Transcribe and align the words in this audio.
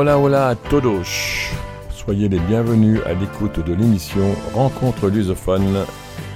Hola 0.00 0.16
hola 0.16 0.54
todos 0.70 1.50
Soyez 1.90 2.28
les 2.28 2.38
bienvenus 2.38 3.00
à 3.04 3.14
l'écoute 3.14 3.58
de 3.58 3.74
l'émission 3.74 4.32
Rencontre 4.54 5.08
lusophone 5.08 5.84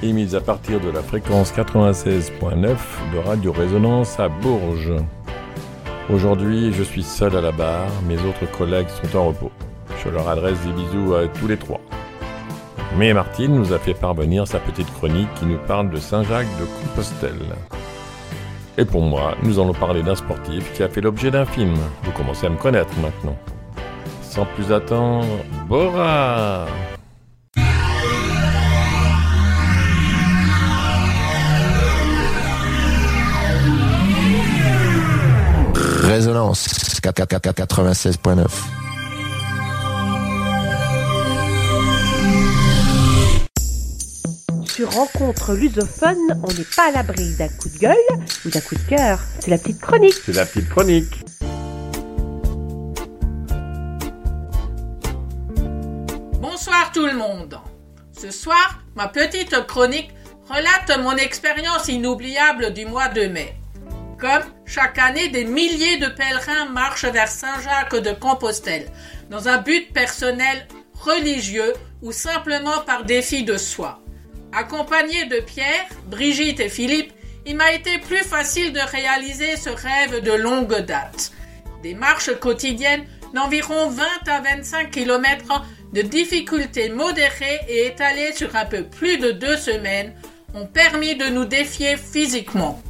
émise 0.03 0.35
à 0.35 0.41
partir 0.41 0.81
de 0.81 0.91
la 0.91 1.01
fréquence 1.01 1.53
96.9 1.53 2.31
de 2.61 3.19
Radio 3.25 3.53
Résonance 3.53 4.19
à 4.19 4.29
Bourges. 4.29 4.97
Aujourd'hui, 6.13 6.73
je 6.73 6.83
suis 6.83 7.05
seul 7.05 7.37
à 7.37 7.41
la 7.41 7.53
barre, 7.53 7.87
mes 8.09 8.19
autres 8.25 8.51
collègues 8.51 8.89
sont 8.89 9.17
en 9.17 9.27
repos. 9.29 9.53
Je 10.05 10.09
leur 10.09 10.29
adresse 10.29 10.59
des 10.63 10.73
bisous 10.73 11.15
à 11.15 11.29
tous 11.29 11.47
les 11.47 11.57
trois. 11.57 11.81
Mais 12.99 13.15
Martine 13.15 13.55
nous 13.55 13.73
a 13.73 13.79
fait 13.79 13.95
parvenir 13.95 14.49
sa 14.49 14.59
petite 14.59 14.93
chronique 14.95 15.33
qui 15.37 15.47
nous 15.47 15.59
parle 15.69 15.89
de 15.89 15.99
Saint-Jacques 15.99 16.49
de 16.59 16.65
Compostelle. 16.65 17.55
Et 18.79 18.85
pour 18.85 19.03
moi, 19.03 19.35
nous 19.43 19.59
allons 19.59 19.75
parler 19.75 20.03
d'un 20.03 20.15
sportif 20.15 20.73
qui 20.73 20.83
a 20.83 20.89
fait 20.89 21.01
l'objet 21.01 21.31
d'un 21.31 21.45
film. 21.45 21.75
Vous 22.05 22.13
commencez 22.13 22.47
à 22.47 22.51
me 22.51 22.57
connaître 22.57 22.93
maintenant. 22.99 23.37
Sans 24.23 24.47
plus 24.47 24.73
attendre, 24.73 25.27
Bora 25.69 26.67
Résonance 36.03 37.01
96.9. 37.03 38.82
Rencontre 44.85 45.55
lusophone, 45.55 46.41
on 46.43 46.53
n'est 46.53 46.67
pas 46.77 46.89
à 46.89 46.91
l'abri 46.91 47.35
d'un 47.37 47.49
coup 47.49 47.69
de 47.69 47.79
gueule 47.79 47.97
ou 48.45 48.51
d'un 48.51 48.61
coup 48.61 48.75
de 48.75 48.89
cœur. 48.89 49.21
C'est 49.41 49.51
la 49.51 49.59
petite 49.59 49.81
chronique. 49.81 50.15
C'est 50.25 50.35
la 50.35 50.45
petite 50.45 50.69
chronique. 50.69 51.25
Bonsoir 56.41 56.91
tout 56.93 57.07
le 57.07 57.15
monde. 57.15 57.59
Ce 58.13 58.31
soir, 58.31 58.81
ma 58.97 59.09
petite 59.09 59.67
chronique 59.67 60.11
relate 60.49 60.99
mon 61.01 61.17
expérience 61.17 61.89
inoubliable 61.89 62.73
du 62.73 62.85
mois 62.85 63.09
de 63.09 63.27
mai. 63.27 63.55
Comme 64.19 64.43
chaque 64.67 64.99
année, 64.99 65.29
des 65.29 65.45
milliers 65.45 65.99
de 65.99 66.09
pèlerins 66.09 66.69
marchent 66.71 67.07
vers 67.07 67.29
Saint-Jacques 67.29 67.97
de 67.97 68.13
Compostelle, 68.13 68.87
dans 69.31 69.49
un 69.49 69.59
but 69.59 69.93
personnel, 69.93 70.67
religieux 70.95 71.73
ou 72.03 72.13
simplement 72.13 72.81
par 72.87 73.05
défi 73.05 73.45
de 73.45 73.57
soi. 73.57 74.02
Accompagné 74.55 75.25
de 75.27 75.41
Pierre, 75.41 75.87
Brigitte 76.09 76.61
et 76.61 76.69
Philippe, 76.69 77.13
il 77.47 77.57
m'a 77.57 77.73
été 77.73 77.99
plus 77.99 78.23
facile 78.23 78.73
de 78.75 78.81
réaliser 78.81 79.57
ce 79.57 79.71
rêve 79.71 80.23
de 80.23 80.33
longue 80.33 80.79
date. 80.81 81.33
Des 81.83 81.95
marches 81.95 82.39
quotidiennes 82.39 83.07
d'environ 83.33 83.89
20 83.89 84.05
à 84.27 84.41
25 84.43 84.91
km 84.91 85.63
de 85.95 86.03
difficultés 86.03 86.91
modérées 86.91 87.61
et 87.67 87.87
étalées 87.87 88.33
sur 88.35 88.55
un 88.55 88.67
peu 88.67 88.85
plus 88.85 89.17
de 89.17 89.31
deux 89.31 89.57
semaines 89.57 90.15
ont 90.55 90.67
permis 90.67 91.17
de 91.17 91.29
nous 91.29 91.47
défier 91.47 91.97
physiquement. 91.97 92.81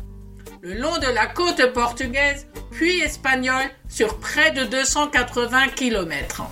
Le 0.63 0.75
long 0.75 0.99
de 0.99 1.07
la 1.07 1.27
côte 1.27 1.73
portugaise, 1.73 2.49
puis 2.73 3.01
espagnole, 3.01 3.71
sur 3.89 4.19
près 4.19 4.51
de 4.51 4.65
280 4.65 5.69
km. 5.77 6.43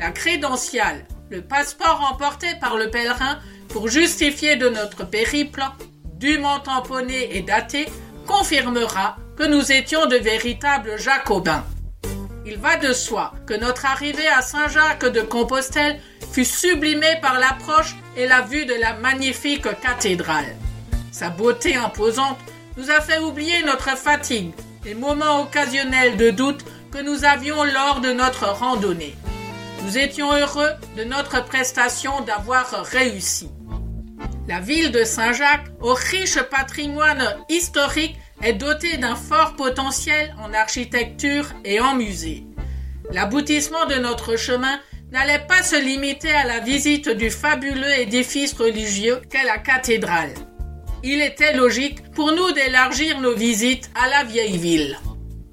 La 0.00 0.10
crédentiale, 0.10 1.04
le 1.30 1.42
passeport 1.42 2.10
emporté 2.12 2.48
par 2.60 2.76
le 2.76 2.90
pèlerin 2.90 3.38
pour 3.72 3.88
justifier 3.88 4.56
de 4.56 4.68
notre 4.68 5.04
périple, 5.06 5.62
dûment 6.18 6.60
tamponné 6.60 7.36
et 7.36 7.42
daté, 7.42 7.86
confirmera 8.26 9.16
que 9.36 9.44
nous 9.44 9.72
étions 9.72 10.06
de 10.06 10.16
véritables 10.16 10.98
jacobins. 10.98 11.64
Il 12.44 12.58
va 12.58 12.76
de 12.76 12.92
soi 12.92 13.32
que 13.46 13.54
notre 13.54 13.86
arrivée 13.86 14.28
à 14.28 14.42
Saint-Jacques 14.42 15.06
de 15.06 15.22
Compostelle 15.22 16.00
fut 16.32 16.44
sublimée 16.44 17.18
par 17.22 17.38
l'approche 17.38 17.96
et 18.16 18.26
la 18.26 18.42
vue 18.42 18.66
de 18.66 18.74
la 18.74 18.94
magnifique 18.94 19.68
cathédrale. 19.80 20.56
Sa 21.10 21.30
beauté 21.30 21.76
imposante 21.76 22.38
nous 22.76 22.90
a 22.90 23.00
fait 23.00 23.18
oublier 23.18 23.62
notre 23.64 23.96
fatigue, 23.96 24.52
les 24.84 24.94
moments 24.94 25.40
occasionnels 25.42 26.16
de 26.16 26.30
doute 26.30 26.64
que 26.90 27.02
nous 27.02 27.24
avions 27.24 27.64
lors 27.64 28.00
de 28.00 28.12
notre 28.12 28.48
randonnée. 28.48 29.14
Nous 29.84 29.98
étions 29.98 30.32
heureux 30.32 30.70
de 30.96 31.04
notre 31.04 31.44
prestation 31.44 32.20
d'avoir 32.20 32.70
réussi. 32.84 33.48
La 34.48 34.58
ville 34.58 34.90
de 34.90 35.04
Saint-Jacques, 35.04 35.68
au 35.80 35.94
riche 35.94 36.40
patrimoine 36.42 37.36
historique, 37.48 38.16
est 38.42 38.54
dotée 38.54 38.96
d'un 38.96 39.14
fort 39.14 39.54
potentiel 39.54 40.34
en 40.42 40.52
architecture 40.52 41.46
et 41.64 41.78
en 41.78 41.94
musée. 41.94 42.44
L'aboutissement 43.12 43.86
de 43.86 43.94
notre 43.94 44.36
chemin 44.36 44.80
n'allait 45.12 45.46
pas 45.46 45.62
se 45.62 45.76
limiter 45.76 46.32
à 46.32 46.44
la 46.44 46.58
visite 46.58 47.08
du 47.08 47.30
fabuleux 47.30 48.00
édifice 48.00 48.54
religieux 48.54 49.20
qu'est 49.30 49.44
la 49.44 49.58
cathédrale. 49.58 50.34
Il 51.04 51.20
était 51.20 51.54
logique 51.56 52.10
pour 52.10 52.32
nous 52.32 52.50
d'élargir 52.50 53.20
nos 53.20 53.34
visites 53.34 53.90
à 53.94 54.08
la 54.08 54.24
vieille 54.24 54.58
ville. 54.58 54.98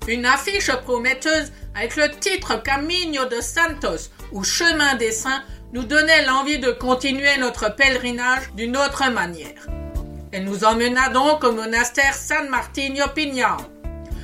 Une 0.08 0.26
affiche 0.26 0.72
prometteuse 0.84 1.52
avec 1.76 1.96
le 1.96 2.10
titre 2.10 2.62
Camino 2.64 3.26
de 3.26 3.42
Santos 3.42 4.10
ou 4.32 4.44
Chemin 4.44 4.96
des 4.96 5.12
Saints 5.12 5.44
nous 5.74 5.84
donnait 5.84 6.25
l'envie 6.25 6.59
de 6.59 6.72
continuer 6.72 7.38
notre 7.40 7.75
pèlerinage 7.75 8.52
d'une 8.56 8.75
autre 8.75 9.09
manière. 9.12 9.68
Elle 10.31 10.46
nous 10.46 10.63
emmena 10.63 11.09
donc 11.09 11.44
au 11.44 11.52
monastère 11.52 12.13
San 12.13 12.50
Martino 12.50 13.06
Pignao. 13.13 13.57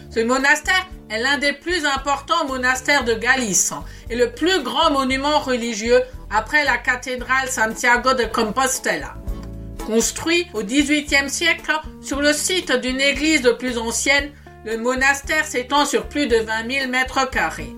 Ce 0.10 0.20
monastère 0.20 0.88
est 1.10 1.20
l'un 1.20 1.38
des 1.38 1.54
plus 1.54 1.86
importants 1.86 2.46
monastères 2.48 3.04
de 3.04 3.14
Galice 3.14 3.74
et 4.10 4.16
le 4.16 4.32
plus 4.32 4.64
grand 4.64 4.92
monument 4.92 5.40
religieux 5.40 6.02
après 6.32 6.64
la 6.64 6.78
cathédrale 6.78 7.50
Santiago 7.50 8.14
de 8.14 8.26
Compostela. 8.26 9.16
Construit 9.86 10.48
au 10.54 10.64
XVIIIe 10.64 11.30
siècle 11.30 11.72
sur 12.02 12.22
le 12.22 12.34
site 12.34 12.72
d'une 12.72 13.02
église 13.02 13.42
de 13.42 13.52
plus 13.52 13.78
ancienne, 13.78 14.32
le 14.66 14.78
monastère 14.78 15.46
s'étend 15.46 15.86
sur 15.86 16.08
plus 16.08 16.28
de 16.28 16.38
20 16.38 16.72
000 16.72 16.88
mètres 16.90 17.30
carrés. 17.30 17.76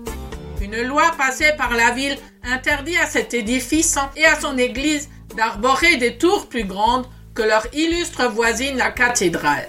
Une 0.60 0.82
loi 0.82 1.12
passée 1.16 1.52
par 1.56 1.74
la 1.74 1.92
ville 1.92 2.18
interdit 2.42 2.96
à 2.96 3.06
cet 3.06 3.32
édifice 3.32 3.96
et 4.16 4.24
à 4.24 4.38
son 4.40 4.58
église 4.58 5.08
d'arborer 5.36 5.96
des 5.96 6.18
tours 6.18 6.48
plus 6.48 6.64
grandes 6.64 7.06
que 7.34 7.42
leur 7.42 7.66
illustre 7.72 8.26
voisine 8.28 8.76
la 8.76 8.90
cathédrale. 8.90 9.68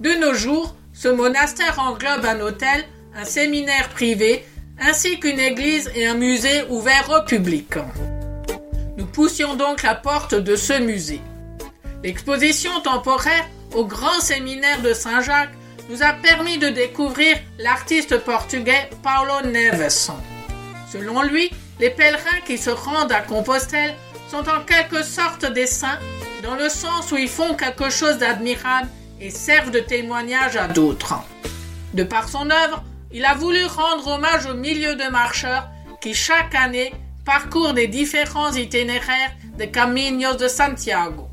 De 0.00 0.10
nos 0.20 0.34
jours, 0.34 0.74
ce 0.92 1.08
monastère 1.08 1.78
englobe 1.78 2.26
un 2.26 2.40
hôtel, 2.40 2.84
un 3.14 3.24
séminaire 3.24 3.88
privé, 3.88 4.44
ainsi 4.78 5.18
qu'une 5.18 5.40
église 5.40 5.90
et 5.94 6.06
un 6.06 6.14
musée 6.14 6.64
ouvert 6.68 7.08
au 7.10 7.24
public. 7.24 7.74
Nous 8.98 9.06
poussions 9.06 9.54
donc 9.54 9.82
la 9.82 9.94
porte 9.94 10.34
de 10.34 10.56
ce 10.56 10.78
musée. 10.78 11.22
L'exposition 12.04 12.80
temporaire 12.80 13.48
au 13.74 13.86
grand 13.86 14.20
séminaire 14.20 14.82
de 14.82 14.92
Saint-Jacques 14.92 15.54
nous 15.90 16.04
a 16.04 16.12
permis 16.12 16.56
de 16.56 16.68
découvrir 16.68 17.36
l'artiste 17.58 18.18
portugais 18.18 18.88
Paulo 19.02 19.50
Neves. 19.50 20.12
Selon 20.88 21.22
lui, 21.22 21.50
les 21.80 21.90
pèlerins 21.90 22.40
qui 22.46 22.58
se 22.58 22.70
rendent 22.70 23.10
à 23.10 23.20
Compostelle 23.20 23.96
sont 24.30 24.48
en 24.48 24.60
quelque 24.64 25.02
sorte 25.02 25.46
des 25.46 25.66
saints, 25.66 25.98
dans 26.44 26.54
le 26.54 26.68
sens 26.68 27.10
où 27.10 27.16
ils 27.16 27.28
font 27.28 27.54
quelque 27.54 27.90
chose 27.90 28.18
d'admirable 28.18 28.88
et 29.20 29.30
servent 29.30 29.72
de 29.72 29.80
témoignage 29.80 30.56
à 30.56 30.68
d'autres. 30.68 31.14
De 31.92 32.04
par 32.04 32.28
son 32.28 32.48
œuvre, 32.50 32.84
il 33.12 33.24
a 33.24 33.34
voulu 33.34 33.64
rendre 33.64 34.06
hommage 34.06 34.46
aux 34.46 34.54
milliers 34.54 34.94
de 34.94 35.10
marcheurs 35.10 35.68
qui 36.00 36.14
chaque 36.14 36.54
année 36.54 36.94
parcourent 37.24 37.72
les 37.72 37.88
différents 37.88 38.52
itinéraires 38.52 39.32
des 39.58 39.70
Caminos 39.70 40.36
de 40.36 40.46
Santiago. 40.46 41.29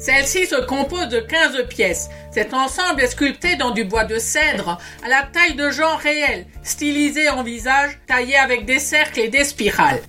Celle-ci 0.00 0.46
se 0.46 0.56
compose 0.56 1.08
de 1.08 1.20
15 1.20 1.66
pièces. 1.68 2.08
Cet 2.32 2.54
ensemble 2.54 3.02
est 3.02 3.08
sculpté 3.08 3.56
dans 3.56 3.70
du 3.70 3.84
bois 3.84 4.04
de 4.04 4.18
cèdre, 4.18 4.78
à 5.04 5.08
la 5.08 5.24
taille 5.30 5.56
de 5.56 5.70
gens 5.70 5.96
réels, 5.96 6.46
stylisé 6.62 7.28
en 7.28 7.42
visage, 7.42 7.98
taillé 8.06 8.34
avec 8.36 8.64
des 8.64 8.78
cercles 8.78 9.20
et 9.20 9.28
des 9.28 9.44
spirales. 9.44 10.00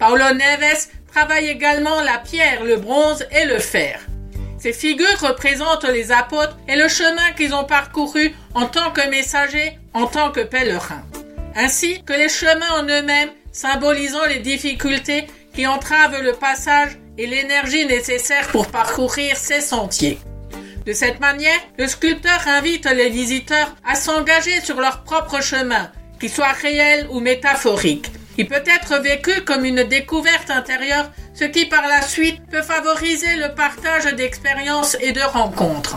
Paulo 0.00 0.34
Neves 0.34 0.88
travaille 1.12 1.46
également 1.46 2.02
la 2.02 2.18
pierre, 2.18 2.64
le 2.64 2.76
bronze 2.76 3.24
et 3.30 3.44
le 3.44 3.60
fer. 3.60 4.00
Ces 4.58 4.72
figures 4.72 5.20
représentent 5.20 5.84
les 5.84 6.10
apôtres 6.10 6.58
et 6.66 6.74
le 6.74 6.88
chemin 6.88 7.30
qu'ils 7.36 7.54
ont 7.54 7.64
parcouru 7.64 8.34
en 8.54 8.66
tant 8.66 8.90
que 8.90 9.08
messagers, 9.08 9.78
en 9.94 10.06
tant 10.06 10.32
que 10.32 10.40
pèlerins. 10.40 11.04
Ainsi 11.54 12.02
que 12.02 12.12
les 12.12 12.28
chemins 12.28 12.80
en 12.80 12.82
eux-mêmes, 12.82 13.30
symbolisant 13.52 14.26
les 14.26 14.40
difficultés 14.40 15.28
qui 15.54 15.68
entravent 15.68 16.20
le 16.20 16.32
passage 16.32 16.98
et 17.18 17.26
l'énergie 17.26 17.86
nécessaire 17.86 18.48
pour 18.48 18.68
parcourir 18.68 19.36
ces 19.36 19.60
sentiers. 19.60 20.18
De 20.84 20.92
cette 20.92 21.18
manière, 21.18 21.58
le 21.78 21.88
sculpteur 21.88 22.46
invite 22.46 22.86
les 22.86 23.10
visiteurs 23.10 23.74
à 23.84 23.96
s'engager 23.96 24.60
sur 24.60 24.80
leur 24.80 25.02
propre 25.02 25.42
chemin, 25.42 25.90
qu'il 26.20 26.30
soit 26.30 26.52
réel 26.52 27.08
ou 27.10 27.20
métaphorique. 27.20 28.10
Il 28.38 28.46
peut 28.46 28.62
être 28.66 29.00
vécu 29.00 29.42
comme 29.44 29.64
une 29.64 29.82
découverte 29.84 30.50
intérieure, 30.50 31.10
ce 31.34 31.44
qui 31.44 31.66
par 31.66 31.88
la 31.88 32.02
suite 32.02 32.40
peut 32.50 32.62
favoriser 32.62 33.36
le 33.36 33.54
partage 33.54 34.14
d'expériences 34.14 34.96
et 35.00 35.12
de 35.12 35.22
rencontres. 35.22 35.96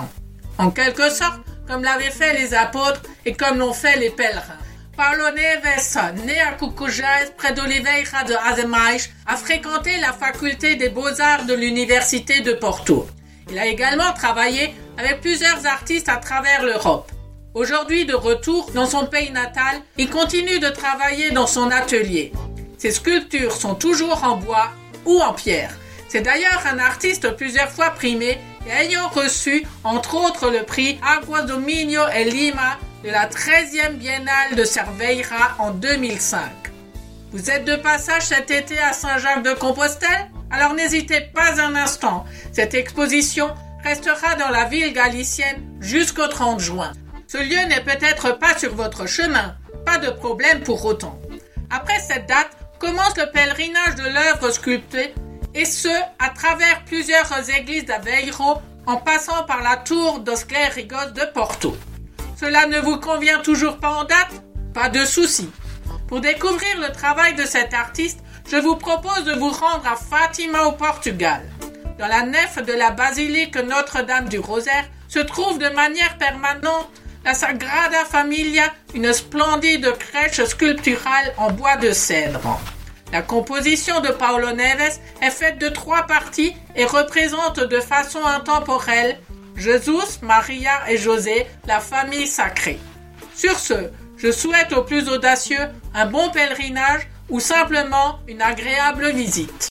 En 0.58 0.72
quelque 0.72 1.10
sorte, 1.10 1.42
comme 1.68 1.84
l'avaient 1.84 2.12
fait 2.12 2.34
les 2.34 2.54
apôtres 2.54 3.04
et 3.26 3.34
comme 3.34 3.60
l'ont 3.60 3.74
fait 3.74 4.00
les 4.00 4.10
pèlerins. 4.10 4.58
Paulo 5.00 5.32
Neves, 5.32 6.26
né 6.26 6.42
à 6.42 6.52
Cucujás, 6.52 7.32
près 7.38 7.54
d'Oliveira 7.54 8.26
de 8.26 8.34
Azemais, 8.34 9.10
a 9.26 9.38
fréquenté 9.38 9.96
la 9.96 10.12
faculté 10.12 10.76
des 10.76 10.90
beaux-arts 10.90 11.46
de 11.46 11.54
l'université 11.54 12.42
de 12.42 12.52
Porto. 12.52 13.08
Il 13.50 13.58
a 13.58 13.68
également 13.68 14.12
travaillé 14.12 14.76
avec 14.98 15.22
plusieurs 15.22 15.66
artistes 15.66 16.10
à 16.10 16.18
travers 16.18 16.66
l'Europe. 16.66 17.10
Aujourd'hui 17.54 18.06
de 18.06 18.14
retour 18.14 18.72
dans 18.72 18.88
son 18.88 19.06
pays 19.06 19.32
natal, 19.32 19.78
il 19.98 20.10
continue 20.10 20.60
de 20.60 20.68
travailler 20.68 21.32
dans 21.32 21.48
son 21.48 21.72
atelier. 21.72 22.34
Ses 22.78 22.92
sculptures 22.92 23.56
sont 23.56 23.76
toujours 23.76 24.26
en 24.26 24.36
bois 24.36 24.72
ou 25.06 25.22
en 25.22 25.32
pierre. 25.32 25.78
C'est 26.10 26.24
d'ailleurs 26.24 26.64
un 26.70 26.78
artiste 26.78 27.38
plusieurs 27.38 27.70
fois 27.70 27.92
primé 27.92 28.38
et 28.68 28.72
ayant 28.72 29.08
reçu 29.08 29.66
entre 29.86 30.16
autres 30.16 30.50
le 30.52 30.64
prix 30.64 31.00
Agua 31.02 31.44
Dominio 31.44 32.02
et 32.14 32.26
Lima 32.26 32.78
de 33.04 33.10
la 33.10 33.28
13e 33.28 33.94
Biennale 33.94 34.56
de 34.56 34.64
Cerveira 34.66 35.56
en 35.60 35.72
2005. 35.72 36.42
Vous 37.32 37.50
êtes 37.50 37.64
de 37.64 37.76
passage 37.76 38.24
cet 38.24 38.52
été 38.52 38.78
à 38.80 38.92
Saint-Jacques-de-Compostelle? 38.92 40.30
Alors 40.52 40.74
n'hésitez 40.74 41.22
pas 41.22 41.62
un 41.62 41.76
instant. 41.76 42.26
Cette 42.52 42.74
exposition 42.74 43.54
restera 43.84 44.36
dans 44.36 44.50
la 44.50 44.66
ville 44.66 44.92
galicienne 44.92 45.64
jusqu'au 45.80 46.28
30 46.28 46.60
juin. 46.60 46.92
Ce 47.28 47.38
lieu 47.38 47.68
n'est 47.70 47.84
peut-être 47.84 48.38
pas 48.38 48.58
sur 48.58 48.76
votre 48.76 49.06
chemin, 49.06 49.56
pas 49.86 49.98
de 49.98 50.10
problème 50.10 50.62
pour 50.62 50.84
autant. 50.84 51.20
Après 51.70 52.00
cette 52.00 52.28
date 52.28 52.58
commence 52.80 53.16
le 53.18 53.32
pèlerinage 53.32 53.96
de 53.96 54.10
l'œuvre 54.10 54.52
sculptée, 54.52 55.14
et 55.54 55.66
ce, 55.66 55.88
à 56.20 56.30
travers 56.30 56.84
plusieurs 56.86 57.50
églises 57.50 57.86
d'Aveiro, 57.86 58.62
en 58.86 58.98
passant 58.98 59.44
par 59.44 59.62
la 59.62 59.78
tour 59.78 60.20
dos 60.20 60.46
Clérigos 60.48 61.12
de 61.16 61.26
Porto. 61.34 61.78
Cela 62.40 62.68
ne 62.68 62.80
vous 62.80 62.98
convient 62.98 63.40
toujours 63.40 63.80
pas 63.80 63.90
en 63.90 64.06
date? 64.06 64.32
Pas 64.74 64.88
de 64.88 65.04
souci. 65.04 65.50
Pour 66.08 66.22
découvrir 66.22 66.80
le 66.80 66.90
travail 66.94 67.36
de 67.36 67.44
cet 67.44 67.74
artiste, 67.74 68.20
je 68.50 68.56
vous 68.56 68.78
propose 68.78 69.26
de 69.26 69.34
vous 69.34 69.50
rendre 69.50 69.86
à 69.86 69.98
Fatima 69.98 70.64
au 70.64 70.72
Portugal. 70.72 71.42
Dans 71.98 72.08
la 72.08 72.22
nef 72.22 72.64
de 72.64 72.72
la 72.72 72.92
basilique 72.92 73.58
Notre-Dame 73.58 74.30
du 74.30 74.40
Rosaire 74.40 74.86
se 75.10 75.20
trouve 75.20 75.60
de 75.60 75.68
manière 75.68 76.18
permanente 76.18 76.90
la 77.26 77.34
Sagrada 77.34 78.06
Familia, 78.06 78.72
une 78.96 79.12
splendide 79.12 79.92
crèche 79.98 80.42
sculpturale 80.46 81.34
en 81.36 81.52
bois 81.52 81.76
de 81.76 81.92
cèdre. 81.92 82.58
La 83.12 83.22
composition 83.22 84.00
de 84.00 84.10
Paulo 84.10 84.54
Neves 84.54 85.00
est 85.22 85.32
faite 85.32 85.58
de 85.58 85.68
trois 85.68 86.04
parties 86.04 86.56
et 86.78 86.86
représente 86.86 87.60
de 87.60 87.80
façon 87.82 88.24
intemporelle 88.24 89.20
Jésus, 89.60 90.20
Maria 90.22 90.90
et 90.90 90.98
José, 90.98 91.46
la 91.68 91.80
famille 91.80 92.28
sacrée. 92.28 92.80
Sur 93.36 93.60
ce, 93.60 93.90
je 94.18 94.32
souhaite 94.32 94.74
aux 94.74 94.84
plus 94.84 95.10
audacieux 95.10 95.68
un 95.94 96.06
bon 96.06 96.30
pèlerinage 96.30 97.08
ou 97.30 97.40
simplement 97.40 98.20
une 98.28 98.42
agréable 98.42 99.12
visite. 99.12 99.70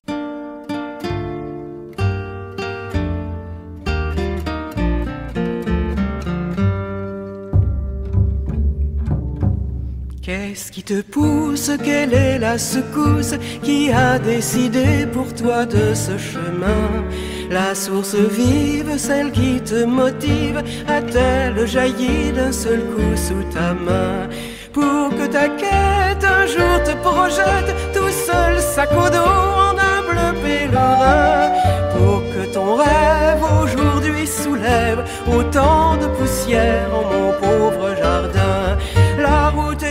Qu'est-ce 10.29 10.71
qui 10.71 10.83
te 10.83 11.01
pousse? 11.01 11.71
Quelle 11.83 12.13
est 12.13 12.39
la 12.39 12.59
secousse 12.59 13.33
qui 13.63 13.91
a 13.91 14.19
décidé 14.19 15.07
pour 15.11 15.35
toi 15.35 15.65
de 15.65 15.95
ce 15.95 16.19
chemin? 16.19 17.07
La 17.51 17.75
source 17.75 18.15
vive, 18.15 18.99
celle 18.99 19.33
qui 19.33 19.59
te 19.63 19.85
motive, 19.87 20.63
a-t-elle 20.87 21.67
jailli 21.67 22.31
d'un 22.33 22.53
seul 22.53 22.81
coup 22.81 23.17
sous 23.17 23.43
ta 23.55 23.73
main? 23.73 24.29
Pour 24.75 25.09
que 25.17 25.27
ta 25.33 25.49
quête 25.49 26.23
un 26.23 26.45
jour 26.45 26.83
te 26.85 26.95
projette 27.03 27.75
tout 27.95 28.11
seul 28.11 28.61
sac 28.61 28.91
au 28.93 29.09
dos 29.09 29.33
en 29.67 29.79
humble 29.79 30.39
pèlerin. 30.43 31.53
Pour 31.97 32.21
que 32.35 32.53
ton 32.53 32.75
rêve 32.77 33.43
aujourd'hui 33.63 34.27
soulève 34.27 35.05
autant 35.27 35.97
de 35.97 36.07
poussière 36.19 36.91
en 36.95 37.15
mon 37.15 37.33
pauvre 37.41 37.97
jardin. 37.97 38.77
La 39.19 39.49
route 39.49 39.83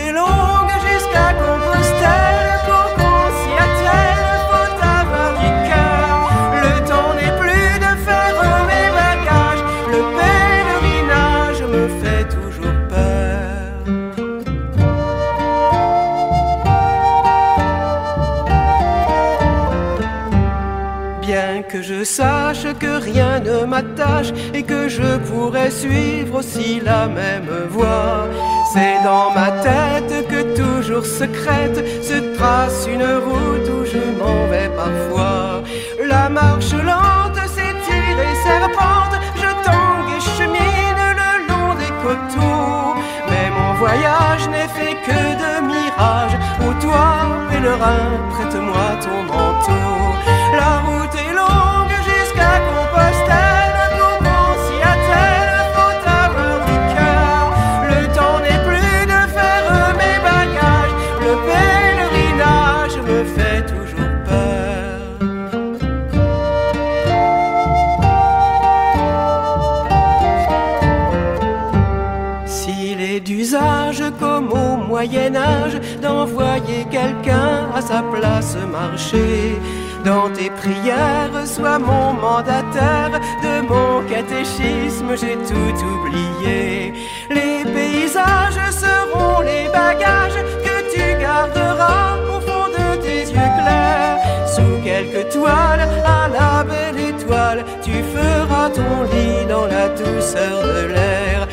que 22.78 23.02
rien 23.02 23.40
ne 23.40 23.64
m'attache 23.64 24.32
et 24.54 24.62
que 24.62 24.88
je 24.88 25.18
pourrais 25.28 25.70
suivre 25.70 26.38
aussi 26.38 26.80
la 26.80 27.06
même 27.08 27.50
voie, 27.70 28.28
c'est 28.72 29.02
dans 29.02 29.30
ma 29.30 29.50
tête 29.62 30.28
que 30.28 30.40
toujours 30.56 31.04
secrète 31.04 31.78
se 32.02 32.36
trace 32.36 32.86
une 32.86 33.04
route 33.26 33.68
où 33.76 33.84
je 33.84 34.02
m'en 34.18 34.46
vais 34.50 34.70
parfois. 34.82 35.62
La 36.06 36.28
marche 36.28 36.72
lente 36.72 37.40
s'étire 37.54 38.18
et 38.28 38.36
serpente, 38.48 39.16
je 39.36 39.50
tangue 39.66 40.10
et 40.16 40.22
chemine 40.36 41.04
le 41.22 41.32
long 41.48 41.74
des 41.82 41.92
coteaux. 42.04 42.94
Mais 43.28 43.50
mon 43.58 43.74
voyage 43.74 44.48
n'est 44.52 44.72
fait 44.78 44.96
que 45.06 45.20
de 45.42 45.66
mirages. 45.66 46.38
Ô 46.66 46.72
toi, 46.80 47.06
pèlerin, 47.50 48.04
prête-moi 48.32 48.88
ton 49.04 49.22
manteau. 49.30 49.88
La 50.52 50.72
route 50.86 51.14
est 51.14 51.34
longue 51.34 51.67
quelqu'un 76.90 77.68
à 77.74 77.80
sa 77.80 78.02
place 78.02 78.56
marcher, 78.70 79.58
dans 80.04 80.30
tes 80.30 80.50
prières 80.50 81.46
sois 81.46 81.78
mon 81.78 82.12
mandataire, 82.14 83.20
de 83.42 83.60
mon 83.66 84.02
catéchisme 84.08 85.16
j'ai 85.20 85.36
tout 85.48 85.76
oublié. 85.94 86.94
Les 87.30 87.64
paysages 87.64 88.62
seront 88.70 89.40
les 89.40 89.68
bagages 89.68 90.40
que 90.64 90.76
tu 90.92 91.20
garderas 91.20 92.16
au 92.34 92.40
fond 92.40 92.68
de 92.68 92.96
tes 93.02 93.22
yeux 93.32 93.52
clairs. 93.60 94.18
Sous 94.54 94.82
quelques 94.84 95.30
toiles, 95.32 95.88
à 96.04 96.28
la 96.28 96.64
belle 96.64 97.00
étoile, 97.10 97.64
tu 97.82 97.92
feras 98.14 98.70
ton 98.70 99.02
lit 99.12 99.46
dans 99.48 99.66
la 99.66 99.88
douceur 99.88 100.62
de 100.62 100.86
l'air. 100.94 101.48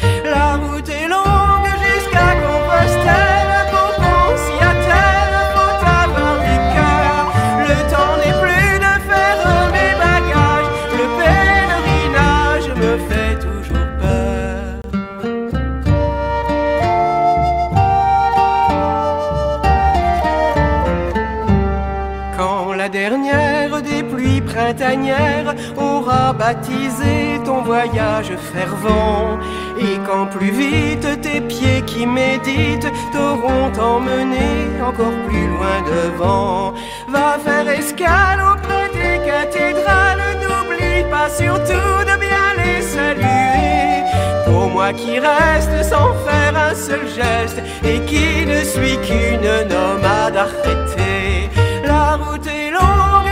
Dernière 23.09 23.81
des 23.83 24.01
pluies 24.01 24.41
printanières 24.41 25.53
aura 25.77 26.33
baptisé 26.33 27.39
ton 27.45 27.61
voyage 27.61 28.31
fervent, 28.51 29.37
et 29.79 29.97
quand 30.07 30.25
plus 30.35 30.53
vite 30.63 31.07
tes 31.21 31.41
pieds 31.41 31.83
qui 31.85 32.07
méditent 32.07 32.91
t'auront 33.13 33.71
emmené 33.93 34.49
encore 34.89 35.17
plus 35.27 35.47
loin 35.53 35.77
devant, 35.95 36.73
va 37.07 37.37
faire 37.45 37.67
escale 37.81 38.39
auprès 38.51 38.87
des 38.97 39.17
cathédrales, 39.31 40.23
n'oublie 40.41 41.03
pas 41.15 41.29
surtout 41.29 41.93
de 42.09 42.15
bien 42.25 42.47
les 42.59 42.81
saluer. 42.81 44.03
Pour 44.45 44.65
moi 44.75 44.91
qui 44.93 45.19
reste 45.19 45.77
sans 45.91 46.11
faire 46.25 46.55
un 46.69 46.73
seul 46.73 47.05
geste 47.19 47.59
et 47.83 47.99
qui 48.09 48.47
ne 48.51 48.61
suis 48.73 48.97
qu'une 49.05 49.51
nomade 49.73 50.37
arrêtée. 50.45 51.49
La 51.85 52.15
route 52.15 52.47
est 52.47 52.64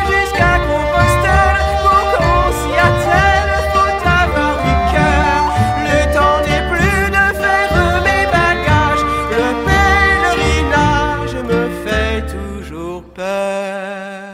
jusqu'à 0.07 0.59
Compostelle, 0.67 1.59
pour 1.83 2.03
qu'on 2.13 2.43
s'y 2.59 2.73
attienne, 2.88 3.51
faut 3.73 3.95
avoir 4.07 4.55
du 4.67 4.75
cœur. 4.93 5.41
Le 5.88 6.00
temps 6.13 6.39
n'est 6.45 6.65
plus 6.73 7.03
de 7.17 7.25
faire 7.41 7.71
mes 8.07 8.25
bagages, 8.38 9.03
le 9.31 9.45
pèlerinage 9.67 11.35
me 11.51 11.62
fait 11.85 12.19
toujours 12.27 13.03
peur. 13.13 14.33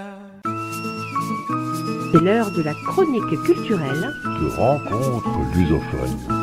C'est 2.12 2.22
l'heure 2.24 2.52
de 2.52 2.62
la 2.64 2.74
chronique 2.88 3.44
culturelle. 3.44 4.14
Tu 4.40 4.46
rencontres 4.58 5.38
l'usophone. 5.56 6.39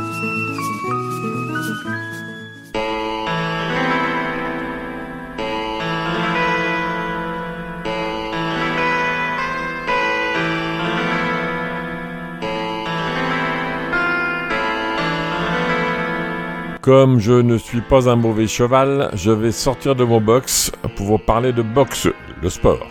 Comme 16.87 17.19
je 17.19 17.33
ne 17.33 17.59
suis 17.59 17.81
pas 17.81 18.09
un 18.09 18.15
mauvais 18.15 18.47
cheval, 18.47 19.11
je 19.15 19.33
vais 19.33 19.51
sortir 19.51 19.97
de 19.97 20.05
mon 20.05 20.21
box 20.21 20.71
pour 20.95 21.07
vous 21.07 21.19
parler 21.19 21.53
de 21.53 21.63
boxe, 21.63 22.07
le 22.41 22.49
sport. 22.49 22.87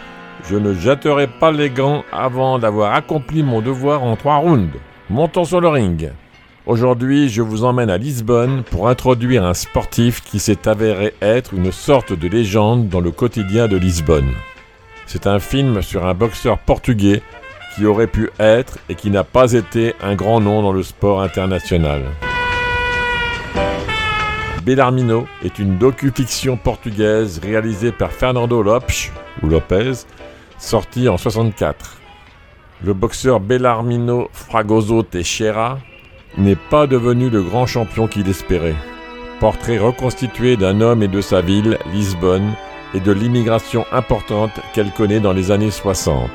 Je 0.49 0.57
ne 0.57 0.73
jetterai 0.73 1.27
pas 1.27 1.53
les 1.53 1.69
gants 1.69 2.03
avant 2.11 2.59
d'avoir 2.59 2.93
accompli 2.93 3.41
mon 3.41 3.61
devoir 3.61 4.03
en 4.03 4.17
trois 4.17 4.35
rounds. 4.35 4.77
Montons 5.09 5.45
sur 5.45 5.61
le 5.61 5.69
ring. 5.69 6.11
Aujourd'hui, 6.65 7.29
je 7.29 7.41
vous 7.41 7.63
emmène 7.63 7.89
à 7.89 7.97
Lisbonne 7.97 8.63
pour 8.69 8.89
introduire 8.89 9.45
un 9.45 9.53
sportif 9.53 10.21
qui 10.21 10.39
s'est 10.39 10.67
avéré 10.67 11.13
être 11.21 11.53
une 11.53 11.71
sorte 11.71 12.11
de 12.11 12.27
légende 12.27 12.89
dans 12.89 12.99
le 12.99 13.11
quotidien 13.11 13.69
de 13.69 13.77
Lisbonne. 13.77 14.33
C'est 15.05 15.25
un 15.25 15.39
film 15.39 15.81
sur 15.81 16.05
un 16.05 16.13
boxeur 16.13 16.57
portugais 16.57 17.21
qui 17.73 17.85
aurait 17.85 18.07
pu 18.07 18.29
être 18.39 18.77
et 18.89 18.95
qui 18.95 19.09
n'a 19.09 19.23
pas 19.23 19.53
été 19.53 19.93
un 20.03 20.15
grand 20.15 20.41
nom 20.41 20.61
dans 20.61 20.73
le 20.73 20.83
sport 20.83 21.21
international. 21.21 22.01
Bellarmino 24.65 25.27
est 25.43 25.59
une 25.59 25.77
docu-fiction 25.77 26.57
portugaise 26.57 27.39
réalisée 27.39 27.91
par 27.91 28.11
Fernando 28.11 28.63
Lopes, 28.63 29.11
ou 29.43 29.47
Lopez, 29.47 29.91
sortie 30.57 31.07
en 31.07 31.17
64. 31.17 31.97
Le 32.83 32.95
boxeur 32.95 33.39
Bellarmino 33.39 34.27
Fragoso 34.33 35.03
Teixeira 35.03 35.77
n'est 36.39 36.55
pas 36.55 36.87
devenu 36.87 37.29
le 37.29 37.43
grand 37.43 37.67
champion 37.67 38.07
qu'il 38.07 38.27
espérait. 38.27 38.75
Portrait 39.39 39.77
reconstitué 39.77 40.57
d'un 40.57 40.81
homme 40.81 41.03
et 41.03 41.07
de 41.07 41.21
sa 41.21 41.41
ville, 41.41 41.77
Lisbonne, 41.93 42.53
et 42.95 42.99
de 42.99 43.11
l'immigration 43.11 43.85
importante 43.91 44.59
qu'elle 44.73 44.91
connaît 44.91 45.19
dans 45.19 45.33
les 45.33 45.51
années 45.51 45.69
60. 45.69 46.27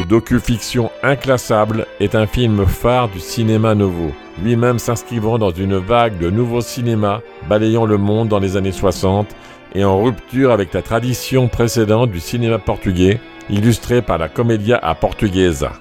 Ce 0.00 0.06
docu-fiction 0.06 0.90
inclassable 1.02 1.86
est 2.00 2.14
un 2.14 2.26
film 2.26 2.64
phare 2.64 3.10
du 3.10 3.20
cinéma 3.20 3.74
nouveau, 3.74 4.12
lui-même 4.42 4.78
s'inscrivant 4.78 5.36
dans 5.36 5.50
une 5.50 5.76
vague 5.76 6.16
de 6.16 6.30
nouveaux 6.30 6.62
cinémas 6.62 7.20
balayant 7.50 7.84
le 7.84 7.98
monde 7.98 8.28
dans 8.28 8.38
les 8.38 8.56
années 8.56 8.72
60 8.72 9.36
et 9.74 9.84
en 9.84 10.02
rupture 10.02 10.52
avec 10.52 10.72
la 10.72 10.80
tradition 10.80 11.48
précédente 11.48 12.10
du 12.10 12.18
cinéma 12.18 12.58
portugais, 12.58 13.20
illustrée 13.50 14.00
par 14.00 14.16
la 14.16 14.30
Comédia 14.30 14.78
à 14.82 14.94
Portuguesa. 14.94 15.72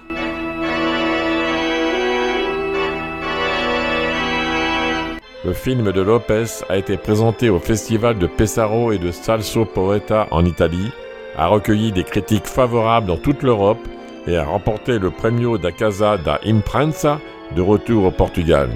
Le 5.46 5.54
film 5.54 5.94
de 5.94 6.02
Lopez 6.02 6.66
a 6.68 6.76
été 6.76 6.98
présenté 6.98 7.50
au 7.50 7.60
festival 7.60 8.18
de 8.18 8.28
Pesaro 8.28 8.92
et 8.92 8.98
de 8.98 9.12
Salso 9.12 9.64
Poeta 9.64 10.28
en 10.32 10.44
Italie, 10.44 10.92
a 11.38 11.48
recueilli 11.48 11.94
des 11.94 12.04
critiques 12.04 12.48
favorables 12.48 13.08
dans 13.08 13.16
toute 13.16 13.44
l'Europe 13.44 13.88
et 14.28 14.38
a 14.38 14.44
remporté 14.46 15.00
le 15.00 15.12
Premio 15.12 15.58
da 15.58 15.72
Casa 15.72 16.18
da 16.18 16.40
Imprensa 16.46 17.20
de 17.56 17.62
retour 17.62 18.06
au 18.06 18.12
Portugal. 18.12 18.70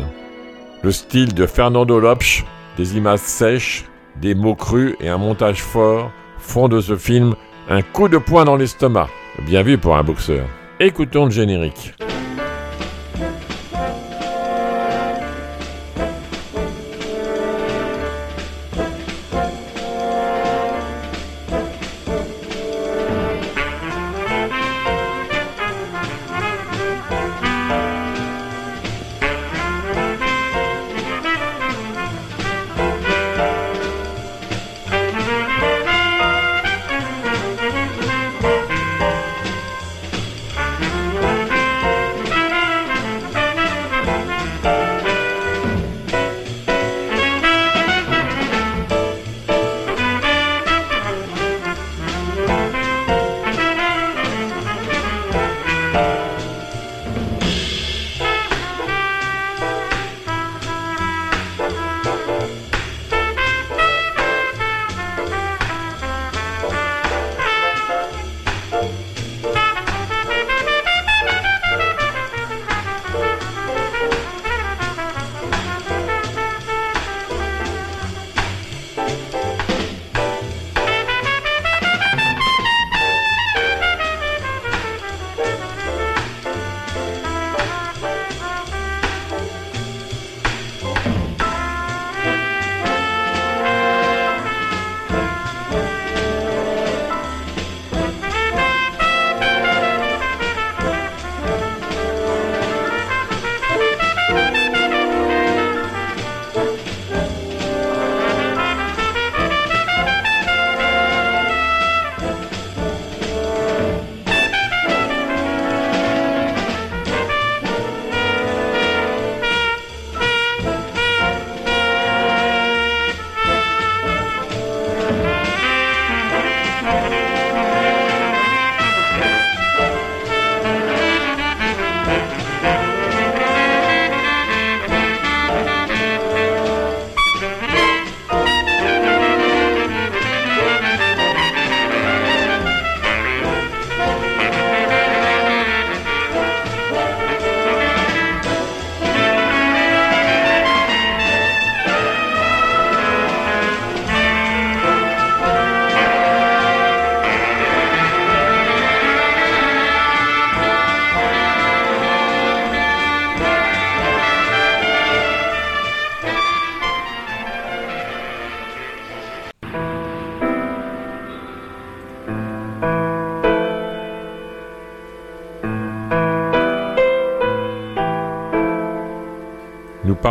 Le 0.83 0.91
style 0.91 1.33
de 1.33 1.45
Fernando 1.45 1.99
Lopes, 1.99 2.43
des 2.77 2.97
images 2.97 3.19
sèches, 3.19 3.85
des 4.21 4.35
mots 4.35 4.55
crus 4.55 4.95
et 4.99 5.09
un 5.09 5.17
montage 5.17 5.61
fort 5.61 6.11
font 6.37 6.67
de 6.67 6.81
ce 6.81 6.95
film 6.95 7.35
un 7.69 7.81
coup 7.81 8.09
de 8.09 8.17
poing 8.17 8.45
dans 8.45 8.55
l'estomac. 8.55 9.07
Bien 9.45 9.63
vu 9.63 9.77
pour 9.77 9.95
un 9.95 10.03
boxeur. 10.03 10.45
Écoutons 10.79 11.25
le 11.25 11.31
générique. 11.31 11.93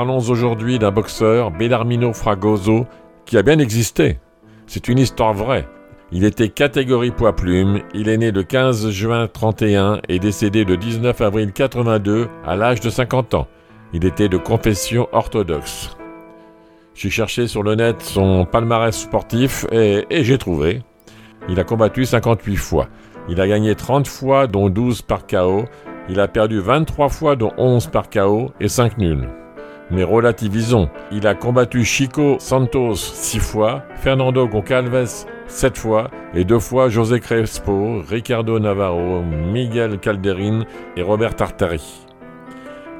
Parlons 0.02 0.18
aujourd'hui 0.30 0.80
d'un 0.80 0.90
boxeur, 0.90 1.52
Bellarmino 1.52 2.12
Fragoso, 2.12 2.86
qui 3.24 3.38
a 3.38 3.42
bien 3.44 3.60
existé. 3.60 4.18
C'est 4.66 4.88
une 4.88 4.98
histoire 4.98 5.32
vraie. 5.32 5.68
Il 6.10 6.24
était 6.24 6.48
catégorie 6.48 7.12
poids 7.12 7.36
plume, 7.36 7.82
il 7.94 8.08
est 8.08 8.18
né 8.18 8.32
le 8.32 8.42
15 8.42 8.90
juin 8.90 9.28
31 9.28 10.00
et 10.08 10.18
décédé 10.18 10.64
le 10.64 10.76
19 10.76 11.20
avril 11.20 11.52
82 11.52 12.28
à 12.44 12.56
l'âge 12.56 12.80
de 12.80 12.90
50 12.90 13.34
ans. 13.34 13.46
Il 13.92 14.04
était 14.04 14.28
de 14.28 14.38
confession 14.38 15.06
orthodoxe. 15.12 15.96
J'ai 16.94 17.10
cherché 17.10 17.46
sur 17.46 17.62
le 17.62 17.76
net 17.76 18.02
son 18.02 18.44
palmarès 18.44 18.98
sportif 18.98 19.66
et, 19.70 20.04
et 20.10 20.24
j'ai 20.24 20.36
trouvé. 20.36 20.82
Il 21.48 21.60
a 21.60 21.64
combattu 21.64 22.06
58 22.06 22.56
fois. 22.56 22.88
Il 23.28 23.40
a 23.40 23.46
gagné 23.46 23.76
30 23.76 24.08
fois, 24.08 24.48
dont 24.48 24.68
12 24.68 25.02
par 25.02 25.28
KO. 25.28 25.66
Il 26.08 26.18
a 26.18 26.26
perdu 26.26 26.58
23 26.58 27.08
fois, 27.08 27.36
dont 27.36 27.52
11 27.56 27.86
par 27.86 28.10
KO 28.10 28.50
et 28.58 28.66
5 28.66 28.98
nuls. 28.98 29.28
Mais 29.92 30.04
relativisons. 30.04 30.88
Il 31.12 31.26
a 31.26 31.34
combattu 31.34 31.84
Chico 31.84 32.36
Santos 32.38 32.96
6 32.96 33.38
fois, 33.38 33.82
Fernando 33.96 34.48
Goncalves 34.48 35.26
7 35.46 35.78
fois 35.78 36.10
et 36.34 36.44
2 36.44 36.58
fois 36.58 36.88
José 36.88 37.20
Crespo, 37.20 38.02
Ricardo 38.08 38.58
Navarro, 38.58 39.22
Miguel 39.22 39.98
Calderin 39.98 40.64
et 40.96 41.02
Robert 41.02 41.36
Tartari. 41.36 42.06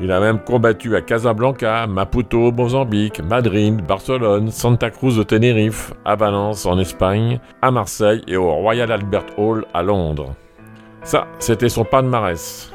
Il 0.00 0.10
a 0.12 0.20
même 0.20 0.40
combattu 0.40 0.96
à 0.96 1.00
Casablanca, 1.00 1.86
Maputo, 1.86 2.50
Mozambique, 2.52 3.22
Madrid, 3.22 3.80
Barcelone, 3.86 4.50
Santa 4.50 4.90
Cruz 4.90 5.16
de 5.16 5.22
Tenerife, 5.22 5.92
à 6.04 6.16
Valence 6.16 6.66
en 6.66 6.78
Espagne, 6.78 7.40
à 7.62 7.70
Marseille 7.70 8.22
et 8.26 8.36
au 8.36 8.50
Royal 8.50 8.90
Albert 8.90 9.26
Hall 9.38 9.64
à 9.72 9.82
Londres. 9.82 10.34
Ça, 11.04 11.26
c'était 11.38 11.68
son 11.68 11.84
palmarès. 11.84 12.72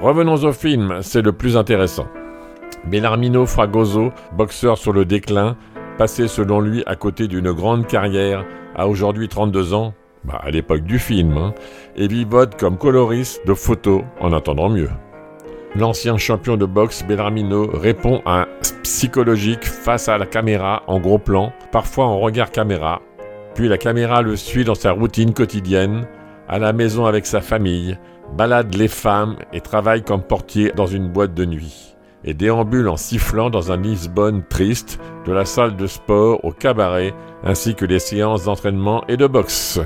Revenons 0.00 0.44
au 0.44 0.52
film, 0.52 0.98
c'est 1.00 1.22
le 1.22 1.32
plus 1.32 1.56
intéressant. 1.56 2.06
Bellarmino 2.90 3.46
Fragoso, 3.46 4.12
boxeur 4.36 4.78
sur 4.78 4.92
le 4.92 5.04
déclin, 5.04 5.56
passé 5.98 6.28
selon 6.28 6.60
lui 6.60 6.84
à 6.86 6.94
côté 6.94 7.26
d'une 7.26 7.50
grande 7.50 7.86
carrière, 7.86 8.44
a 8.76 8.86
aujourd'hui 8.86 9.28
32 9.28 9.74
ans, 9.74 9.92
bah, 10.24 10.40
à 10.42 10.50
l'époque 10.50 10.82
du 10.82 11.00
film, 11.00 11.36
hein, 11.36 11.54
et 11.96 12.06
vivote 12.06 12.56
comme 12.56 12.78
coloriste 12.78 13.44
de 13.46 13.54
photos 13.54 14.02
en 14.20 14.32
attendant 14.32 14.68
mieux. 14.68 14.90
L'ancien 15.74 16.16
champion 16.16 16.56
de 16.56 16.64
boxe 16.64 17.04
Bellarmino 17.06 17.68
répond 17.72 18.22
à 18.24 18.42
un 18.42 18.46
psychologique 18.84 19.64
face 19.64 20.08
à 20.08 20.16
la 20.16 20.26
caméra 20.26 20.84
en 20.86 21.00
gros 21.00 21.18
plan, 21.18 21.52
parfois 21.72 22.06
en 22.06 22.20
regard 22.20 22.52
caméra. 22.52 23.02
Puis 23.54 23.68
la 23.68 23.78
caméra 23.78 24.22
le 24.22 24.36
suit 24.36 24.64
dans 24.64 24.76
sa 24.76 24.92
routine 24.92 25.34
quotidienne, 25.34 26.06
à 26.48 26.60
la 26.60 26.72
maison 26.72 27.04
avec 27.04 27.26
sa 27.26 27.40
famille, 27.40 27.98
balade 28.36 28.74
les 28.74 28.88
femmes 28.88 29.36
et 29.52 29.60
travaille 29.60 30.02
comme 30.04 30.22
portier 30.22 30.72
dans 30.74 30.86
une 30.86 31.08
boîte 31.08 31.34
de 31.34 31.44
nuit. 31.44 31.95
Et 32.26 32.34
déambule 32.34 32.88
en 32.88 32.96
sifflant 32.96 33.50
dans 33.50 33.72
un 33.72 33.76
Lisbonne 33.76 34.42
triste, 34.48 35.00
de 35.24 35.32
la 35.32 35.44
salle 35.44 35.76
de 35.76 35.86
sport 35.86 36.44
au 36.44 36.50
cabaret, 36.50 37.14
ainsi 37.44 37.74
que 37.74 37.84
les 37.84 38.00
séances 38.00 38.44
d'entraînement 38.44 39.04
et 39.06 39.16
de 39.16 39.26
boxe. 39.26 39.80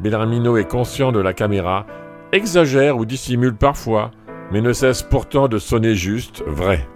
Bellarmino 0.00 0.56
est 0.56 0.68
conscient 0.68 1.12
de 1.12 1.20
la 1.20 1.32
caméra, 1.32 1.86
exagère 2.32 2.98
ou 2.98 3.06
dissimule 3.06 3.54
parfois, 3.54 4.10
mais 4.52 4.60
ne 4.60 4.72
cesse 4.72 5.02
pourtant 5.02 5.48
de 5.48 5.58
sonner 5.58 5.94
juste, 5.94 6.42
vrai. 6.46 6.86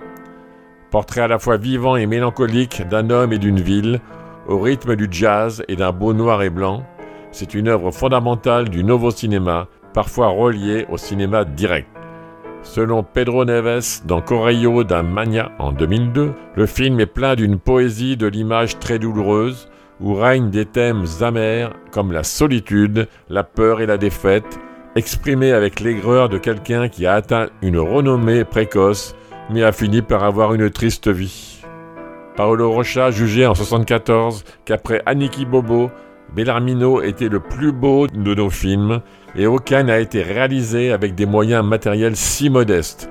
Portrait 0.91 1.23
à 1.23 1.29
la 1.29 1.39
fois 1.39 1.57
vivant 1.57 1.97
et 1.97 2.07
mélancolique 2.07 2.87
d'un 2.89 3.11
homme 3.11 3.33
et 3.33 3.39
d'une 3.39 3.61
ville, 3.61 4.01
au 4.47 4.59
rythme 4.59 4.97
du 4.97 5.09
jazz 5.11 5.63
et 5.69 5.77
d'un 5.77 5.93
beau 5.93 6.13
noir 6.13 6.43
et 6.43 6.51
blanc, 6.51 6.85
c'est 7.31 7.55
une 7.55 7.69
œuvre 7.69 7.91
fondamentale 7.91 8.69
du 8.69 8.83
nouveau 8.85 9.11
cinéma, 9.11 9.69
parfois 9.93 10.29
reliée 10.29 10.87
au 10.91 10.97
cinéma 10.97 11.45
direct. 11.45 11.98
Selon 12.63 13.03
Pedro 13.03 13.45
Neves 13.45 14.03
dans 14.05 14.21
Correio 14.21 14.85
da 14.85 15.03
Mania 15.03 15.53
en 15.59 15.73
2002, 15.73 16.33
le 16.55 16.67
film 16.67 17.01
est 17.01 17.07
plein 17.07 17.35
d'une 17.35 17.59
poésie 17.59 18.17
de 18.17 18.27
l'image 18.27 18.79
très 18.79 18.99
douloureuse, 18.99 19.69
où 20.01 20.15
règnent 20.15 20.51
des 20.51 20.67
thèmes 20.67 21.05
amers 21.21 21.73
comme 21.93 22.13
la 22.13 22.25
solitude, 22.25 23.09
la 23.29 23.45
peur 23.45 23.81
et 23.81 23.87
la 23.87 23.97
défaite, 23.97 24.59
exprimé 24.97 25.53
avec 25.53 25.81
l'aigreur 25.81 26.29
de 26.29 26.39
quelqu'un 26.39 26.89
qui 26.89 27.07
a 27.07 27.15
atteint 27.15 27.49
une 27.63 27.79
renommée 27.79 28.45
précoce, 28.45 29.15
mais 29.51 29.63
a 29.63 29.73
fini 29.73 30.03
par 30.03 30.25
avoir 30.25 30.55
une 30.55 30.71
triste 30.71 31.09
vie. 31.09 31.63
Paolo 32.37 32.71
Rocha 32.71 33.11
jugeait 33.11 33.47
en 33.47 33.53
1974 33.53 34.45
qu'après 34.65 35.03
Aniki 35.07 35.45
Bobo, 35.45 35.91
Bellarmino 36.35 37.03
était 37.03 37.29
le 37.29 37.41
plus 37.41 37.73
beau 37.73 38.07
de 38.07 38.35
nos 38.35 38.51
films 38.51 39.01
et 39.37 39.47
aucun 39.47 39.85
n'a 39.85 39.99
été 39.99 40.23
réalisé 40.23 40.93
avec 40.93 41.15
des 41.15 41.27
moyens 41.27 41.65
matériels 41.65 42.17
si 42.17 42.51
modestes. 42.51 43.11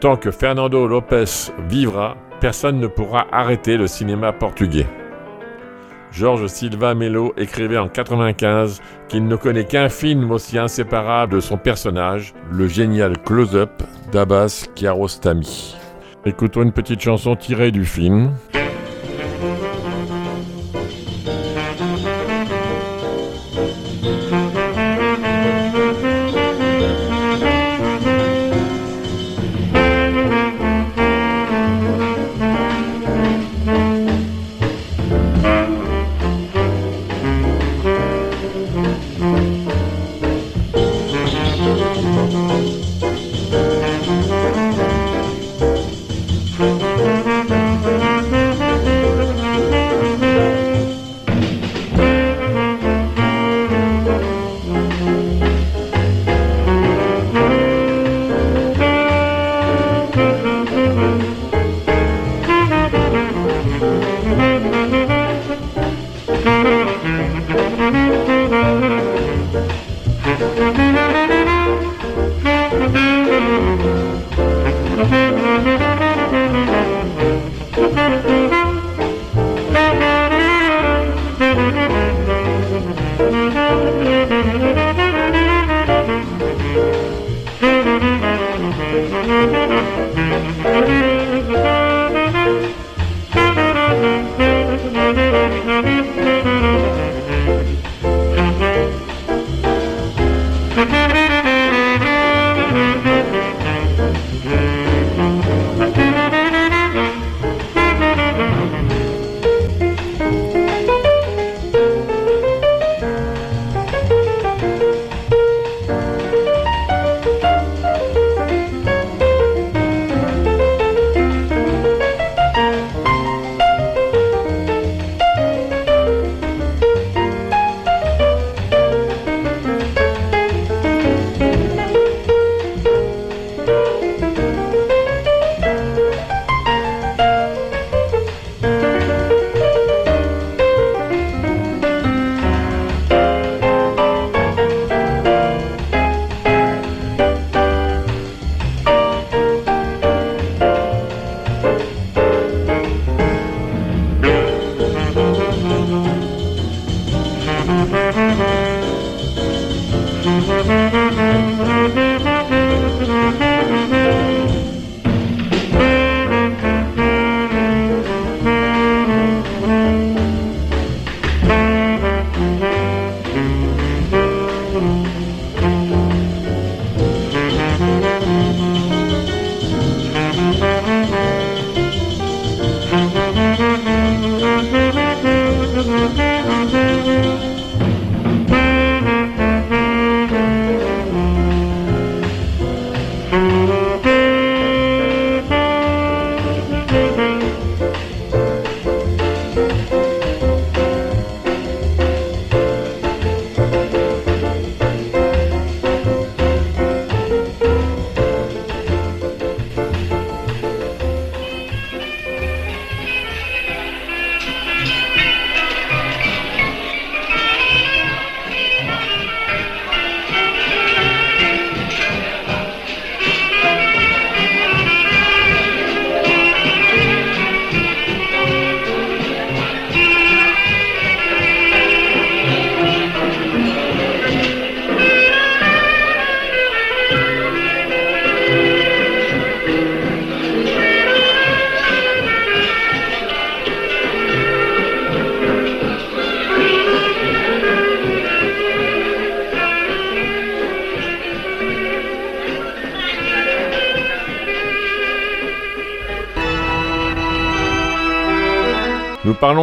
Tant 0.00 0.16
que 0.16 0.30
Fernando 0.30 0.86
Lopez 0.86 1.52
vivra, 1.68 2.16
personne 2.40 2.80
ne 2.80 2.88
pourra 2.88 3.26
arrêter 3.30 3.76
le 3.76 3.86
cinéma 3.86 4.32
portugais. 4.32 4.86
Georges 6.12 6.48
Silva 6.48 6.94
Melo 6.94 7.32
écrivait 7.38 7.78
en 7.78 7.88
95 7.88 8.82
qu'il 9.08 9.26
ne 9.26 9.36
connaît 9.36 9.64
qu'un 9.64 9.88
film 9.88 10.30
aussi 10.30 10.58
inséparable 10.58 11.34
de 11.34 11.40
son 11.40 11.56
personnage, 11.56 12.34
le 12.50 12.68
génial 12.68 13.16
close-up 13.18 13.82
d'Abbas 14.12 14.66
Kiarostami. 14.74 15.76
Écoutons 16.26 16.62
une 16.62 16.72
petite 16.72 17.00
chanson 17.00 17.34
tirée 17.34 17.70
du 17.70 17.86
film. 17.86 18.32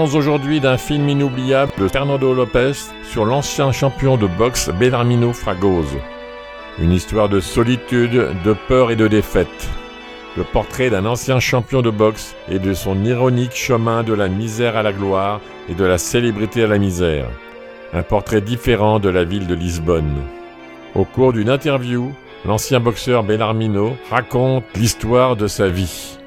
Aujourd'hui 0.04 0.60
d'un 0.60 0.78
film 0.78 1.10
inoubliable 1.10 1.72
de 1.78 1.88
Fernando 1.88 2.34
Lopez 2.34 2.74
sur 3.04 3.26
l'ancien 3.26 3.72
champion 3.72 4.18
de 4.18 4.28
boxe 4.28 4.70
Bellarmino 4.80 5.34
Fragoso. 5.34 5.98
Une 6.80 6.92
histoire 6.92 7.28
de 7.28 7.40
solitude, 7.40 8.30
de 8.44 8.56
peur 8.68 8.92
et 8.92 8.96
de 8.96 9.08
défaite. 9.08 9.70
Le 10.38 10.44
portrait 10.44 10.90
d'un 10.90 11.06
ancien 11.06 11.40
champion 11.40 11.82
de 11.82 11.90
boxe 11.90 12.36
et 12.50 12.60
de 12.60 12.74
son 12.74 13.04
ironique 13.04 13.56
chemin 13.56 14.04
de 14.04 14.14
la 14.14 14.30
misère 14.30 14.78
à 14.78 14.84
la 14.84 14.94
gloire 14.94 15.42
et 15.68 15.74
de 15.74 15.86
la 15.86 15.98
célébrité 15.98 16.64
à 16.64 16.68
la 16.68 16.78
misère. 16.78 17.26
Un 17.94 18.04
portrait 18.04 18.42
différent 18.42 19.00
de 19.00 19.10
la 19.10 19.24
ville 19.24 19.48
de 19.48 19.56
Lisbonne. 19.56 20.22
Au 20.96 21.04
cours 21.04 21.34
d'une 21.34 21.50
interview, 21.50 22.14
l'ancien 22.46 22.80
boxeur 22.80 23.24
Bellarmino 23.24 23.96
raconte 24.10 24.66
l'histoire 24.76 25.36
de 25.36 25.48
sa 25.48 25.68
vie. 25.68 26.19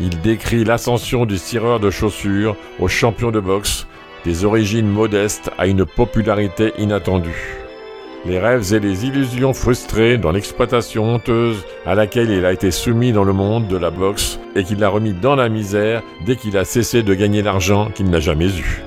Il 0.00 0.20
décrit 0.20 0.64
l'ascension 0.64 1.26
du 1.26 1.38
tireur 1.38 1.78
de 1.78 1.90
chaussures 1.90 2.56
au 2.78 2.88
champion 2.88 3.30
de 3.30 3.40
boxe, 3.40 3.86
des 4.24 4.44
origines 4.44 4.88
modestes 4.88 5.50
à 5.58 5.66
une 5.66 5.84
popularité 5.84 6.72
inattendue. 6.78 7.58
Les 8.26 8.38
rêves 8.38 8.72
et 8.74 8.80
les 8.80 9.06
illusions 9.06 9.54
frustrées 9.54 10.18
dans 10.18 10.32
l'exploitation 10.32 11.04
honteuse 11.04 11.64
à 11.86 11.94
laquelle 11.94 12.30
il 12.30 12.44
a 12.44 12.52
été 12.52 12.70
soumis 12.70 13.12
dans 13.12 13.24
le 13.24 13.32
monde 13.32 13.68
de 13.68 13.76
la 13.76 13.90
boxe 13.90 14.38
et 14.54 14.64
qu'il 14.64 14.84
a 14.84 14.88
remis 14.88 15.14
dans 15.14 15.36
la 15.36 15.48
misère 15.48 16.02
dès 16.26 16.36
qu'il 16.36 16.56
a 16.58 16.64
cessé 16.64 17.02
de 17.02 17.14
gagner 17.14 17.42
l'argent 17.42 17.90
qu'il 17.94 18.10
n'a 18.10 18.20
jamais 18.20 18.58
eu. 18.58 18.82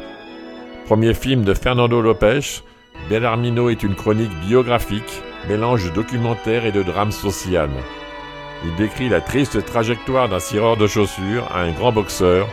Premier 0.86 1.13
film 1.13 1.43
de 1.43 1.54
Fernando 1.54 2.02
Lopez, 2.02 2.62
Bellarmino 3.10 3.69
est 3.69 3.84
une 3.84 3.95
chronique 3.95 4.34
biographique, 4.47 5.21
mélange 5.47 5.89
de 5.89 5.95
documentaire 5.95 6.65
et 6.65 6.71
de 6.71 6.84
drame 6.84 7.12
social. 7.12 7.69
Il 8.65 8.76
décrit 8.76 9.10
la 9.10 9.21
triste 9.21 9.65
trajectoire 9.65 10.30
d'un 10.30 10.39
cireur 10.39 10.78
de 10.78 10.88
chaussures 10.88 11.47
à 11.54 11.62
un 11.62 11.71
grand 11.71 11.91
boxeur, 11.91 12.47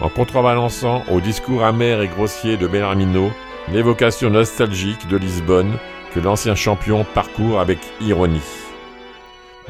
en 0.00 0.08
contrebalançant 0.08 1.04
au 1.10 1.20
discours 1.20 1.64
amer 1.64 2.02
et 2.02 2.08
grossier 2.08 2.56
de 2.56 2.66
Bellarmino 2.66 3.30
l'évocation 3.72 4.30
nostalgique 4.30 5.06
de 5.08 5.16
Lisbonne 5.16 5.78
que 6.12 6.20
l'ancien 6.20 6.54
champion 6.54 7.04
parcourt 7.14 7.60
avec 7.60 7.78
ironie. 8.00 8.40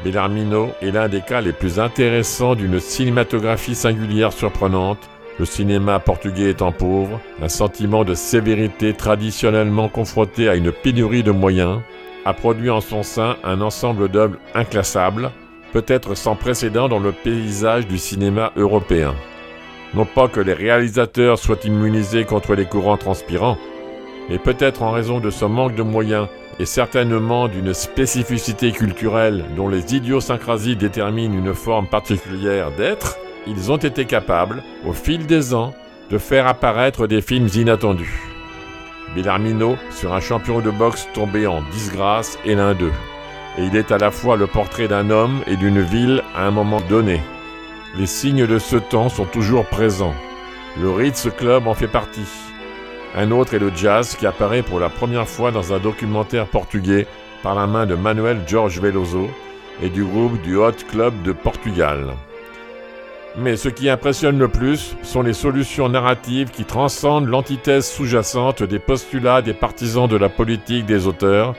Bellarmino 0.03 0.71
est 0.81 0.91
l'un 0.91 1.07
des 1.07 1.21
cas 1.21 1.41
les 1.41 1.53
plus 1.53 1.79
intéressants 1.79 2.55
d'une 2.55 2.79
cinématographie 2.79 3.75
singulière 3.75 4.33
surprenante, 4.33 5.09
le 5.39 5.45
cinéma 5.45 5.99
portugais 5.99 6.49
étant 6.49 6.71
pauvre, 6.71 7.19
un 7.41 7.49
sentiment 7.49 8.03
de 8.03 8.13
sévérité 8.13 8.93
traditionnellement 8.93 9.89
confronté 9.89 10.49
à 10.49 10.55
une 10.55 10.71
pénurie 10.71 11.23
de 11.23 11.31
moyens, 11.31 11.79
a 12.25 12.33
produit 12.33 12.69
en 12.69 12.81
son 12.81 13.03
sein 13.03 13.37
un 13.43 13.61
ensemble 13.61 14.09
d'œuvres 14.09 14.37
inclassables, 14.55 15.31
peut-être 15.73 16.15
sans 16.15 16.35
précédent 16.35 16.87
dans 16.87 16.99
le 16.99 17.11
paysage 17.11 17.87
du 17.87 17.97
cinéma 17.97 18.53
européen. 18.55 19.15
Non 19.95 20.05
pas 20.05 20.27
que 20.27 20.39
les 20.39 20.53
réalisateurs 20.53 21.39
soient 21.39 21.65
immunisés 21.65 22.25
contre 22.25 22.53
les 22.53 22.65
courants 22.65 22.97
transpirants, 22.97 23.57
mais 24.29 24.37
peut-être 24.37 24.83
en 24.83 24.91
raison 24.91 25.19
de 25.19 25.31
ce 25.31 25.45
manque 25.45 25.75
de 25.75 25.83
moyens 25.83 26.27
et 26.59 26.65
certainement 26.65 27.47
d'une 27.47 27.73
spécificité 27.73 28.71
culturelle 28.71 29.45
dont 29.57 29.67
les 29.67 29.95
idiosyncrasies 29.95 30.75
déterminent 30.75 31.37
une 31.37 31.55
forme 31.55 31.87
particulière 31.87 32.71
d'être, 32.71 33.17
ils 33.47 33.71
ont 33.71 33.77
été 33.77 34.05
capables, 34.05 34.63
au 34.85 34.93
fil 34.93 35.25
des 35.25 35.53
ans, 35.55 35.73
de 36.11 36.19
faire 36.19 36.47
apparaître 36.47 37.07
des 37.07 37.21
films 37.21 37.49
inattendus. 37.55 38.21
Bellarmino 39.15 39.75
sur 39.89 40.13
un 40.13 40.19
champion 40.19 40.59
de 40.59 40.69
boxe 40.69 41.07
tombé 41.13 41.47
en 41.47 41.61
disgrâce 41.71 42.37
est 42.45 42.55
l'un 42.55 42.73
d'eux 42.73 42.93
et 43.57 43.63
il 43.63 43.75
est 43.75 43.91
à 43.91 43.97
la 43.97 44.11
fois 44.11 44.37
le 44.37 44.47
portrait 44.47 44.87
d'un 44.87 45.09
homme 45.09 45.41
et 45.47 45.55
d'une 45.55 45.81
ville 45.81 46.23
à 46.35 46.45
un 46.45 46.51
moment 46.51 46.81
donné. 46.81 47.21
Les 47.95 48.07
signes 48.07 48.47
de 48.47 48.57
ce 48.57 48.77
temps 48.77 49.09
sont 49.09 49.25
toujours 49.25 49.65
présents. 49.65 50.15
Le 50.81 50.89
Ritz 50.89 51.29
Club 51.37 51.67
en 51.67 51.73
fait 51.73 51.87
partie. 51.87 52.27
Un 53.15 53.29
autre 53.29 53.53
est 53.53 53.59
le 53.59 53.71
jazz 53.75 54.15
qui 54.15 54.25
apparaît 54.25 54.63
pour 54.63 54.79
la 54.79 54.89
première 54.89 55.27
fois 55.27 55.51
dans 55.51 55.73
un 55.73 55.79
documentaire 55.79 56.47
portugais 56.47 57.05
par 57.43 57.53
la 57.53 57.67
main 57.67 57.85
de 57.85 57.93
Manuel 57.93 58.41
Jorge 58.47 58.79
Veloso 58.79 59.29
et 59.83 59.89
du 59.89 60.03
groupe 60.03 60.41
du 60.41 60.57
Hot 60.57 60.71
Club 60.89 61.21
de 61.21 61.31
Portugal. 61.31 62.15
Mais 63.37 63.55
ce 63.55 63.69
qui 63.69 63.89
impressionne 63.89 64.37
le 64.39 64.47
plus 64.47 64.95
sont 65.03 65.21
les 65.21 65.33
solutions 65.33 65.89
narratives 65.89 66.51
qui 66.51 66.65
transcendent 66.65 67.27
l'antithèse 67.27 67.87
sous-jacente 67.87 68.63
des 68.63 68.79
postulats 68.79 69.41
des 69.41 69.53
partisans 69.53 70.07
de 70.07 70.17
la 70.17 70.29
politique 70.29 70.85
des 70.85 71.07
auteurs 71.07 71.55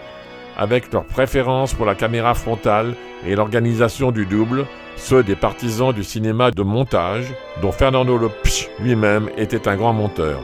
avec 0.57 0.93
leur 0.93 1.05
préférence 1.05 1.75
pour 1.75 1.87
la 1.87 1.95
caméra 1.95 2.35
frontale 2.35 2.95
et 3.27 3.35
l'organisation 3.35 4.11
du 4.11 4.27
double, 4.27 4.67
ceux 4.97 5.23
des 5.23 5.37
partisans 5.37 5.93
du 5.93 6.05
cinéma 6.05 6.51
de 6.51 6.63
montage, 6.63 7.35
dont 7.63 7.73
Fernando 7.73 8.17
Lopes 8.17 8.49
lui-même 8.81 9.29
était 9.37 9.69
un 9.69 9.77
grand 9.77 9.93
monteur. 9.93 10.41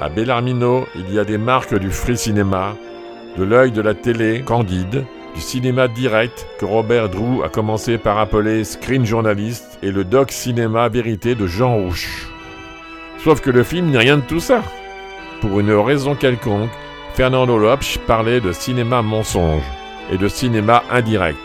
À 0.00 0.08
Bellarmino, 0.08 0.86
il 0.94 1.12
y 1.12 1.18
a 1.18 1.24
des 1.24 1.38
marques 1.38 1.78
du 1.78 1.90
free 1.90 2.16
cinéma, 2.16 2.74
de 3.36 3.44
l'œil 3.44 3.72
de 3.72 3.80
la 3.80 3.94
télé 3.94 4.42
candide, 4.42 5.04
du 5.34 5.40
cinéma 5.40 5.88
direct 5.88 6.46
que 6.58 6.64
Robert 6.64 7.10
Drew 7.10 7.42
a 7.44 7.48
commencé 7.48 7.98
par 7.98 8.18
appeler 8.18 8.64
screen 8.64 9.04
journaliste 9.04 9.78
et 9.82 9.90
le 9.90 10.04
doc 10.04 10.32
cinéma 10.32 10.88
vérité 10.88 11.34
de 11.34 11.46
Jean 11.46 11.76
Rouche. 11.76 12.28
Sauf 13.22 13.40
que 13.40 13.50
le 13.50 13.62
film 13.62 13.90
n'est 13.90 13.98
rien 13.98 14.16
de 14.16 14.22
tout 14.22 14.40
ça. 14.40 14.62
Pour 15.40 15.60
une 15.60 15.72
raison 15.72 16.14
quelconque, 16.14 16.70
Fernando 17.16 17.56
Lopes 17.56 17.96
parlait 18.06 18.42
de 18.42 18.52
cinéma 18.52 19.00
mensonge 19.00 19.62
et 20.12 20.18
de 20.18 20.28
cinéma 20.28 20.82
indirect. 20.90 21.38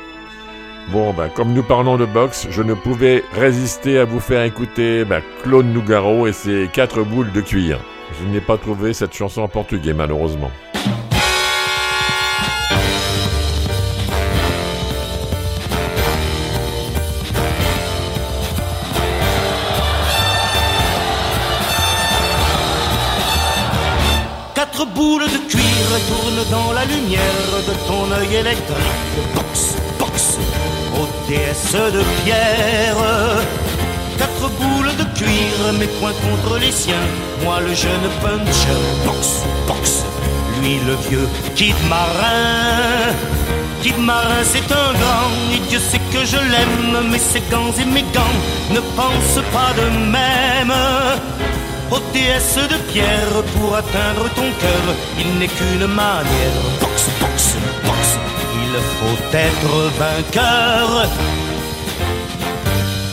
Bon, 0.90 1.14
ben, 1.14 1.30
comme 1.30 1.54
nous 1.54 1.64
parlons 1.64 1.96
de 1.96 2.04
boxe, 2.04 2.48
je 2.50 2.62
ne 2.62 2.74
pouvais 2.74 3.24
résister 3.32 3.98
à 3.98 4.04
vous 4.04 4.20
faire 4.20 4.44
écouter 4.44 5.06
ben, 5.06 5.22
Claude 5.44 5.68
Nougaro 5.68 6.28
et 6.28 6.34
ses 6.34 6.70
quatre 6.74 7.04
boules 7.04 7.32
de 7.32 7.40
cuir. 7.40 7.80
Je 8.20 8.28
n'ai 8.28 8.42
pas 8.42 8.58
trouvé 8.58 8.92
cette 8.92 9.14
chanson 9.14 9.44
en 9.44 9.48
portugais, 9.48 9.94
malheureusement. 9.94 10.52
Électrique. 28.24 28.78
Box, 29.36 29.76
box, 30.00 30.38
ô 30.96 31.08
déesse 31.28 31.74
de 31.74 32.04
pierre. 32.24 32.96
Quatre 34.18 34.50
boules 34.60 34.96
de 34.98 35.04
cuir, 35.18 35.74
mes 35.80 35.88
poings 36.00 36.14
contre 36.26 36.60
les 36.60 36.72
siens. 36.72 37.08
Moi 37.44 37.60
le 37.62 37.74
jeune 37.74 38.08
puncher. 38.22 38.82
Box, 39.06 39.44
box, 39.68 40.04
lui 40.62 40.80
le 40.86 40.96
vieux 41.10 41.28
kid 41.56 41.76
marin. 41.90 43.14
Kid 43.82 43.98
marin, 43.98 44.44
c'est 44.44 44.72
un 44.72 44.94
grand, 45.02 45.32
et 45.56 45.60
Dieu 45.70 45.80
sait 45.80 46.02
que 46.14 46.24
je 46.24 46.38
l'aime, 46.38 47.10
mais 47.10 47.18
ses 47.18 47.42
gants 47.50 47.74
et 47.82 47.86
mes 47.86 48.06
gants 48.14 48.40
ne 48.70 48.80
pensent 48.96 49.46
pas 49.52 49.74
de 49.80 49.88
même. 50.12 50.74
Déesse 52.14 52.58
de 52.70 52.76
pierre, 52.92 53.42
pour 53.56 53.74
atteindre 53.74 54.28
ton 54.36 54.42
cœur, 54.42 54.96
il 55.18 55.40
n'est 55.40 55.48
qu'une 55.48 55.88
manière. 55.88 57.31
Faut 58.80 59.38
être 59.38 59.92
vainqueur. 60.00 61.08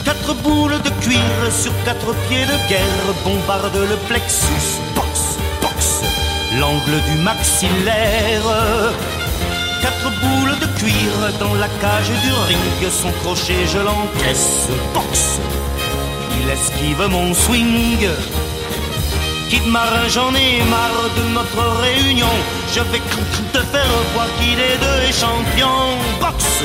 Quatre 0.04 0.34
boules 0.42 0.80
de 0.82 0.90
cuir 1.02 1.20
sur 1.50 1.72
quatre 1.84 2.14
pieds 2.28 2.44
de 2.44 2.68
guerre 2.68 3.08
bombardent 3.24 3.88
le 3.88 3.96
plexus. 4.08 4.78
Box, 4.94 5.38
box, 5.60 6.02
l'angle 6.58 7.00
du 7.08 7.22
maxillaire. 7.22 8.48
Quatre 9.82 10.10
boules 10.20 10.58
de 10.58 10.66
cuir 10.78 11.38
dans 11.40 11.54
la 11.54 11.68
cage 11.80 12.10
du 12.22 12.32
ring, 12.46 12.90
son 12.90 13.10
crochet 13.22 13.66
je 13.66 13.78
l'encaisse. 13.78 14.68
Box, 14.94 15.40
il 16.40 16.50
esquive 16.50 17.06
mon 17.08 17.34
swing. 17.34 18.08
Kid 19.48 19.66
marin, 19.66 20.08
j'en 20.08 20.34
ai 20.34 20.62
marre 20.64 21.08
de 21.16 21.22
notre 21.32 21.80
réunion. 21.80 22.34
Je 22.74 22.80
vais 22.80 23.00
te 23.52 23.58
faire 23.72 23.94
voir 24.12 24.26
qu'il 24.38 24.60
est 24.60 24.76
deux 24.76 25.12
champion. 25.12 25.78
Boxe, 26.20 26.64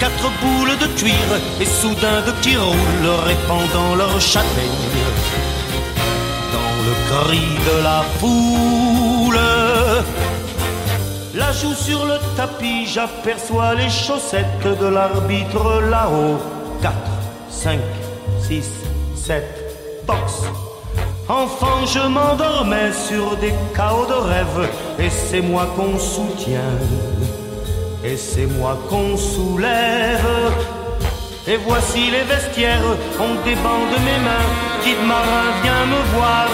quatre 0.00 0.28
boules 0.40 0.76
de 0.78 0.86
cuir 0.98 1.28
et 1.60 1.64
soudain 1.64 2.22
de 2.26 2.32
qui 2.42 2.56
roulent, 2.56 3.14
répandant 3.24 3.94
leur 3.94 4.20
châtaigne 4.20 4.96
dans 6.52 6.74
le 6.86 6.94
cri 7.08 7.46
de 7.68 7.82
la 7.84 8.02
foule. 8.18 9.38
La 11.36 11.52
joue 11.52 11.74
sur 11.74 12.04
le 12.04 12.18
tapis, 12.36 12.86
j'aperçois 12.86 13.74
les 13.74 13.90
chaussettes 13.90 14.66
de 14.80 14.86
l'arbitre 14.86 15.82
là-haut. 15.88 16.38
4, 16.82 16.94
5, 17.48 17.78
6, 18.48 18.64
7, 19.14 19.44
boxe. 20.04 20.65
Enfant, 21.28 21.84
je 21.84 21.98
m'endormais 21.98 22.92
sur 22.92 23.36
des 23.38 23.52
chaos 23.74 24.06
de 24.06 24.12
rêve, 24.12 24.68
et 25.00 25.10
c'est 25.10 25.40
moi 25.40 25.66
qu'on 25.76 25.98
soutient, 25.98 26.78
et 28.04 28.16
c'est 28.16 28.46
moi 28.46 28.78
qu'on 28.88 29.16
soulève. 29.16 30.52
Et 31.48 31.56
voici 31.56 32.10
les 32.10 32.22
vestiaires, 32.22 32.96
on 33.18 33.34
débande 33.44 33.96
mes 34.04 34.20
mains. 34.26 34.48
Dites 34.84 35.04
marin, 35.06 35.46
viens 35.62 35.86
me 35.86 36.00
voir. 36.14 36.48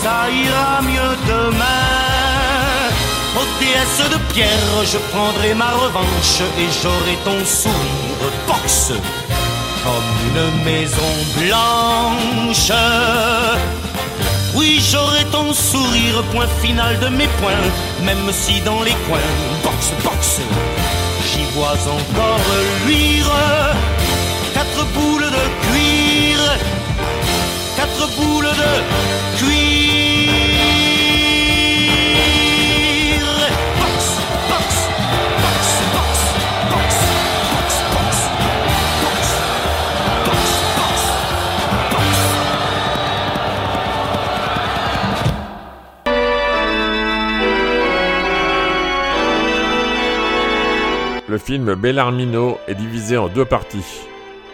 Ça 0.00 0.28
ira 0.30 0.82
mieux 0.82 1.16
demain. 1.28 1.94
Ô 3.36 3.42
déesse 3.60 4.10
de 4.10 4.18
pierre, 4.32 4.84
je 4.84 4.98
prendrai 5.12 5.54
ma 5.54 5.70
revanche 5.70 6.40
et 6.58 6.68
j'aurai 6.82 7.16
ton 7.24 7.44
sourire 7.44 8.30
boxe 8.46 8.92
comme 9.84 10.12
une 10.28 10.64
maison 10.64 11.12
blanche. 11.38 12.72
Oui, 14.54 14.82
j'aurai 14.90 15.24
ton 15.30 15.52
sourire, 15.52 16.22
point 16.32 16.48
final 16.62 16.98
de 17.00 17.08
mes 17.08 17.28
points, 17.40 17.66
même 18.02 18.32
si 18.32 18.60
dans 18.60 18.82
les 18.82 18.96
coins, 19.06 19.32
boxe, 19.62 19.92
boxe, 20.04 20.40
j'y 21.28 21.44
vois 21.54 21.78
encore 21.98 22.40
luire 22.86 23.30
quatre 24.54 24.86
boules 24.94 25.30
de 25.38 25.44
cuir, 25.66 26.38
quatre 27.76 28.06
boules 28.16 28.52
de 28.62 29.38
cuir. 29.38 30.03
Le 51.34 51.38
film 51.38 51.74
Bellarmino 51.74 52.58
est 52.68 52.76
divisé 52.76 53.16
en 53.16 53.26
deux 53.26 53.44
parties, 53.44 54.06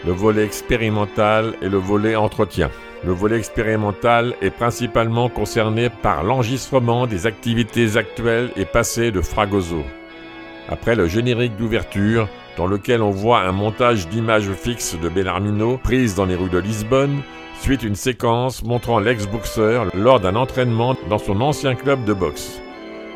le 0.06 0.12
volet 0.12 0.46
expérimental 0.46 1.52
et 1.60 1.68
le 1.68 1.76
volet 1.76 2.16
entretien. 2.16 2.70
Le 3.04 3.12
volet 3.12 3.36
expérimental 3.36 4.34
est 4.40 4.48
principalement 4.48 5.28
concerné 5.28 5.90
par 5.90 6.24
l'enregistrement 6.24 7.06
des 7.06 7.26
activités 7.26 7.98
actuelles 7.98 8.50
et 8.56 8.64
passées 8.64 9.10
de 9.10 9.20
Fragoso. 9.20 9.82
Après 10.70 10.96
le 10.96 11.06
générique 11.06 11.54
d'ouverture, 11.58 12.30
dans 12.56 12.66
lequel 12.66 13.02
on 13.02 13.10
voit 13.10 13.40
un 13.40 13.52
montage 13.52 14.08
d'images 14.08 14.50
fixes 14.50 14.96
de 14.98 15.10
Bellarmino 15.10 15.76
prises 15.76 16.14
dans 16.14 16.24
les 16.24 16.34
rues 16.34 16.48
de 16.48 16.56
Lisbonne, 16.56 17.20
suite 17.60 17.82
une 17.82 17.94
séquence 17.94 18.64
montrant 18.64 19.00
l'ex-boxeur 19.00 19.88
lors 19.94 20.18
d'un 20.18 20.34
entraînement 20.34 20.96
dans 21.10 21.18
son 21.18 21.42
ancien 21.42 21.74
club 21.74 22.06
de 22.06 22.14
boxe. 22.14 22.58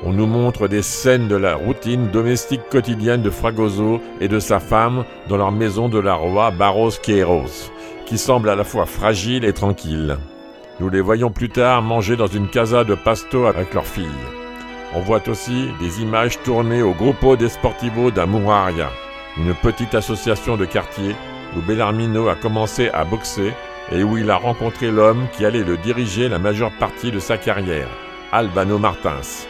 On 0.06 0.12
nous 0.12 0.26
montre 0.26 0.68
des 0.68 0.82
scènes 0.82 1.28
de 1.28 1.36
la 1.36 1.54
routine 1.54 2.08
domestique 2.08 2.68
quotidienne 2.70 3.22
de 3.22 3.30
Fragoso 3.30 4.02
et 4.20 4.28
de 4.28 4.38
sa 4.38 4.60
femme 4.60 5.04
dans 5.28 5.38
leur 5.38 5.50
maison 5.50 5.88
de 5.88 5.98
la 5.98 6.12
roi 6.12 6.50
Barros 6.50 6.90
Queiroz, 7.02 7.72
qui 8.04 8.18
semble 8.18 8.50
à 8.50 8.54
la 8.54 8.64
fois 8.64 8.84
fragile 8.84 9.46
et 9.46 9.54
tranquille. 9.54 10.18
Nous 10.78 10.90
les 10.90 11.00
voyons 11.00 11.30
plus 11.30 11.48
tard 11.48 11.80
manger 11.80 12.16
dans 12.16 12.26
une 12.26 12.48
casa 12.48 12.84
de 12.84 12.94
pasto 12.94 13.46
avec 13.46 13.72
leur 13.72 13.86
fille. 13.86 14.04
On 14.94 15.00
voit 15.00 15.26
aussi 15.26 15.68
des 15.80 16.02
images 16.02 16.38
tournées 16.42 16.82
au 16.82 16.92
Grupo 16.92 17.34
Desportivo 17.36 18.10
da 18.10 18.26
Muraria, 18.26 18.90
une 19.38 19.54
petite 19.54 19.94
association 19.94 20.58
de 20.58 20.66
quartier 20.66 21.16
où 21.56 21.62
Bellarmino 21.62 22.28
a 22.28 22.34
commencé 22.34 22.90
à 22.90 23.06
boxer 23.06 23.54
et 23.90 24.02
où 24.02 24.18
il 24.18 24.30
a 24.30 24.36
rencontré 24.36 24.90
l'homme 24.90 25.26
qui 25.32 25.46
allait 25.46 25.64
le 25.64 25.78
diriger 25.78 26.28
la 26.28 26.38
majeure 26.38 26.72
partie 26.78 27.10
de 27.10 27.20
sa 27.20 27.38
carrière, 27.38 27.88
Albano 28.32 28.78
Martins. 28.78 29.46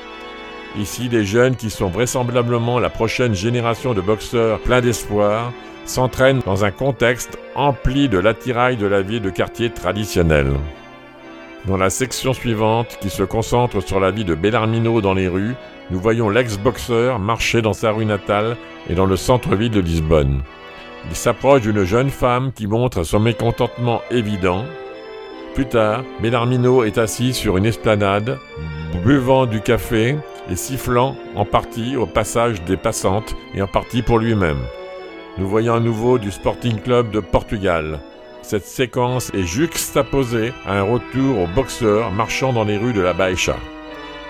Ici, 0.77 1.09
des 1.09 1.25
jeunes 1.25 1.55
qui 1.55 1.71
sont 1.71 1.89
vraisemblablement 1.89 2.81
la 2.81 2.91
prochaine 2.91 3.35
génération 3.35 3.95
de 3.95 4.01
boxeurs 4.01 4.59
pleins 4.59 4.81
d'espoir 4.81 5.53
s'entraînent 5.85 6.41
dans 6.45 6.65
un 6.65 6.73
contexte 6.73 7.39
empli 7.55 8.09
de 8.09 8.19
l'attirail 8.19 8.77
de 8.77 8.87
la 8.87 9.03
vie 9.03 9.21
de 9.21 9.31
quartier 9.31 9.71
traditionnelle. 9.71 10.53
Dans 11.67 11.77
la 11.77 11.91
section 11.91 12.33
suivante, 12.33 12.99
qui 13.01 13.09
se 13.09 13.23
concentre 13.23 13.81
sur 13.81 14.01
la 14.01 14.11
vie 14.11 14.25
de 14.25 14.35
Bellarmino 14.35 15.01
dans 15.01 15.15
les 15.15 15.29
rues, 15.29 15.55
nous 15.91 16.01
voyons 16.01 16.29
l'ex-boxeur 16.29 17.21
marcher 17.21 17.63
dans 17.63 17.73
sa 17.73 17.93
rue 17.93 18.05
natale 18.05 18.57
et 18.91 18.95
dans 18.95 19.07
le 19.07 19.17
centre-ville 19.17 19.71
de 19.71 19.81
Lisbonne. 19.81 20.43
Il 21.09 21.17
s'approche 21.17 21.63
d'une 21.63 21.85
jeune 21.85 22.11
femme 22.11 22.51
qui 22.53 22.67
montre 22.67 23.05
son 23.05 23.21
mécontentement 23.21 24.03
évident. 24.11 24.65
Plus 25.55 25.67
tard, 25.67 26.03
Bellarmino 26.21 26.83
est 26.83 26.99
assis 26.99 27.33
sur 27.33 27.57
une 27.59 27.67
esplanade, 27.67 28.39
buvant 28.95 29.47
du 29.47 29.61
café 29.61 30.17
et 30.51 30.57
sifflant 30.57 31.17
en 31.35 31.45
partie 31.45 31.97
au 31.97 32.07
passage 32.07 32.63
des 32.65 32.77
passantes 32.77 33.35
et 33.55 33.63
en 33.63 33.67
partie 33.67 34.03
pour 34.03 34.19
lui-même. 34.19 34.61
Nous 35.39 35.49
voyons 35.49 35.75
à 35.75 35.81
nouveau 35.81 36.19
du 36.19 36.31
Sporting 36.31 36.81
Club 36.81 37.11
de 37.11 37.21
Portugal. 37.21 38.01
Cette 38.43 38.67
séquence 38.67 39.33
est 39.35 39.45
juxtaposée 39.45 40.53
à 40.67 40.79
un 40.79 40.83
retour 40.83 41.41
au 41.41 41.47
boxeur 41.47 42.13
marchant 42.13 42.53
dans 42.53 42.65
les 42.65 42.77
rues 42.77 42.93
de 42.93 43.01
la 43.01 43.13
Baixa. 43.15 43.57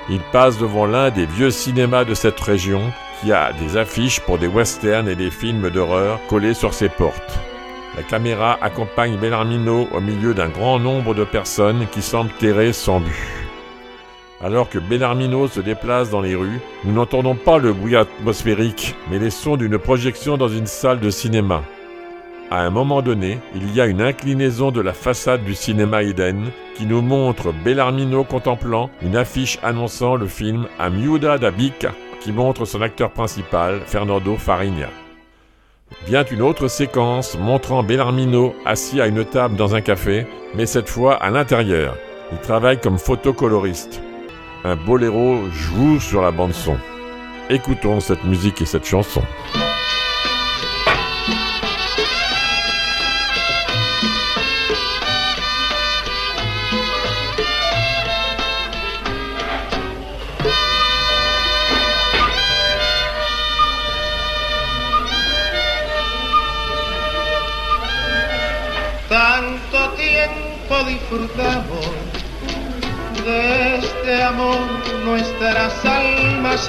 Il 0.08 0.20
passe 0.32 0.58
devant 0.58 0.86
l'un 0.86 1.10
des 1.10 1.26
vieux 1.26 1.50
cinémas 1.50 2.04
de 2.04 2.14
cette 2.14 2.40
région 2.40 2.80
qui 3.20 3.32
a 3.32 3.52
des 3.52 3.76
affiches 3.76 4.20
pour 4.20 4.38
des 4.38 4.46
westerns 4.46 5.08
et 5.08 5.14
des 5.14 5.30
films 5.30 5.70
d'horreur 5.70 6.20
collés 6.28 6.54
sur 6.54 6.74
ses 6.74 6.88
portes. 6.88 7.38
La 7.96 8.02
caméra 8.02 8.58
accompagne 8.60 9.16
Bellarmino 9.16 9.88
au 9.92 10.00
milieu 10.00 10.34
d'un 10.34 10.48
grand 10.48 10.78
nombre 10.78 11.14
de 11.14 11.24
personnes 11.24 11.86
qui 11.92 12.02
semblent 12.02 12.32
terrées 12.38 12.72
sans 12.72 13.00
but. 13.00 13.43
Alors 14.44 14.68
que 14.68 14.78
Bellarmino 14.78 15.48
se 15.48 15.60
déplace 15.60 16.10
dans 16.10 16.20
les 16.20 16.34
rues, 16.34 16.60
nous 16.84 16.92
n'entendons 16.92 17.34
pas 17.34 17.56
le 17.56 17.72
bruit 17.72 17.96
atmosphérique, 17.96 18.94
mais 19.10 19.18
les 19.18 19.30
sons 19.30 19.56
d'une 19.56 19.78
projection 19.78 20.36
dans 20.36 20.48
une 20.48 20.66
salle 20.66 21.00
de 21.00 21.08
cinéma. 21.08 21.62
À 22.50 22.60
un 22.60 22.68
moment 22.68 23.00
donné, 23.00 23.38
il 23.54 23.74
y 23.74 23.80
a 23.80 23.86
une 23.86 24.02
inclinaison 24.02 24.70
de 24.70 24.82
la 24.82 24.92
façade 24.92 25.44
du 25.44 25.54
cinéma 25.54 26.02
Eden 26.02 26.50
qui 26.74 26.84
nous 26.84 27.00
montre 27.00 27.54
Bellarmino 27.64 28.22
contemplant 28.22 28.90
une 29.00 29.16
affiche 29.16 29.58
annonçant 29.62 30.14
le 30.14 30.26
film 30.26 30.66
A 30.78 30.90
Miuda 30.90 31.38
da 31.38 31.50
Bica 31.50 31.92
qui 32.20 32.30
montre 32.30 32.66
son 32.66 32.82
acteur 32.82 33.12
principal, 33.12 33.80
Fernando 33.86 34.36
Farinha. 34.36 34.90
Vient 36.06 36.24
une 36.24 36.42
autre 36.42 36.68
séquence 36.68 37.38
montrant 37.38 37.82
Bellarmino 37.82 38.54
assis 38.66 39.00
à 39.00 39.06
une 39.06 39.24
table 39.24 39.56
dans 39.56 39.74
un 39.74 39.80
café, 39.80 40.26
mais 40.54 40.66
cette 40.66 40.90
fois 40.90 41.14
à 41.14 41.30
l'intérieur. 41.30 41.96
Il 42.30 42.38
travaille 42.38 42.78
comme 42.78 42.98
photocoloriste. 42.98 44.02
Un 44.66 44.76
boléro 44.76 45.50
joue 45.50 46.00
sur 46.00 46.22
la 46.22 46.30
bande 46.30 46.54
son. 46.54 46.78
Écoutons 47.50 48.00
cette 48.00 48.24
musique 48.24 48.62
et 48.62 48.64
cette 48.64 48.86
chanson. 48.86 49.20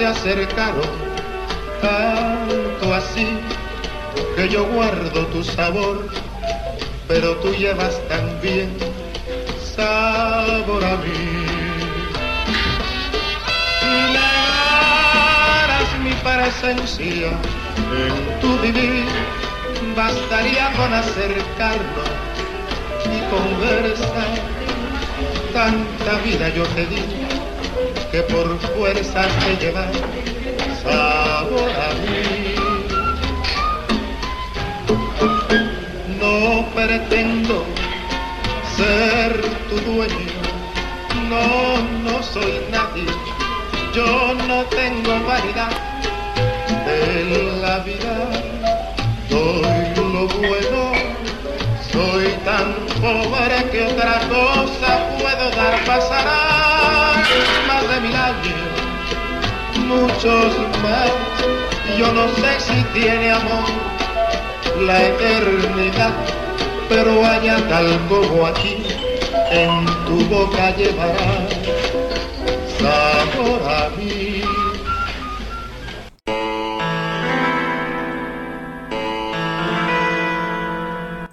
Se 0.05 0.11
acercaron, 0.29 0.83
tanto 1.81 2.93
así 2.93 3.25
que 4.35 4.47
yo 4.49 4.63
guardo 4.65 5.25
tu 5.27 5.43
sabor, 5.43 6.07
pero 7.07 7.35
tú 7.37 7.51
llevas 7.55 7.99
también 8.07 8.69
sabor 9.75 10.83
a 10.83 10.97
mí. 10.97 11.45
Negarás 14.13 15.89
mi 16.03 16.13
presencia 16.13 17.31
en 17.97 18.39
tu 18.41 18.59
vivir, 18.59 19.05
bastaría 19.95 20.71
con 20.73 20.93
acercarnos 20.93 22.09
y 23.05 23.17
conversar. 23.33 24.35
Tanta 25.51 26.13
vida 26.23 26.49
yo 26.49 26.63
te 26.75 26.85
di 26.85 27.24
que 28.11 28.21
por 28.23 28.59
fuerza 28.59 29.27
te 29.39 29.65
lleva 29.65 29.85
sabor 30.83 31.69
a 31.69 31.93
mí. 32.01 32.55
No 36.19 36.65
pretendo 36.73 37.65
ser 38.77 39.41
tu 39.69 39.75
dueño, 39.91 40.41
no, 41.29 42.09
no 42.09 42.23
soy 42.23 42.61
nadie, 42.71 43.05
yo 43.93 44.33
no 44.47 44.63
tengo 44.65 45.25
vanidad 45.25 45.71
de 46.85 47.61
la 47.61 47.79
vida, 47.79 48.29
doy 49.29 49.85
lo 49.95 50.27
bueno 50.27 51.15
soy 51.95 52.27
tan 52.43 52.73
pobre 53.01 53.69
que 53.71 53.85
otra 53.85 54.19
cosa 54.27 54.89
puedo 55.17 55.49
dar. 55.51 55.85
Pasarán 55.85 56.44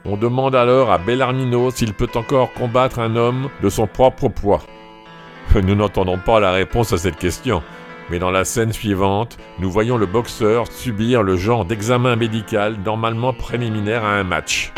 On 0.04 0.16
demande 0.16 0.54
alors 0.54 0.92
à 0.92 0.98
Bellarmino 0.98 1.70
s'il 1.70 1.94
peut 1.94 2.10
encore 2.14 2.52
combattre 2.52 2.98
un 2.98 3.16
homme 3.16 3.48
de 3.62 3.68
son 3.70 3.86
propre 3.86 4.28
poids. 4.28 4.60
Nous 5.54 5.74
n'entendons 5.74 6.18
pas 6.18 6.38
la 6.38 6.52
réponse 6.52 6.92
à 6.92 6.98
cette 6.98 7.16
question, 7.16 7.62
mais 8.10 8.18
dans 8.18 8.30
la 8.30 8.44
scène 8.44 8.72
suivante, 8.72 9.38
nous 9.58 9.70
voyons 9.70 9.96
le 9.96 10.06
boxeur 10.06 10.70
subir 10.70 11.22
le 11.22 11.36
genre 11.36 11.64
d'examen 11.64 12.16
médical 12.16 12.76
normalement 12.84 13.32
préliminaire 13.32 14.04
à 14.04 14.14
un 14.14 14.24
match. 14.24 14.72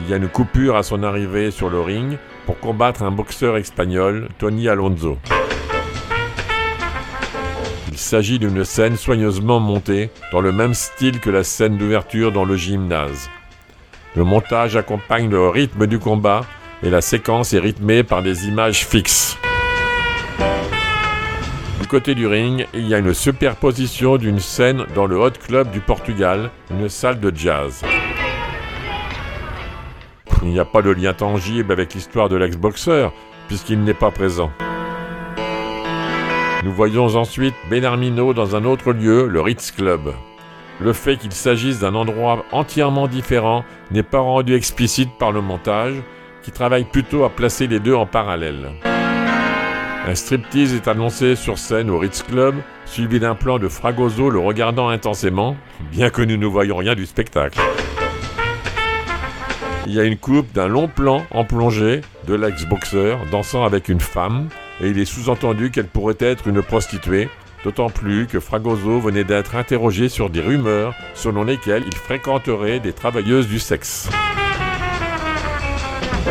Il 0.00 0.10
y 0.10 0.14
a 0.14 0.16
une 0.16 0.28
coupure 0.28 0.76
à 0.76 0.82
son 0.82 1.02
arrivée 1.02 1.50
sur 1.50 1.68
le 1.68 1.80
ring 1.80 2.16
pour 2.46 2.58
combattre 2.58 3.02
un 3.02 3.10
boxeur 3.10 3.56
espagnol, 3.56 4.28
Tony 4.38 4.68
Alonso. 4.68 5.18
Il 7.90 7.98
s'agit 7.98 8.38
d'une 8.38 8.64
scène 8.64 8.96
soigneusement 8.96 9.60
montée, 9.60 10.10
dans 10.32 10.40
le 10.40 10.52
même 10.52 10.72
style 10.72 11.20
que 11.20 11.30
la 11.30 11.44
scène 11.44 11.76
d'ouverture 11.76 12.32
dans 12.32 12.44
le 12.44 12.56
gymnase. 12.56 13.28
Le 14.14 14.24
montage 14.24 14.76
accompagne 14.76 15.28
le 15.28 15.48
rythme 15.48 15.86
du 15.86 15.98
combat 15.98 16.46
et 16.82 16.90
la 16.90 17.00
séquence 17.00 17.52
est 17.52 17.58
rythmée 17.58 18.02
par 18.02 18.22
des 18.22 18.46
images 18.46 18.86
fixes. 18.86 19.36
Du 21.88 21.92
côté 21.92 22.14
du 22.14 22.26
ring, 22.26 22.66
il 22.74 22.86
y 22.86 22.92
a 22.92 22.98
une 22.98 23.14
superposition 23.14 24.18
d'une 24.18 24.40
scène 24.40 24.84
dans 24.94 25.06
le 25.06 25.16
Hot 25.16 25.30
Club 25.30 25.70
du 25.70 25.80
Portugal, 25.80 26.50
une 26.70 26.90
salle 26.90 27.18
de 27.18 27.34
jazz. 27.34 27.82
Il 30.42 30.50
n'y 30.50 30.58
a 30.58 30.66
pas 30.66 30.82
de 30.82 30.90
lien 30.90 31.14
tangible 31.14 31.72
avec 31.72 31.94
l'histoire 31.94 32.28
de 32.28 32.36
l'ex-boxeur, 32.36 33.14
puisqu'il 33.46 33.82
n'est 33.84 33.94
pas 33.94 34.10
présent. 34.10 34.50
Nous 36.62 36.72
voyons 36.72 37.06
ensuite 37.06 37.54
Benarmino 37.70 38.34
dans 38.34 38.54
un 38.54 38.66
autre 38.66 38.92
lieu, 38.92 39.26
le 39.26 39.40
Ritz 39.40 39.70
Club. 39.70 40.12
Le 40.80 40.92
fait 40.92 41.16
qu'il 41.16 41.32
s'agisse 41.32 41.78
d'un 41.78 41.94
endroit 41.94 42.44
entièrement 42.52 43.08
différent 43.08 43.64
n'est 43.90 44.02
pas 44.02 44.20
rendu 44.20 44.54
explicite 44.54 45.16
par 45.18 45.32
le 45.32 45.40
montage, 45.40 45.94
qui 46.42 46.52
travaille 46.52 46.84
plutôt 46.84 47.24
à 47.24 47.30
placer 47.30 47.66
les 47.66 47.80
deux 47.80 47.94
en 47.94 48.04
parallèle. 48.04 48.72
Un 50.08 50.14
striptease 50.14 50.72
est 50.72 50.88
annoncé 50.88 51.36
sur 51.36 51.58
scène 51.58 51.90
au 51.90 51.98
Ritz 51.98 52.22
Club, 52.22 52.54
suivi 52.86 53.20
d'un 53.20 53.34
plan 53.34 53.58
de 53.58 53.68
Fragoso 53.68 54.30
le 54.30 54.38
regardant 54.38 54.88
intensément, 54.88 55.54
bien 55.92 56.08
que 56.08 56.22
nous 56.22 56.38
ne 56.38 56.46
voyions 56.46 56.78
rien 56.78 56.94
du 56.94 57.04
spectacle. 57.04 57.60
Il 59.86 59.92
y 59.92 60.00
a 60.00 60.04
une 60.04 60.16
coupe 60.16 60.50
d'un 60.54 60.66
long 60.66 60.88
plan 60.88 61.26
en 61.30 61.44
plongée 61.44 62.00
de 62.26 62.34
l'ex-boxeur 62.34 63.18
dansant 63.30 63.66
avec 63.66 63.90
une 63.90 64.00
femme, 64.00 64.48
et 64.80 64.88
il 64.88 64.98
est 64.98 65.04
sous-entendu 65.04 65.70
qu'elle 65.70 65.88
pourrait 65.88 66.16
être 66.20 66.48
une 66.48 66.62
prostituée, 66.62 67.28
d'autant 67.62 67.90
plus 67.90 68.26
que 68.26 68.40
Fragoso 68.40 69.00
venait 69.00 69.24
d'être 69.24 69.56
interrogé 69.56 70.08
sur 70.08 70.30
des 70.30 70.40
rumeurs 70.40 70.94
selon 71.12 71.44
lesquelles 71.44 71.84
il 71.86 71.94
fréquenterait 71.94 72.80
des 72.80 72.94
travailleuses 72.94 73.48
du 73.48 73.58
sexe. 73.58 74.08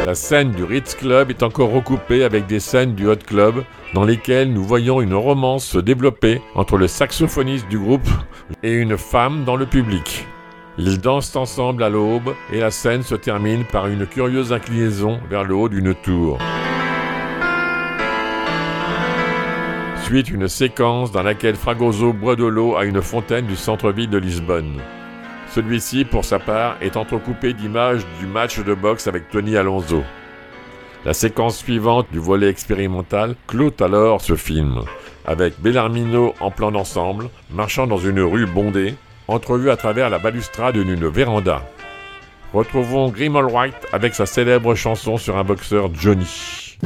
La 0.07 0.15
scène 0.15 0.51
du 0.51 0.63
Ritz 0.63 0.95
Club 0.95 1.31
est 1.31 1.43
encore 1.43 1.69
recoupée 1.69 2.23
avec 2.23 2.47
des 2.47 2.61
scènes 2.61 2.95
du 2.95 3.09
Hot 3.09 3.17
Club 3.27 3.65
dans 3.93 4.05
lesquelles 4.05 4.53
nous 4.53 4.63
voyons 4.63 5.01
une 5.01 5.13
romance 5.13 5.65
se 5.65 5.79
développer 5.79 6.41
entre 6.55 6.77
le 6.77 6.87
saxophoniste 6.87 7.67
du 7.67 7.77
groupe 7.77 8.07
et 8.63 8.71
une 8.71 8.97
femme 8.97 9.43
dans 9.43 9.57
le 9.57 9.65
public. 9.65 10.25
Ils 10.77 11.01
dansent 11.01 11.35
ensemble 11.35 11.83
à 11.83 11.89
l'aube 11.89 12.33
et 12.53 12.61
la 12.61 12.71
scène 12.71 13.03
se 13.03 13.15
termine 13.15 13.65
par 13.65 13.87
une 13.87 14.07
curieuse 14.07 14.53
inclinaison 14.53 15.19
vers 15.29 15.43
le 15.43 15.55
haut 15.55 15.67
d'une 15.67 15.93
tour. 15.93 16.37
Suite 20.03 20.29
une 20.29 20.47
séquence 20.47 21.11
dans 21.11 21.23
laquelle 21.23 21.55
Fragoso 21.55 22.13
boit 22.13 22.37
de 22.37 22.45
l'eau 22.45 22.77
à 22.77 22.85
une 22.85 23.01
fontaine 23.01 23.45
du 23.45 23.57
centre-ville 23.57 24.09
de 24.09 24.19
Lisbonne. 24.19 24.79
Celui-ci, 25.57 26.05
pour 26.05 26.23
sa 26.23 26.37
part, 26.37 26.75
est 26.81 26.97
entrecoupé 26.97 27.53
d'images 27.53 28.05
du 28.19 28.27
match 28.27 28.59
de 28.59 28.75
boxe 28.75 29.07
avec 29.07 29.31
Tony 29.31 29.57
Alonso. 29.57 30.03
La 31.03 31.15
séquence 31.15 31.57
suivante 31.57 32.05
du 32.11 32.19
volet 32.19 32.47
expérimental 32.47 33.33
clôt 33.47 33.73
alors 33.79 34.21
ce 34.21 34.35
film, 34.35 34.81
avec 35.25 35.59
Bellarmino 35.59 36.35
en 36.41 36.51
plan 36.51 36.71
d'ensemble, 36.71 37.29
marchant 37.49 37.87
dans 37.87 37.97
une 37.97 38.19
rue 38.19 38.45
bondée, 38.45 38.93
entrevue 39.27 39.71
à 39.71 39.77
travers 39.77 40.11
la 40.11 40.19
balustrade 40.19 40.77
d'une 40.77 41.07
véranda. 41.07 41.63
Retrouvons 42.53 43.09
Grimald 43.09 43.51
White 43.51 43.87
avec 43.91 44.13
sa 44.13 44.27
célèbre 44.27 44.75
chanson 44.75 45.17
sur 45.17 45.37
un 45.37 45.43
boxeur 45.43 45.89
Johnny. 45.91 46.77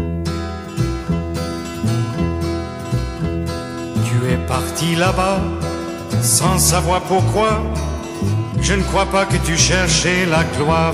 Tu 4.05 4.31
es 4.31 4.47
parti 4.47 4.95
là-bas 4.95 5.41
sans 6.21 6.57
savoir 6.57 7.01
pourquoi. 7.01 7.61
Je 8.61 8.73
ne 8.73 8.83
crois 8.83 9.07
pas 9.07 9.25
que 9.25 9.37
tu 9.45 9.57
cherchais 9.57 10.25
la 10.25 10.43
gloire. 10.43 10.93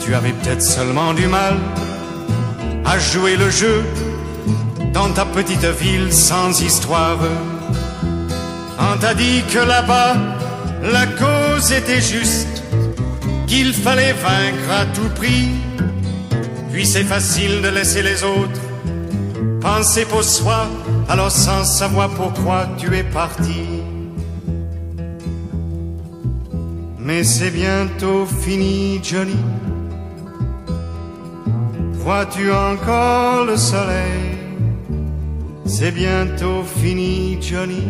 Tu 0.00 0.14
avais 0.14 0.32
peut-être 0.32 0.62
seulement 0.62 1.14
du 1.14 1.26
mal 1.26 1.56
à 2.84 2.98
jouer 2.98 3.36
le 3.36 3.50
jeu 3.50 3.84
dans 4.92 5.10
ta 5.10 5.24
petite 5.24 5.64
ville 5.64 6.12
sans 6.12 6.60
histoire. 6.60 7.18
On 8.78 8.98
t'a 8.98 9.14
dit 9.14 9.42
que 9.52 9.58
là-bas, 9.58 10.16
la 10.82 11.06
cause 11.06 11.72
était 11.72 12.00
juste, 12.00 12.62
qu'il 13.46 13.72
fallait 13.72 14.14
vaincre 14.14 14.70
à 14.70 14.86
tout 14.86 15.10
prix. 15.14 15.50
Puis 16.72 16.86
c'est 16.86 17.04
facile 17.04 17.62
de 17.62 17.68
laisser 17.68 18.02
les 18.02 18.22
autres 18.22 18.60
penser 19.60 20.04
pour 20.04 20.24
soi, 20.24 20.66
alors 21.08 21.30
sans 21.30 21.64
savoir 21.64 22.10
pourquoi 22.10 22.66
tu 22.78 22.94
es 22.96 23.02
parti. 23.02 23.77
Mais 27.08 27.24
c'est 27.24 27.50
bientôt 27.50 28.26
fini, 28.26 29.00
Johnny. 29.02 29.42
Vois-tu 32.04 32.52
encore 32.52 33.46
le 33.46 33.56
soleil? 33.56 34.36
C'est 35.64 35.90
bientôt 35.90 36.62
fini, 36.64 37.38
Johnny. 37.40 37.88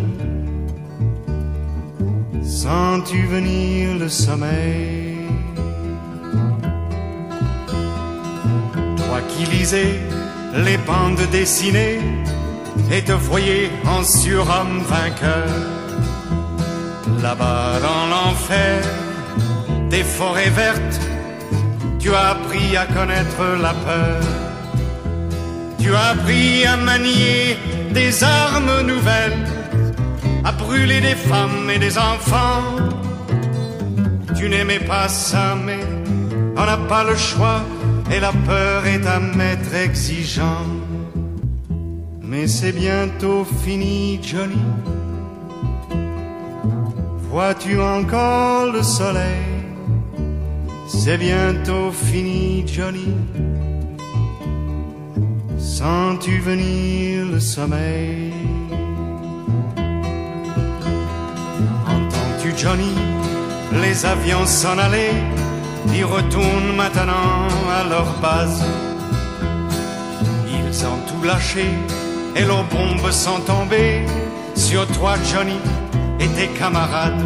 Sens-tu 2.45 3.27
venir 3.27 3.99
le 3.99 4.09
sommeil? 4.09 5.17
Toi 8.99 9.21
qui 9.31 9.51
lisais 9.51 9.99
les 10.65 10.79
bandes 10.87 11.27
dessinées 11.33 11.99
et 12.93 13.03
te 13.03 13.11
voyais 13.11 13.69
en 13.85 14.05
surhomme 14.05 14.81
vainqueur, 14.83 15.51
là-bas 17.21 17.81
dans 17.81 18.07
l'enfer, 18.13 18.81
des 19.91 20.05
forêts 20.05 20.51
vertes, 20.51 21.01
tu 21.99 22.15
as 22.15 22.29
appris 22.31 22.77
à 22.77 22.87
connaître 22.87 23.43
la 23.61 23.75
peur. 23.75 24.21
Tu 25.81 25.95
as 25.95 26.07
appris 26.09 26.65
à 26.67 26.77
manier 26.77 27.57
des 27.93 28.23
armes 28.23 28.83
nouvelles, 28.87 29.47
à 30.45 30.53
brûler 30.53 31.01
des 31.01 31.15
femmes 31.15 31.71
et 31.75 31.79
des 31.79 31.97
enfants. 31.97 32.63
Tu 34.37 34.49
n'aimais 34.49 34.81
pas 34.81 35.09
ça, 35.09 35.57
mais 35.67 35.81
on 36.57 36.65
n'a 36.65 36.77
pas 36.77 37.05
le 37.05 37.17
choix, 37.17 37.61
et 38.13 38.21
la 38.21 38.33
peur 38.33 38.87
est 38.87 39.07
un 39.07 39.21
maître 39.37 39.75
exigeant. 39.75 40.67
Mais 42.21 42.47
c'est 42.47 42.73
bientôt 42.73 43.47
fini, 43.65 44.21
Johnny. 44.23 44.63
Vois-tu 47.31 47.81
encore 47.81 48.73
le 48.73 48.83
soleil? 48.83 49.48
C'est 50.89 51.19
bientôt 51.19 51.93
fini, 51.93 52.65
Johnny. 52.67 53.15
Sens-tu 55.59 56.39
venir 56.41 57.27
le 57.27 57.39
sommeil? 57.39 58.33
Entends-tu, 61.87 62.53
Johnny, 62.57 62.95
les 63.83 64.07
avions 64.07 64.47
s'en 64.47 64.79
aller? 64.79 65.13
Ils 65.95 66.05
retournent 66.05 66.75
maintenant 66.75 67.49
à 67.71 67.89
leur 67.89 68.07
base. 68.23 68.65
Ils 70.47 70.87
ont 70.87 71.01
tout 71.07 71.23
lâché 71.23 71.67
et 72.35 72.45
leurs 72.45 72.65
bombes 72.65 73.11
sont 73.11 73.41
tombées 73.47 74.07
sur 74.55 74.87
toi, 74.89 75.15
Johnny 75.33 75.61
et 76.19 76.29
tes 76.29 76.49
camarades. 76.59 77.23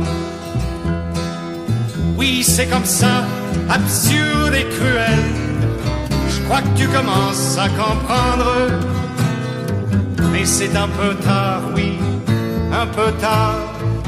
Oui, 2.17 2.43
c'est 2.43 2.67
comme 2.67 2.85
ça, 2.85 3.25
absurde 3.69 4.55
et 4.55 4.69
cruel. 4.75 5.25
Je 6.29 6.41
crois 6.45 6.63
que 6.63 6.77
tu 6.77 6.89
commences 6.89 7.59
à 7.59 7.69
comprendre. 7.69 8.53
Mais 10.33 10.45
c'est 10.45 10.75
un 10.77 10.89
peu 10.89 11.15
tard, 11.17 11.63
oui, 11.75 11.93
un 12.73 12.87
peu 12.87 13.13
tard. 13.21 13.61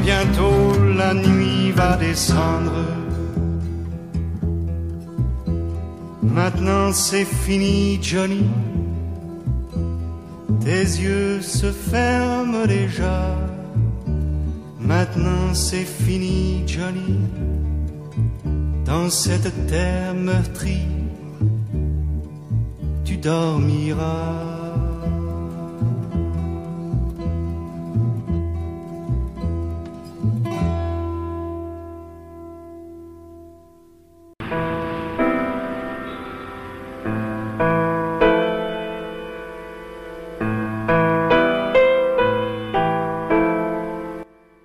Bientôt 0.03 0.73
la 0.97 1.15
nuit 1.15 1.73
va 1.73 1.97
descendre. 1.97 2.85
Maintenant 6.23 6.93
c'est 6.93 7.25
fini, 7.25 7.99
Johnny. 8.03 8.45
Tes 10.65 10.83
yeux 10.83 11.41
se 11.41 11.71
ferment 11.71 12.67
déjà. 12.67 13.37
Maintenant 14.81 15.55
c'est 15.55 15.85
fini, 15.85 16.65
Johnny. 16.67 17.21
Dans 18.95 19.11
cette 19.11 19.67
terre 19.67 20.15
meurtrie, 20.15 20.87
tu 23.05 23.17
dormiras. 23.17 24.05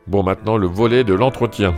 Bon, 0.05 0.21
maintenant 0.21 0.57
le 0.57 0.67
volet 0.67 1.03
de 1.03 1.15
l'entretien. 1.15 1.73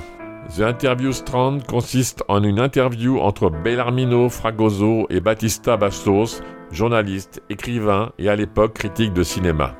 The 0.53 0.63
Interview 0.63 1.13
Strand 1.13 1.59
consiste 1.65 2.25
en 2.27 2.43
une 2.43 2.59
interview 2.59 3.19
entre 3.19 3.49
Bellarmino 3.49 4.27
Fragoso 4.27 5.07
et 5.09 5.21
Battista 5.21 5.77
Bastos, 5.77 6.41
journaliste, 6.73 7.41
écrivain 7.49 8.11
et 8.19 8.27
à 8.27 8.35
l'époque 8.35 8.73
critique 8.73 9.13
de 9.13 9.23
cinéma. 9.23 9.75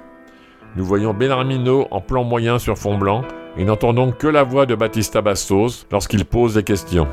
Nous 0.78 0.86
voyons 0.86 1.14
Bellarmino 1.14 1.88
en 1.92 2.00
plan 2.00 2.24
moyen 2.24 2.58
sur 2.58 2.78
fond 2.78 2.98
blanc 2.98 3.26
et 3.58 3.66
n'entendons 3.66 4.14
que 4.14 4.28
la 4.28 4.44
voix 4.44 4.66
de 4.66 4.76
Battista 4.76 5.22
Bastos 5.22 5.86
lorsqu'il 5.92 6.24
pose 6.24 6.54
des 6.54 6.64
questions. 6.64 7.08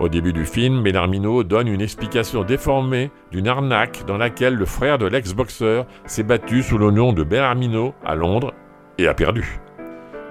Au 0.00 0.08
début 0.08 0.32
du 0.32 0.44
film, 0.44 0.82
Bellarmino 0.82 1.44
donne 1.44 1.68
une 1.68 1.80
explication 1.80 2.42
déformée 2.42 3.12
d'une 3.30 3.46
arnaque 3.46 4.04
dans 4.08 4.18
laquelle 4.18 4.54
le 4.54 4.66
frère 4.66 4.98
de 4.98 5.06
l'ex-boxeur 5.06 5.86
s'est 6.06 6.24
battu 6.24 6.64
sous 6.64 6.78
le 6.78 6.90
nom 6.90 7.12
de 7.12 7.22
Bellarmino 7.22 7.94
à 8.04 8.16
Londres 8.16 8.52
et 8.98 9.06
a 9.06 9.14
perdu. 9.14 9.60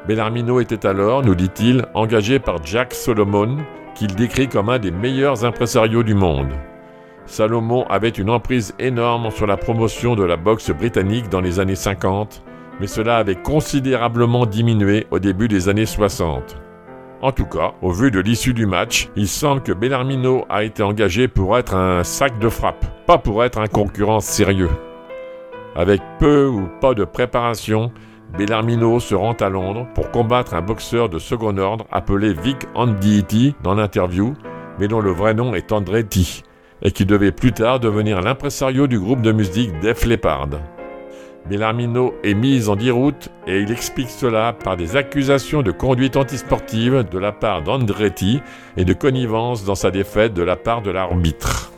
Bellarmino 0.07 0.59
était 0.59 0.87
alors, 0.87 1.23
nous 1.23 1.35
dit-il, 1.35 1.85
engagé 1.93 2.39
par 2.39 2.63
Jack 2.65 2.93
Solomon, 2.93 3.57
qu'il 3.93 4.15
décrit 4.15 4.47
comme 4.47 4.69
un 4.69 4.79
des 4.79 4.89
meilleurs 4.89 5.45
impresarios 5.45 6.01
du 6.01 6.15
monde. 6.15 6.49
Salomon 7.27 7.85
avait 7.87 8.09
une 8.09 8.31
emprise 8.31 8.73
énorme 8.79 9.29
sur 9.29 9.45
la 9.45 9.57
promotion 9.57 10.15
de 10.15 10.23
la 10.23 10.37
boxe 10.37 10.71
britannique 10.71 11.29
dans 11.29 11.39
les 11.39 11.59
années 11.59 11.75
50, 11.75 12.43
mais 12.79 12.87
cela 12.87 13.17
avait 13.17 13.35
considérablement 13.35 14.47
diminué 14.47 15.05
au 15.11 15.19
début 15.19 15.47
des 15.47 15.69
années 15.69 15.85
60. 15.85 16.59
En 17.21 17.31
tout 17.31 17.45
cas, 17.45 17.73
au 17.83 17.91
vu 17.91 18.09
de 18.09 18.19
l'issue 18.19 18.55
du 18.55 18.65
match, 18.65 19.09
il 19.15 19.27
semble 19.27 19.61
que 19.61 19.71
Bellarmino 19.71 20.45
a 20.49 20.63
été 20.63 20.81
engagé 20.81 21.27
pour 21.27 21.55
être 21.59 21.75
un 21.75 22.03
sac 22.03 22.39
de 22.39 22.49
frappe, 22.49 22.83
pas 23.05 23.19
pour 23.19 23.43
être 23.43 23.59
un 23.59 23.67
concurrent 23.67 24.19
sérieux. 24.19 24.71
Avec 25.75 26.01
peu 26.17 26.47
ou 26.47 26.67
pas 26.81 26.95
de 26.95 27.05
préparation, 27.05 27.91
Bellarmino 28.37 28.99
se 28.99 29.13
rend 29.13 29.33
à 29.33 29.49
Londres 29.49 29.87
pour 29.93 30.09
combattre 30.09 30.53
un 30.53 30.61
boxeur 30.61 31.09
de 31.09 31.19
second 31.19 31.57
ordre 31.57 31.85
appelé 31.91 32.33
Vic 32.33 32.59
Andretti 32.75 33.55
dans 33.61 33.75
l'interview, 33.75 34.35
mais 34.79 34.87
dont 34.87 35.01
le 35.01 35.11
vrai 35.11 35.33
nom 35.33 35.53
est 35.53 35.71
Andretti, 35.71 36.43
et 36.81 36.91
qui 36.91 37.05
devait 37.05 37.33
plus 37.33 37.51
tard 37.51 37.79
devenir 37.79 38.21
l'impresario 38.21 38.87
du 38.87 38.99
groupe 38.99 39.21
de 39.21 39.33
musique 39.33 39.77
Def 39.81 40.05
Leppard. 40.05 40.49
Bellarmino 41.49 42.13
est 42.23 42.33
mis 42.33 42.69
en 42.69 42.75
déroute 42.75 43.29
et 43.47 43.59
il 43.61 43.71
explique 43.71 44.09
cela 44.09 44.53
par 44.53 44.77
des 44.77 44.95
accusations 44.95 45.61
de 45.61 45.71
conduite 45.71 46.15
antisportive 46.15 47.03
de 47.11 47.19
la 47.19 47.31
part 47.31 47.63
d'Andretti 47.63 48.41
et 48.77 48.85
de 48.85 48.93
connivence 48.93 49.65
dans 49.65 49.75
sa 49.75 49.91
défaite 49.91 50.33
de 50.33 50.43
la 50.43 50.55
part 50.55 50.81
de 50.81 50.91
l'arbitre. 50.91 51.71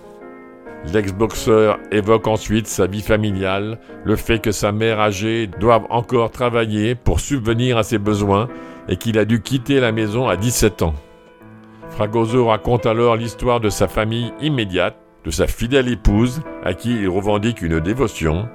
L'ex-boxeur 0.92 1.80
évoque 1.92 2.28
ensuite 2.28 2.68
sa 2.68 2.88
vie 2.88 3.02
familiale, 3.02 3.80
le 4.04 4.16
fait 4.16 4.40
que 4.40 4.52
sa 4.52 4.72
mère 4.72 5.00
âgée 5.00 5.48
doive 5.48 5.86
encore 5.90 6.30
travailler 6.30 6.94
pour 6.94 7.22
subvenir 7.22 7.78
à 7.78 7.84
ses 7.84 7.98
besoins 7.98 8.50
et 8.90 8.98
qu'il 8.98 9.18
a 9.18 9.26
dû 9.26 9.42
quitter 9.42 9.80
la 9.80 9.94
maison 9.94 10.28
à 10.28 10.36
17 10.36 10.82
ans. 10.82 10.94
Fragoso 11.90 12.48
raconte 12.48 12.86
alors 12.86 13.16
l'histoire 13.16 13.60
de 13.62 13.70
sa 13.70 13.88
famille 13.88 14.34
immédiate, 14.42 14.98
de 15.24 15.32
sa 15.32 15.48
fidèle 15.48 15.88
épouse 15.88 16.42
à 16.64 16.74
qui 16.74 16.94
il 16.96 17.08
revendique 17.08 17.62
une 17.62 17.80
dévotion, 17.80 18.50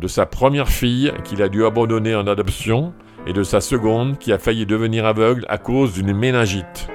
de 0.00 0.08
sa 0.08 0.26
première 0.26 0.68
fille 0.68 1.12
qu'il 1.22 1.42
a 1.42 1.48
dû 1.48 1.64
abandonner 1.64 2.14
en 2.14 2.26
adoption 2.26 2.92
et 3.26 3.32
de 3.32 3.42
sa 3.42 3.60
seconde 3.60 4.18
qui 4.18 4.32
a 4.32 4.38
failli 4.38 4.66
devenir 4.66 5.06
aveugle 5.06 5.44
à 5.48 5.58
cause 5.58 5.92
d'une 5.92 6.12
méningite. 6.12 6.88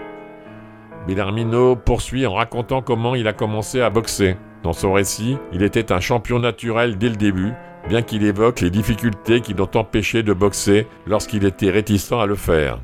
Bellarmino 1.08 1.76
poursuit 1.76 2.26
en 2.26 2.34
racontant 2.34 2.82
comment 2.82 3.16
il 3.16 3.28
a 3.28 3.34
commencé 3.34 3.82
à 3.82 3.90
boxer. 3.90 4.36
Dans 4.64 4.74
son 4.74 4.94
récit, 4.94 5.38
il 5.52 5.62
était 5.62 5.92
un 5.92 6.00
champion 6.00 6.40
naturel 6.40 6.98
dès 6.98 7.10
le 7.10 7.18
début, 7.18 7.52
bien 7.90 8.02
qu'il 8.02 8.24
évoque 8.24 8.62
les 8.62 8.70
difficultés 8.70 9.42
qui 9.42 9.54
l'ont 9.54 9.70
empêché 9.76 10.24
de 10.24 10.32
boxer 10.32 10.88
lorsqu'il 11.06 11.46
était 11.46 11.70
réticent 11.70 12.14
à 12.14 12.26
le 12.26 12.36
faire. 12.36 12.80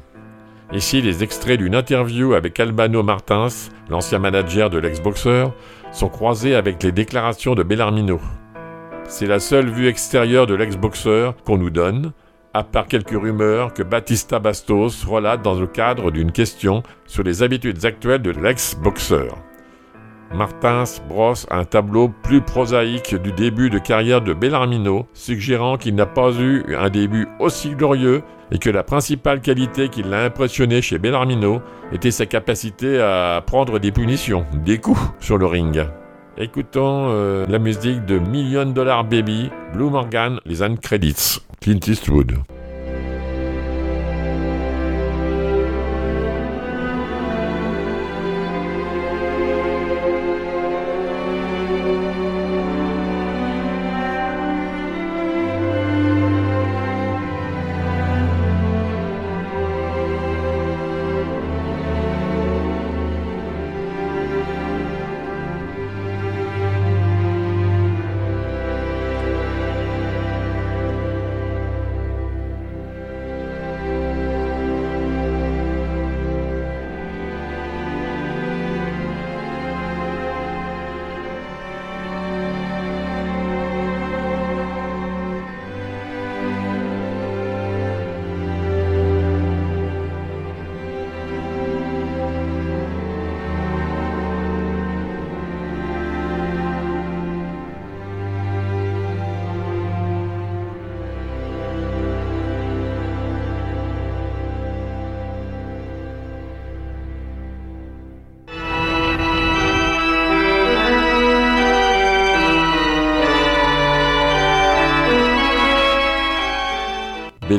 Ici, 0.73 1.01
les 1.01 1.23
extraits 1.23 1.57
d'une 1.57 1.73
interview 1.73 2.33
avec 2.33 2.59
Albano 2.59 3.01
Martins, 3.01 3.47
l'ancien 3.89 4.19
manager 4.19 4.69
de 4.69 4.77
l'ex-boxeur, 4.77 5.53
sont 5.91 6.09
croisés 6.09 6.53
avec 6.53 6.83
les 6.83 6.91
déclarations 6.91 7.55
de 7.55 7.63
Bellarmino. 7.63 8.19
C'est 9.07 9.25
la 9.25 9.39
seule 9.39 9.69
vue 9.69 9.87
extérieure 9.87 10.45
de 10.45 10.53
l'ex-boxeur 10.53 11.33
qu'on 11.43 11.57
nous 11.57 11.71
donne, 11.71 12.11
à 12.53 12.63
part 12.63 12.87
quelques 12.87 13.19
rumeurs 13.19 13.73
que 13.73 13.83
Batista 13.83 14.37
Bastos 14.37 15.05
relate 15.05 15.41
dans 15.41 15.59
le 15.59 15.65
cadre 15.65 16.11
d'une 16.11 16.31
question 16.31 16.83
sur 17.07 17.23
les 17.23 17.41
habitudes 17.41 17.85
actuelles 17.85 18.21
de 18.21 18.31
l'ex-boxeur. 18.31 19.37
Martins 20.33 20.83
brosse 21.07 21.47
un 21.49 21.65
tableau 21.65 22.09
plus 22.09 22.41
prosaïque 22.41 23.15
du 23.15 23.31
début 23.31 23.69
de 23.69 23.79
carrière 23.79 24.21
de 24.21 24.33
Bellarmino, 24.33 25.07
suggérant 25.13 25.77
qu'il 25.77 25.95
n'a 25.95 26.05
pas 26.05 26.31
eu 26.33 26.75
un 26.75 26.89
début 26.89 27.27
aussi 27.39 27.71
glorieux 27.75 28.21
et 28.51 28.59
que 28.59 28.69
la 28.69 28.83
principale 28.83 29.41
qualité 29.41 29.89
qui 29.89 30.03
l'a 30.03 30.25
impressionné 30.25 30.81
chez 30.81 30.99
Bellarmino 30.99 31.61
était 31.91 32.11
sa 32.11 32.25
capacité 32.25 32.99
à 33.01 33.43
prendre 33.45 33.79
des 33.79 33.91
punitions, 33.91 34.45
des 34.65 34.77
coups 34.77 35.01
sur 35.19 35.37
le 35.37 35.45
ring. 35.45 35.83
Écoutons 36.37 37.07
euh, 37.09 37.45
la 37.49 37.59
musique 37.59 38.05
de 38.05 38.17
Million 38.19 38.65
Dollar 38.65 39.03
Baby, 39.03 39.49
Blue 39.73 39.89
Morgan, 39.89 40.39
les 40.45 40.61
Anne 40.61 40.77
Clint 40.77 40.99
Eastwood. 41.85 42.35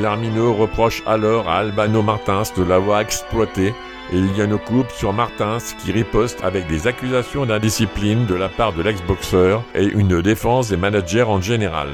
Bellarmino 0.00 0.54
reproche 0.54 1.02
alors 1.04 1.46
à 1.46 1.58
Albano 1.58 2.00
Martins 2.00 2.44
de 2.56 2.62
l'avoir 2.62 3.00
exploité 3.00 3.74
et 4.10 4.16
il 4.16 4.34
y 4.34 4.40
a 4.40 4.44
une 4.44 4.56
coupe 4.56 4.90
sur 4.92 5.12
Martins 5.12 5.58
qui 5.78 5.92
riposte 5.92 6.42
avec 6.42 6.66
des 6.68 6.86
accusations 6.86 7.44
d'indiscipline 7.44 8.24
de 8.24 8.34
la 8.34 8.48
part 8.48 8.72
de 8.72 8.82
l'ex-boxeur 8.82 9.62
et 9.74 9.84
une 9.84 10.22
défense 10.22 10.70
des 10.70 10.78
managers 10.78 11.24
en 11.24 11.42
général. 11.42 11.88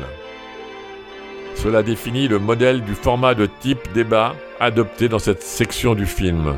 Cela 1.57 1.82
définit 1.82 2.28
le 2.28 2.38
modèle 2.38 2.82
du 2.82 2.94
format 2.94 3.34
de 3.34 3.46
type 3.46 3.92
débat 3.92 4.36
adopté 4.61 5.09
dans 5.09 5.18
cette 5.18 5.42
section 5.42 5.96
du 5.96 6.07
film. 6.07 6.57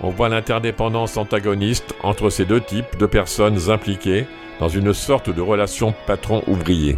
On 0.00 0.08
voit 0.08 0.30
l'interdépendance 0.30 1.18
antagoniste 1.18 1.94
entre 2.04 2.30
ces 2.30 2.46
deux 2.46 2.62
types 2.62 2.96
de 2.98 3.04
personnes 3.04 3.68
impliquées 3.68 4.24
dans 4.60 4.70
une 4.70 4.94
sorte 4.94 5.28
de 5.28 5.42
relation 5.42 5.92
patron-ouvrier. 6.06 6.96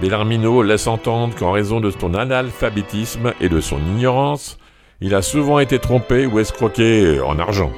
Bellarmino 0.00 0.62
laisse 0.62 0.86
entendre 0.86 1.34
qu'en 1.34 1.52
raison 1.52 1.80
de 1.80 1.90
son 1.90 2.14
analphabétisme 2.14 3.32
et 3.40 3.48
de 3.48 3.60
son 3.60 3.78
ignorance, 3.78 4.58
il 5.00 5.14
a 5.14 5.22
souvent 5.22 5.58
été 5.58 5.78
trompé 5.78 6.26
ou 6.26 6.38
escroqué 6.38 7.20
en 7.20 7.38
argent. 7.38 7.70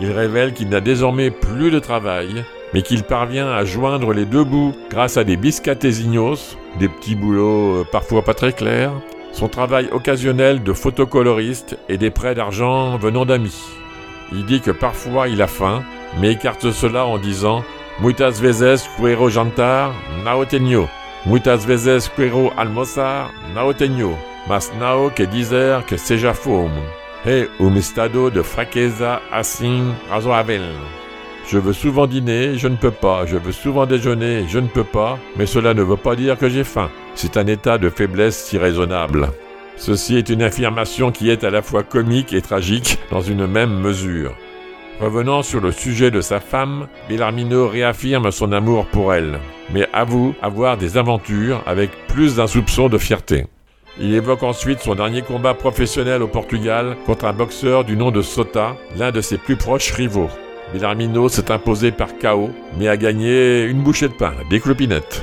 Il 0.00 0.10
révèle 0.10 0.52
qu'il 0.52 0.68
n'a 0.68 0.80
désormais 0.80 1.30
plus 1.30 1.70
de 1.70 1.78
travail, 1.78 2.44
mais 2.74 2.82
qu'il 2.82 3.02
parvient 3.02 3.48
à 3.48 3.64
joindre 3.64 4.12
les 4.12 4.26
deux 4.26 4.44
bouts 4.44 4.74
grâce 4.90 5.16
à 5.16 5.24
des 5.24 5.36
biscatesignos, 5.36 6.56
des 6.78 6.88
petits 6.88 7.14
boulots 7.14 7.80
euh, 7.80 7.86
parfois 7.90 8.22
pas 8.22 8.34
très 8.34 8.52
clairs, 8.52 8.92
son 9.32 9.48
travail 9.48 9.88
occasionnel 9.92 10.62
de 10.62 10.72
photocoloriste 10.72 11.78
et 11.88 11.98
des 11.98 12.10
prêts 12.10 12.34
d'argent 12.34 12.98
venant 12.98 13.24
d'amis. 13.24 13.62
Il 14.32 14.44
dit 14.44 14.60
que 14.60 14.70
parfois 14.70 15.28
il 15.28 15.40
a 15.42 15.46
faim, 15.46 15.82
mais 16.20 16.32
écarte 16.32 16.70
cela 16.70 17.06
en 17.06 17.18
disant 17.18 17.62
Muitas 18.02 18.40
vezes 18.42 18.86
quiero 18.98 19.30
jantar. 19.30 19.94
Muitas 21.26 21.64
vezes 21.64 22.06
quiero 22.06 22.52
almoçar, 22.56 23.32
tenho. 23.76 24.16
Mas 24.46 24.72
nao 24.78 25.10
que 25.10 25.26
dizer 25.26 25.82
que 25.82 25.98
seja 25.98 26.32
fome. 26.32 26.80
He 27.26 27.48
um 27.58 27.76
estado 27.76 28.30
de 28.30 28.44
fraqueza 28.44 29.20
assim 29.32 29.92
razoável. 30.08 30.62
Je 31.48 31.58
veux 31.58 31.72
souvent 31.72 32.06
dîner, 32.06 32.56
je 32.56 32.68
ne 32.68 32.76
peux 32.76 32.92
pas. 32.92 33.26
Je 33.26 33.36
veux 33.36 33.50
souvent 33.50 33.86
déjeuner, 33.86 34.44
je 34.48 34.60
ne 34.60 34.68
peux 34.68 34.84
pas. 34.84 35.18
Mais 35.36 35.46
cela 35.46 35.74
ne 35.74 35.82
veut 35.82 35.96
pas 35.96 36.14
dire 36.14 36.38
que 36.38 36.48
j'ai 36.48 36.62
faim. 36.62 36.90
C'est 37.16 37.36
un 37.36 37.46
état 37.48 37.76
de 37.76 37.90
faiblesse 37.90 38.44
si 38.44 38.56
raisonnable. 38.56 39.30
Ceci 39.76 40.16
est 40.16 40.28
une 40.28 40.42
affirmation 40.42 41.10
qui 41.10 41.28
est 41.28 41.42
à 41.42 41.50
la 41.50 41.60
fois 41.60 41.82
comique 41.82 42.32
et 42.34 42.40
tragique 42.40 43.00
dans 43.10 43.20
une 43.20 43.48
même 43.48 43.80
mesure. 43.80 44.32
Revenant 45.00 45.42
sur 45.42 45.60
le 45.60 45.72
sujet 45.72 46.10
de 46.10 46.22
sa 46.22 46.40
femme, 46.40 46.88
Bellarmino 47.08 47.68
réaffirme 47.68 48.30
son 48.30 48.50
amour 48.52 48.86
pour 48.86 49.12
elle, 49.12 49.38
mais 49.72 49.86
avoue 49.92 50.34
avoir 50.40 50.78
des 50.78 50.96
aventures 50.96 51.62
avec 51.66 51.90
plus 52.08 52.36
d'un 52.36 52.46
soupçon 52.46 52.88
de 52.88 52.96
fierté. 52.96 53.46
Il 54.00 54.14
évoque 54.14 54.42
ensuite 54.42 54.80
son 54.80 54.94
dernier 54.94 55.20
combat 55.20 55.52
professionnel 55.52 56.22
au 56.22 56.28
Portugal 56.28 56.96
contre 57.04 57.26
un 57.26 57.34
boxeur 57.34 57.84
du 57.84 57.94
nom 57.96 58.10
de 58.10 58.22
Sota, 58.22 58.76
l'un 58.96 59.10
de 59.10 59.20
ses 59.20 59.36
plus 59.36 59.56
proches 59.56 59.92
rivaux. 59.92 60.30
Bellarmino 60.72 61.28
s'est 61.28 61.50
imposé 61.50 61.92
par 61.92 62.16
KO, 62.18 62.50
mais 62.78 62.88
a 62.88 62.96
gagné 62.96 63.64
une 63.64 63.82
bouchée 63.82 64.08
de 64.08 64.14
pain, 64.14 64.32
des 64.48 64.60
clopinettes. 64.60 65.22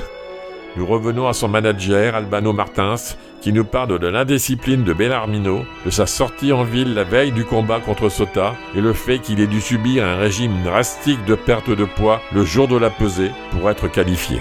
Nous 0.76 0.86
revenons 0.86 1.28
à 1.28 1.32
son 1.32 1.46
manager, 1.46 2.16
Albano 2.16 2.52
Martins, 2.52 2.96
qui 3.40 3.52
nous 3.52 3.64
parle 3.64 4.00
de 4.00 4.08
l'indiscipline 4.08 4.82
de 4.82 4.92
Bellarmino, 4.92 5.64
de 5.86 5.90
sa 5.90 6.06
sortie 6.06 6.52
en 6.52 6.64
ville 6.64 6.94
la 6.94 7.04
veille 7.04 7.30
du 7.30 7.44
combat 7.44 7.78
contre 7.78 8.08
Sota 8.08 8.54
et 8.74 8.80
le 8.80 8.92
fait 8.92 9.20
qu'il 9.20 9.40
ait 9.40 9.46
dû 9.46 9.60
subir 9.60 10.04
un 10.04 10.16
régime 10.16 10.64
drastique 10.64 11.24
de 11.26 11.36
perte 11.36 11.70
de 11.70 11.84
poids 11.84 12.20
le 12.32 12.44
jour 12.44 12.66
de 12.66 12.76
la 12.76 12.90
pesée 12.90 13.30
pour 13.52 13.70
être 13.70 13.86
qualifié. 13.86 14.40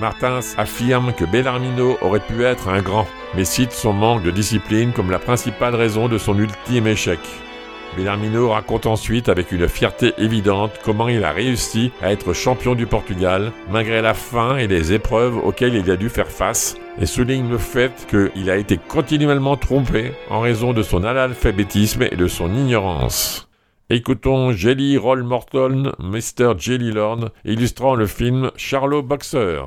Martins 0.00 0.40
affirme 0.56 1.12
que 1.12 1.24
Bellarmino 1.24 1.96
aurait 2.00 2.20
pu 2.26 2.42
être 2.42 2.68
un 2.68 2.82
grand, 2.82 3.06
mais 3.36 3.44
cite 3.44 3.72
son 3.72 3.92
manque 3.92 4.24
de 4.24 4.32
discipline 4.32 4.92
comme 4.92 5.12
la 5.12 5.18
principale 5.20 5.76
raison 5.76 6.08
de 6.08 6.18
son 6.18 6.36
ultime 6.38 6.88
échec. 6.88 7.20
Bellarmino 7.96 8.50
raconte 8.50 8.86
ensuite 8.86 9.28
avec 9.28 9.52
une 9.52 9.68
fierté 9.68 10.12
évidente 10.18 10.72
comment 10.84 11.08
il 11.08 11.24
a 11.24 11.32
réussi 11.32 11.90
à 12.02 12.12
être 12.12 12.32
champion 12.32 12.74
du 12.74 12.86
Portugal 12.86 13.52
malgré 13.70 14.02
la 14.02 14.14
faim 14.14 14.56
et 14.56 14.66
les 14.66 14.92
épreuves 14.92 15.36
auxquelles 15.38 15.74
il 15.74 15.90
a 15.90 15.96
dû 15.96 16.08
faire 16.08 16.28
face 16.28 16.76
et 17.00 17.06
souligne 17.06 17.48
le 17.48 17.58
fait 17.58 18.06
qu'il 18.08 18.50
a 18.50 18.56
été 18.56 18.78
continuellement 18.78 19.56
trompé 19.56 20.12
en 20.30 20.40
raison 20.40 20.72
de 20.72 20.82
son 20.82 21.04
analphabétisme 21.04 22.02
et 22.02 22.16
de 22.16 22.26
son 22.26 22.54
ignorance. 22.54 23.48
Écoutons 23.90 24.52
Jelly 24.52 24.98
Roll 24.98 25.22
Morton, 25.22 25.92
Mr. 25.98 26.52
Jelly 26.58 26.92
Lord, 26.92 27.30
illustrant 27.44 27.94
le 27.94 28.06
film 28.06 28.50
Charlot 28.56 29.02
Boxer. 29.02 29.62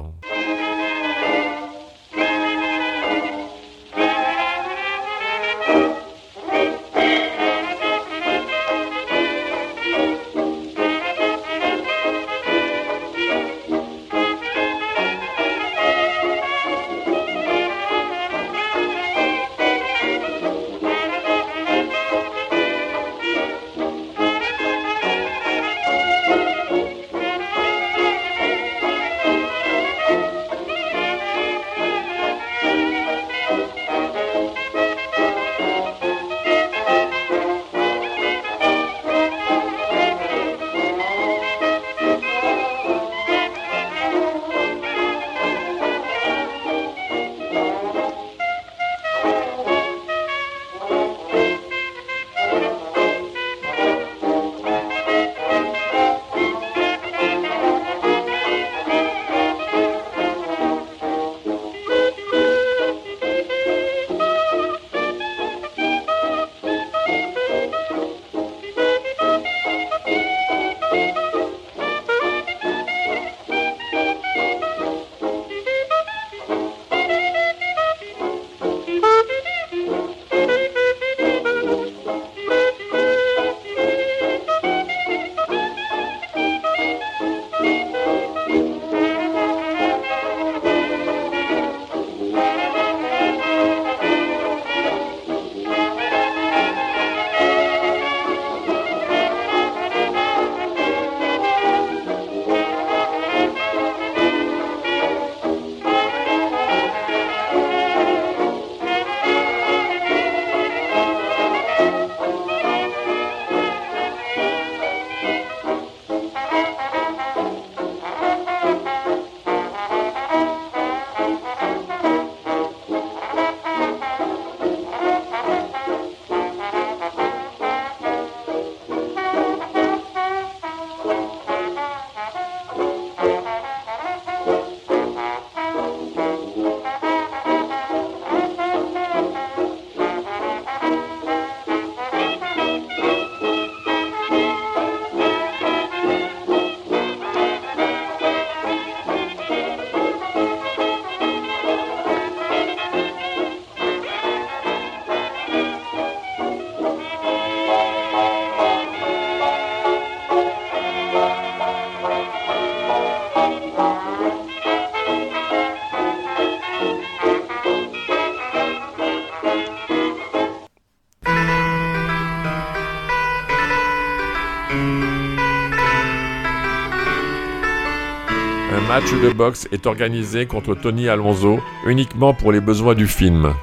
Match 178.91 179.13
de 179.13 179.31
boxe 179.31 179.69
est 179.71 179.87
organisé 179.87 180.47
contre 180.47 180.75
Tony 180.75 181.07
Alonso 181.07 181.61
uniquement 181.85 182.33
pour 182.33 182.51
les 182.51 182.59
besoins 182.59 182.93
du 182.93 183.07
film. 183.07 183.53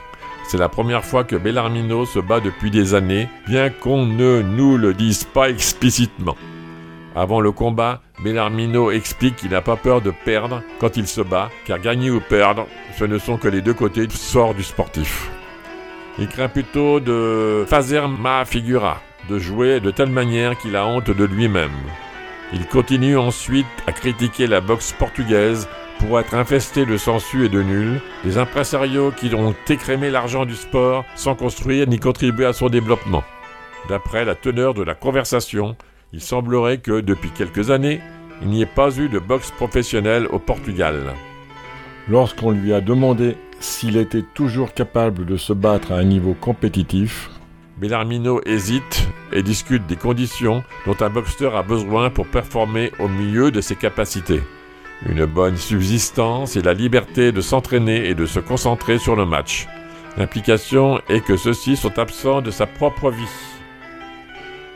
C'est 0.48 0.56
la 0.56 0.70
première 0.70 1.04
fois 1.04 1.22
que 1.22 1.36
Bellarmino 1.36 2.06
se 2.06 2.18
bat 2.18 2.40
depuis 2.40 2.70
des 2.70 2.94
années, 2.94 3.28
bien 3.46 3.68
qu'on 3.68 4.06
ne 4.06 4.40
nous 4.40 4.78
le 4.78 4.94
dise 4.94 5.24
pas 5.24 5.50
explicitement. 5.50 6.34
Avant 7.14 7.42
le 7.42 7.52
combat, 7.52 8.00
Bellarmino 8.24 8.90
explique 8.90 9.36
qu'il 9.36 9.50
n'a 9.50 9.60
pas 9.60 9.76
peur 9.76 10.00
de 10.00 10.14
perdre 10.24 10.62
quand 10.80 10.96
il 10.96 11.06
se 11.06 11.20
bat, 11.20 11.50
car 11.66 11.78
gagner 11.78 12.10
ou 12.10 12.20
perdre, 12.20 12.66
ce 12.98 13.04
ne 13.04 13.18
sont 13.18 13.36
que 13.36 13.48
les 13.48 13.60
deux 13.60 13.74
côtés 13.74 14.06
du 14.06 14.16
sort 14.16 14.54
du 14.54 14.62
sportif. 14.62 15.30
Il 16.18 16.28
craint 16.28 16.48
plutôt 16.48 17.00
de 17.00 17.66
fazer 17.68 18.00
ma 18.18 18.46
figura, 18.46 19.02
de 19.28 19.38
jouer 19.38 19.80
de 19.80 19.90
telle 19.90 20.08
manière 20.08 20.56
qu'il 20.56 20.74
a 20.74 20.86
honte 20.86 21.10
de 21.10 21.24
lui-même. 21.24 21.68
Il 22.52 22.66
continue 22.66 23.18
ensuite 23.18 23.66
à 23.86 23.92
critiquer 23.92 24.46
la 24.46 24.60
boxe 24.60 24.92
portugaise 24.92 25.68
pour 25.98 26.18
être 26.18 26.34
infesté 26.34 26.86
de 26.86 26.96
sensu 26.96 27.44
et 27.44 27.48
de 27.48 27.62
nuls, 27.62 28.00
des 28.24 28.38
impresarios 28.38 29.10
qui 29.10 29.34
ont 29.34 29.54
écrémé 29.68 30.10
l'argent 30.10 30.46
du 30.46 30.54
sport 30.54 31.04
sans 31.14 31.34
construire 31.34 31.86
ni 31.88 31.98
contribuer 31.98 32.46
à 32.46 32.52
son 32.52 32.68
développement. 32.68 33.24
D'après 33.88 34.24
la 34.24 34.34
teneur 34.34 34.74
de 34.74 34.82
la 34.82 34.94
conversation, 34.94 35.76
il 36.12 36.20
semblerait 36.20 36.78
que 36.78 37.00
depuis 37.00 37.30
quelques 37.30 37.70
années, 37.70 38.00
il 38.40 38.48
n'y 38.48 38.62
ait 38.62 38.66
pas 38.66 38.96
eu 38.96 39.08
de 39.08 39.18
boxe 39.18 39.50
professionnelle 39.50 40.26
au 40.30 40.38
Portugal. 40.38 41.14
Lorsqu'on 42.08 42.52
lui 42.52 42.72
a 42.72 42.80
demandé 42.80 43.36
s'il 43.60 43.96
était 43.96 44.24
toujours 44.34 44.72
capable 44.72 45.26
de 45.26 45.36
se 45.36 45.52
battre 45.52 45.92
à 45.92 45.96
un 45.96 46.04
niveau 46.04 46.34
compétitif, 46.34 47.30
Bellarmino 47.80 48.40
hésite 48.44 49.08
et 49.32 49.42
discute 49.42 49.86
des 49.86 49.96
conditions 49.96 50.64
dont 50.84 50.96
un 51.00 51.10
boxeur 51.10 51.54
a 51.54 51.62
besoin 51.62 52.10
pour 52.10 52.26
performer 52.26 52.92
au 52.98 53.06
milieu 53.06 53.52
de 53.52 53.60
ses 53.60 53.76
capacités. 53.76 54.42
Une 55.08 55.26
bonne 55.26 55.56
subsistance 55.56 56.56
et 56.56 56.62
la 56.62 56.74
liberté 56.74 57.30
de 57.30 57.40
s'entraîner 57.40 58.08
et 58.08 58.14
de 58.14 58.26
se 58.26 58.40
concentrer 58.40 58.98
sur 58.98 59.14
le 59.14 59.26
match. 59.26 59.68
L'implication 60.16 61.00
est 61.08 61.24
que 61.24 61.36
ceux-ci 61.36 61.76
sont 61.76 62.00
absents 62.00 62.40
de 62.40 62.50
sa 62.50 62.66
propre 62.66 63.12
vie. 63.12 63.28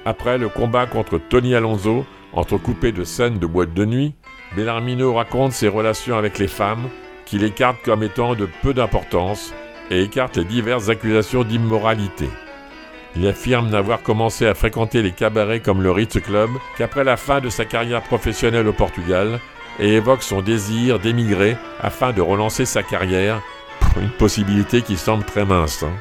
Après 0.04 0.38
le 0.38 0.48
combat 0.48 0.86
contre 0.86 1.18
Tony 1.18 1.56
Alonso, 1.56 2.06
entrecoupé 2.32 2.92
de 2.92 3.02
scènes 3.02 3.40
de 3.40 3.46
boîte 3.46 3.74
de 3.74 3.84
nuit, 3.84 4.14
Bellarmino 4.54 5.12
raconte 5.14 5.52
ses 5.52 5.68
relations 5.68 6.16
avec 6.16 6.38
les 6.38 6.48
femmes, 6.48 6.88
qu'il 7.24 7.42
écarte 7.42 7.78
comme 7.84 8.04
étant 8.04 8.36
de 8.36 8.48
peu 8.62 8.74
d'importance, 8.74 9.52
et 9.90 10.02
écarte 10.02 10.36
les 10.36 10.44
diverses 10.44 10.88
accusations 10.88 11.42
d'immoralité. 11.42 12.28
Il 13.16 13.26
affirme 13.26 13.68
n'avoir 13.68 14.02
commencé 14.02 14.46
à 14.46 14.54
fréquenter 14.54 15.02
les 15.02 15.12
cabarets 15.12 15.60
comme 15.60 15.82
le 15.82 15.90
Ritz 15.90 16.18
Club 16.20 16.50
qu'après 16.78 17.04
la 17.04 17.16
fin 17.16 17.40
de 17.40 17.50
sa 17.50 17.64
carrière 17.64 18.02
professionnelle 18.02 18.68
au 18.68 18.72
Portugal 18.72 19.38
et 19.78 19.94
évoque 19.94 20.22
son 20.22 20.40
désir 20.40 20.98
d'émigrer 20.98 21.56
afin 21.80 22.12
de 22.12 22.22
relancer 22.22 22.64
sa 22.64 22.82
carrière, 22.82 23.42
une 24.00 24.10
possibilité 24.10 24.82
qui 24.82 24.96
semble 24.96 25.24
très 25.24 25.44
mince. 25.44 25.82
Hein. 25.82 25.92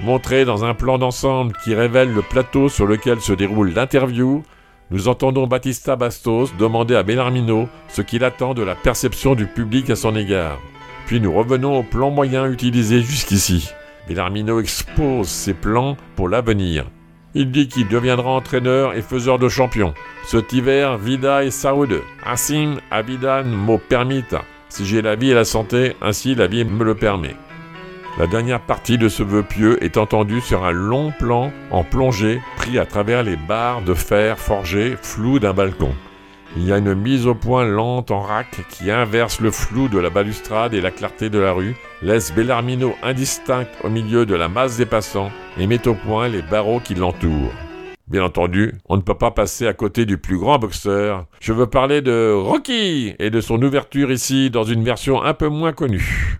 Montré 0.00 0.44
dans 0.44 0.64
un 0.64 0.74
plan 0.74 0.98
d'ensemble 0.98 1.54
qui 1.64 1.74
révèle 1.74 2.12
le 2.12 2.22
plateau 2.22 2.68
sur 2.68 2.86
lequel 2.86 3.20
se 3.20 3.32
déroule 3.32 3.72
l'interview, 3.72 4.42
nous 4.90 5.08
entendons 5.08 5.46
Batista 5.46 5.96
Bastos 5.96 6.54
demander 6.58 6.94
à 6.94 7.02
Bellarmino 7.02 7.68
ce 7.88 8.02
qu'il 8.02 8.24
attend 8.24 8.54
de 8.54 8.62
la 8.62 8.74
perception 8.74 9.34
du 9.34 9.46
public 9.46 9.90
à 9.90 9.96
son 9.96 10.14
égard. 10.14 10.58
Puis 11.06 11.20
nous 11.20 11.32
revenons 11.32 11.78
au 11.78 11.82
plan 11.82 12.10
moyen 12.10 12.46
utilisé 12.46 13.02
jusqu'ici. 13.02 13.70
Bellarmino 14.08 14.60
expose 14.60 15.28
ses 15.28 15.54
plans 15.54 15.96
pour 16.16 16.28
l'avenir. 16.28 16.86
Il 17.34 17.50
dit 17.50 17.68
qu'il 17.68 17.88
deviendra 17.88 18.30
entraîneur 18.30 18.94
et 18.94 19.02
faiseur 19.02 19.38
de 19.38 19.48
champions. 19.48 19.94
Cet 20.24 20.52
hiver, 20.52 20.96
vida 20.96 21.44
et 21.44 21.50
saoud. 21.50 22.00
Assim, 22.24 22.78
abidan 22.90 23.44
mo 23.44 23.78
permita. 23.78 24.42
Si 24.70 24.86
j'ai 24.86 25.02
la 25.02 25.14
vie 25.14 25.30
et 25.30 25.34
la 25.34 25.44
santé, 25.44 25.94
ainsi 26.00 26.34
la 26.34 26.46
vie 26.46 26.64
me 26.64 26.84
le 26.84 26.94
permet. 26.94 27.36
La 28.18 28.26
dernière 28.26 28.60
partie 28.60 28.98
de 28.98 29.08
ce 29.08 29.22
vœu 29.22 29.42
pieux 29.42 29.82
est 29.84 29.96
entendue 29.96 30.40
sur 30.40 30.64
un 30.64 30.72
long 30.72 31.12
plan 31.18 31.52
en 31.70 31.84
plongée 31.84 32.40
pris 32.56 32.78
à 32.78 32.84
travers 32.84 33.22
les 33.22 33.36
barres 33.36 33.82
de 33.82 33.94
fer 33.94 34.38
forgées 34.38 34.96
floues 35.00 35.38
d'un 35.38 35.52
balcon. 35.52 35.94
Il 36.56 36.64
y 36.64 36.72
a 36.72 36.78
une 36.78 36.94
mise 36.94 37.26
au 37.26 37.34
point 37.34 37.64
lente 37.64 38.10
en 38.10 38.20
rack 38.20 38.66
qui 38.70 38.90
inverse 38.90 39.40
le 39.40 39.50
flou 39.50 39.88
de 39.88 39.98
la 39.98 40.10
balustrade 40.10 40.74
et 40.74 40.80
la 40.80 40.90
clarté 40.90 41.30
de 41.30 41.38
la 41.38 41.52
rue, 41.52 41.76
laisse 42.02 42.32
Bellarmino 42.32 42.94
indistinct 43.02 43.68
au 43.82 43.88
milieu 43.88 44.26
de 44.26 44.34
la 44.34 44.48
masse 44.48 44.76
des 44.76 44.86
passants 44.86 45.30
et 45.58 45.66
met 45.66 45.86
au 45.88 45.94
point 45.94 46.28
les 46.28 46.42
barreaux 46.42 46.80
qui 46.80 46.94
l'entourent. 46.94 47.52
Bien 48.08 48.24
entendu, 48.24 48.72
on 48.88 48.96
ne 48.96 49.02
peut 49.02 49.18
pas 49.18 49.30
passer 49.30 49.66
à 49.66 49.74
côté 49.74 50.06
du 50.06 50.16
plus 50.16 50.38
grand 50.38 50.58
boxeur. 50.58 51.26
Je 51.40 51.52
veux 51.52 51.66
parler 51.66 52.00
de 52.00 52.32
Rocky 52.32 53.14
et 53.18 53.28
de 53.28 53.40
son 53.40 53.60
ouverture 53.62 54.10
ici 54.10 54.48
dans 54.48 54.64
une 54.64 54.82
version 54.82 55.22
un 55.22 55.34
peu 55.34 55.48
moins 55.48 55.72
connue. 55.72 56.38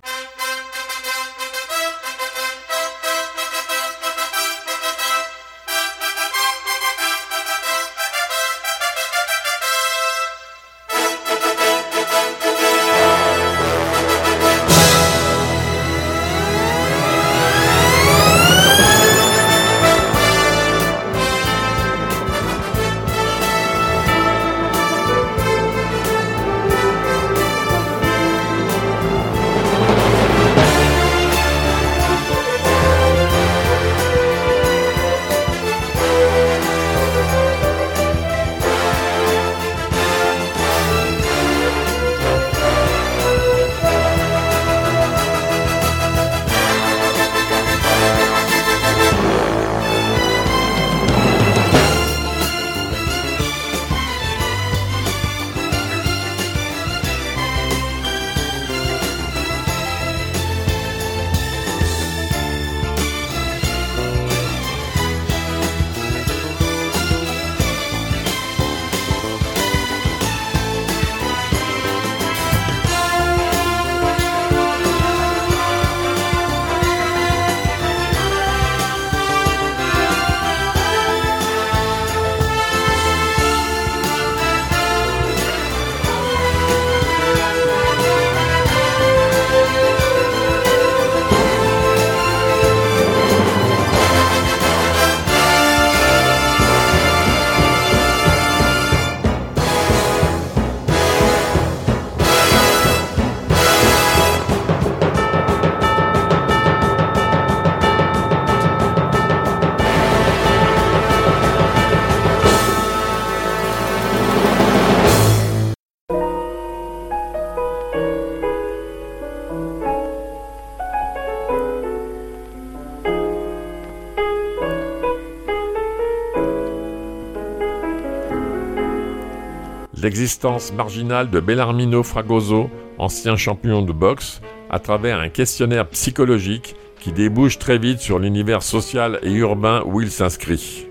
L'existence 130.09 130.72
marginale 130.72 131.28
de 131.28 131.38
Bellarmino 131.38 132.02
Fragoso, 132.02 132.70
ancien 132.96 133.36
champion 133.36 133.82
de 133.82 133.92
boxe, 133.92 134.40
à 134.70 134.78
travers 134.78 135.20
un 135.20 135.28
questionnaire 135.28 135.86
psychologique 135.88 136.76
qui 136.98 137.12
débouche 137.12 137.59
très 137.59 137.76
vite 137.76 138.00
sur 138.00 138.18
l'univers 138.18 138.62
social 138.62 139.18
et 139.22 139.34
urbain 139.34 139.82
où 139.84 140.00
il 140.00 140.11
s'inscrit. 140.11 140.86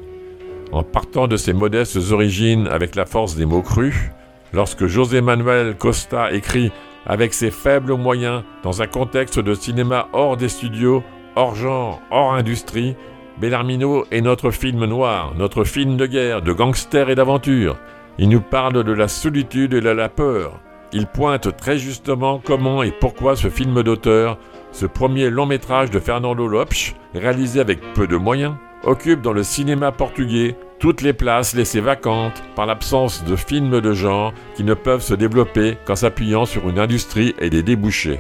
En 0.72 0.84
partant 0.84 1.28
de 1.28 1.36
ses 1.36 1.54
modestes 1.54 1.98
origines 2.12 2.68
avec 2.68 2.94
la 2.94 3.08
force 3.08 3.36
des 3.36 3.48
mots 3.48 3.64
crus, 3.64 3.96
Lorsque 4.54 4.86
José 4.86 5.20
Manuel 5.20 5.76
Costa 5.76 6.32
écrit 6.32 6.72
avec 7.08 7.34
ses 7.34 7.50
faibles 7.52 7.96
moyens, 7.96 8.44
dans 8.62 8.84
un 8.84 8.88
contexte 8.88 9.40
de 9.40 9.56
cinéma 9.56 10.10
hors 10.14 10.38
des 10.38 10.48
studios, 10.48 11.04
hors 11.36 11.56
genre, 11.56 12.02
hors 12.12 12.34
industrie, 12.34 12.96
Bellarmino 13.40 14.06
est 14.12 14.22
notre 14.22 14.52
film 14.52 14.86
noir, 14.86 15.34
notre 15.36 15.64
film 15.64 15.98
de 15.98 16.06
guerre, 16.06 16.44
de 16.44 16.54
gangsters 16.54 17.10
et 17.10 17.16
d'aventure. 17.16 17.78
Il 18.20 18.30
nous 18.30 18.42
parle 18.42 18.84
de 18.84 18.92
la 18.92 19.08
solitude 19.08 19.76
et 19.76 19.82
de 19.82 19.90
la 19.90 20.10
peur. 20.10 20.60
Il 20.92 21.06
pointe 21.06 21.56
très 21.56 21.78
justement 21.78 22.42
comment 22.44 22.82
et 22.82 22.92
pourquoi 22.92 23.36
ce 23.36 23.50
film 23.50 23.84
d'auteur, 23.84 24.40
ce 24.72 24.88
premier 24.88 25.30
long 25.30 25.46
métrage 25.46 25.92
de 25.92 26.00
Fernando 26.00 26.48
Lopes, 26.48 26.96
réalisé 27.14 27.60
avec 27.60 27.80
peu 27.94 28.08
de 28.08 28.16
moyens, 28.16 28.56
occupe 28.84 29.22
dans 29.22 29.34
le 29.34 29.44
cinéma 29.44 29.92
portugais 29.92 30.56
toutes 30.80 31.02
les 31.02 31.14
places 31.14 31.56
laissées 31.56 31.82
vacantes 31.82 32.42
par 32.56 32.66
l'absence 32.66 33.24
de 33.24 33.36
films 33.36 33.82
de 33.82 33.94
genre 33.94 34.34
qui 34.56 34.64
ne 34.64 34.74
peuvent 34.74 35.02
se 35.02 35.14
développer 35.14 35.78
qu'en 35.86 35.96
s'appuyant 35.96 36.46
sur 36.46 36.70
une 36.70 36.80
industrie 36.80 37.36
et 37.40 37.50
des 37.50 37.64
débouchés. 37.64 38.20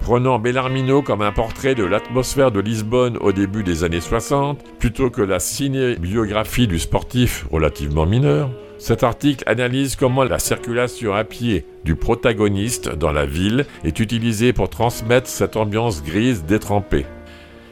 Prenant 0.00 0.38
Bellarmino 0.38 1.02
comme 1.02 1.22
un 1.22 1.32
portrait 1.32 1.74
de 1.74 1.84
l'atmosphère 1.84 2.52
de 2.52 2.60
Lisbonne 2.60 3.18
au 3.18 3.32
début 3.32 3.62
des 3.64 3.82
années 3.82 4.00
60, 4.00 4.78
plutôt 4.78 5.10
que 5.10 5.22
la 5.22 5.40
ciné-biographie 5.40 6.68
du 6.68 6.78
sportif 6.78 7.46
relativement 7.50 8.06
mineur, 8.06 8.50
cet 8.78 9.02
article 9.02 9.44
analyse 9.46 9.96
comment 9.96 10.24
la 10.24 10.38
circulation 10.38 11.14
à 11.14 11.24
pied 11.24 11.64
du 11.84 11.96
protagoniste 11.96 12.90
dans 12.90 13.12
la 13.12 13.24
ville 13.24 13.64
est 13.84 14.00
utilisée 14.00 14.52
pour 14.52 14.68
transmettre 14.68 15.28
cette 15.28 15.56
ambiance 15.56 16.02
grise 16.02 16.44
détrempée. 16.44 17.06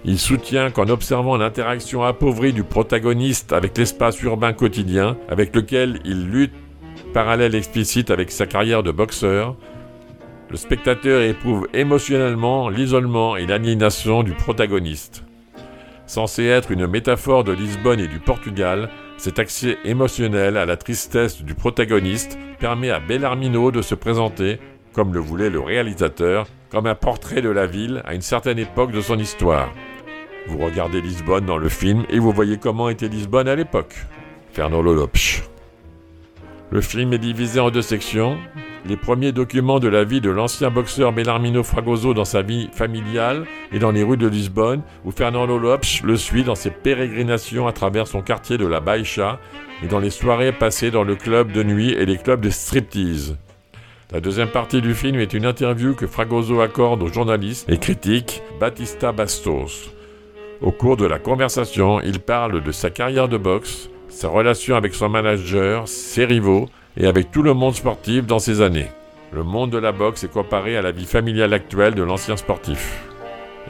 Il 0.06 0.18
soutient 0.18 0.70
qu'en 0.70 0.88
observant 0.88 1.36
l'interaction 1.36 2.02
appauvrie 2.02 2.52
du 2.52 2.62
protagoniste 2.62 3.52
avec 3.52 3.76
l'espace 3.76 4.20
urbain 4.22 4.52
quotidien, 4.52 5.16
avec 5.28 5.54
lequel 5.54 6.00
il 6.04 6.30
lutte, 6.30 6.52
parallèle 7.12 7.54
explicite 7.54 8.10
avec 8.10 8.30
sa 8.30 8.46
carrière 8.46 8.82
de 8.82 8.90
boxeur, 8.90 9.56
le 10.50 10.56
spectateur 10.56 11.22
éprouve 11.22 11.68
émotionnellement 11.72 12.68
l'isolement 12.68 13.36
et 13.36 13.46
l'aliénation 13.46 14.22
du 14.22 14.32
protagoniste. 14.32 15.24
Censé 16.06 16.44
être 16.44 16.70
une 16.70 16.86
métaphore 16.86 17.44
de 17.44 17.52
Lisbonne 17.52 18.00
et 18.00 18.08
du 18.08 18.18
Portugal, 18.18 18.90
cet 19.24 19.38
accès 19.38 19.78
émotionnel 19.86 20.58
à 20.58 20.66
la 20.66 20.76
tristesse 20.76 21.42
du 21.42 21.54
protagoniste 21.54 22.36
permet 22.58 22.90
à 22.90 23.00
Bellarmino 23.00 23.70
de 23.70 23.80
se 23.80 23.94
présenter, 23.94 24.58
comme 24.92 25.14
le 25.14 25.18
voulait 25.18 25.48
le 25.48 25.60
réalisateur, 25.60 26.46
comme 26.68 26.86
un 26.86 26.94
portrait 26.94 27.40
de 27.40 27.48
la 27.48 27.64
ville 27.64 28.02
à 28.04 28.12
une 28.12 28.20
certaine 28.20 28.58
époque 28.58 28.92
de 28.92 29.00
son 29.00 29.18
histoire. 29.18 29.72
Vous 30.46 30.58
regardez 30.58 31.00
Lisbonne 31.00 31.46
dans 31.46 31.56
le 31.56 31.70
film 31.70 32.04
et 32.10 32.18
vous 32.18 32.32
voyez 32.32 32.58
comment 32.58 32.90
était 32.90 33.08
Lisbonne 33.08 33.48
à 33.48 33.54
l'époque. 33.54 33.94
Fernando 34.52 34.92
Lopes. 34.92 35.48
Le 36.70 36.82
film 36.82 37.14
est 37.14 37.18
divisé 37.18 37.60
en 37.60 37.70
deux 37.70 37.80
sections. 37.80 38.36
Les 38.86 38.98
premiers 38.98 39.32
documents 39.32 39.80
de 39.80 39.88
la 39.88 40.04
vie 40.04 40.20
de 40.20 40.28
l'ancien 40.28 40.68
boxeur 40.68 41.14
Bellarmino 41.14 41.62
Fragoso 41.62 42.12
dans 42.12 42.26
sa 42.26 42.42
vie 42.42 42.68
familiale 42.70 43.46
et 43.72 43.78
dans 43.78 43.90
les 43.90 44.02
rues 44.02 44.18
de 44.18 44.26
Lisbonne, 44.26 44.82
où 45.06 45.10
Fernando 45.10 45.56
Lopes 45.56 46.02
le 46.04 46.18
suit 46.18 46.44
dans 46.44 46.54
ses 46.54 46.68
pérégrinations 46.68 47.66
à 47.66 47.72
travers 47.72 48.06
son 48.06 48.20
quartier 48.20 48.58
de 48.58 48.66
la 48.66 48.80
Baixa 48.80 49.40
et 49.82 49.86
dans 49.86 50.00
les 50.00 50.10
soirées 50.10 50.52
passées 50.52 50.90
dans 50.90 51.02
le 51.02 51.16
club 51.16 51.50
de 51.50 51.62
nuit 51.62 51.92
et 51.92 52.04
les 52.04 52.18
clubs 52.18 52.42
de 52.42 52.50
striptease. 52.50 53.38
La 54.12 54.20
deuxième 54.20 54.50
partie 54.50 54.82
du 54.82 54.94
film 54.94 55.18
est 55.18 55.32
une 55.32 55.46
interview 55.46 55.94
que 55.94 56.06
Fragoso 56.06 56.60
accorde 56.60 57.02
au 57.02 57.08
journaliste 57.08 57.66
et 57.70 57.78
critique 57.78 58.42
Batista 58.60 59.12
Bastos. 59.12 59.94
Au 60.60 60.72
cours 60.72 60.98
de 60.98 61.06
la 61.06 61.18
conversation, 61.18 62.02
il 62.02 62.20
parle 62.20 62.62
de 62.62 62.70
sa 62.70 62.90
carrière 62.90 63.28
de 63.28 63.38
boxe, 63.38 63.88
sa 64.10 64.28
relation 64.28 64.76
avec 64.76 64.94
son 64.94 65.08
manager, 65.08 65.88
ses 65.88 66.26
rivaux 66.26 66.68
et 66.96 67.06
avec 67.06 67.30
tout 67.30 67.42
le 67.42 67.54
monde 67.54 67.74
sportif 67.74 68.26
dans 68.26 68.38
ces 68.38 68.60
années. 68.60 68.88
Le 69.32 69.42
monde 69.42 69.70
de 69.70 69.78
la 69.78 69.92
boxe 69.92 70.24
est 70.24 70.32
comparé 70.32 70.76
à 70.76 70.82
la 70.82 70.92
vie 70.92 71.06
familiale 71.06 71.52
actuelle 71.52 71.94
de 71.94 72.02
l'ancien 72.02 72.36
sportif. 72.36 73.04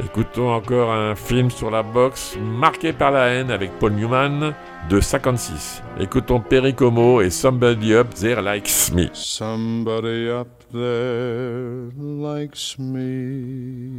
Écoutons 0.03 0.53
encore 0.53 0.93
un 0.93 1.15
film 1.15 1.51
sur 1.51 1.71
la 1.71 1.85
boxe 1.85 2.37
marqué 2.41 2.93
par 2.93 3.13
la 3.13 3.29
haine 3.29 3.53
avec 3.53 3.71
Paul 3.79 3.93
Newman 3.93 4.53
de 4.91 5.01
56. 5.01 5.83
Écoutons 6.01 6.41
Perry 6.41 6.75
Como 6.75 7.21
et 7.21 7.31
Somebody 7.31 7.95
Up 7.95 8.13
There 8.13 8.43
Likes 8.43 8.91
Me. 8.93 9.09
Somebody 9.13 10.29
up 10.29 10.49
there 10.73 11.91
likes 11.97 12.77
me. 12.79 13.93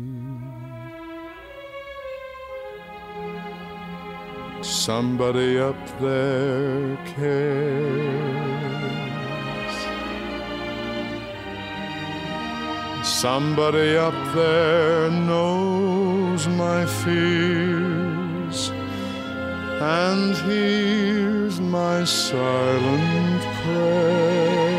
Somebody 4.61 5.57
up 5.57 5.75
there 6.01 6.97
cares. 7.15 9.14
Somebody 13.21 13.95
up 13.95 14.13
there 14.35 15.09
knows 15.09 16.49
my 16.49 16.85
fears 16.85 18.71
and 19.79 20.35
hears 20.35 21.61
my 21.61 22.03
silent 22.03 23.41
prayers. 23.61 24.77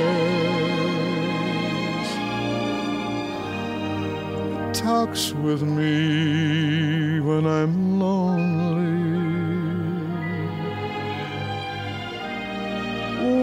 Talks 4.79 5.33
with 5.33 5.63
me 5.63 7.21
when 7.21 7.47
I'm 7.47 7.99
lonely. 7.99 8.97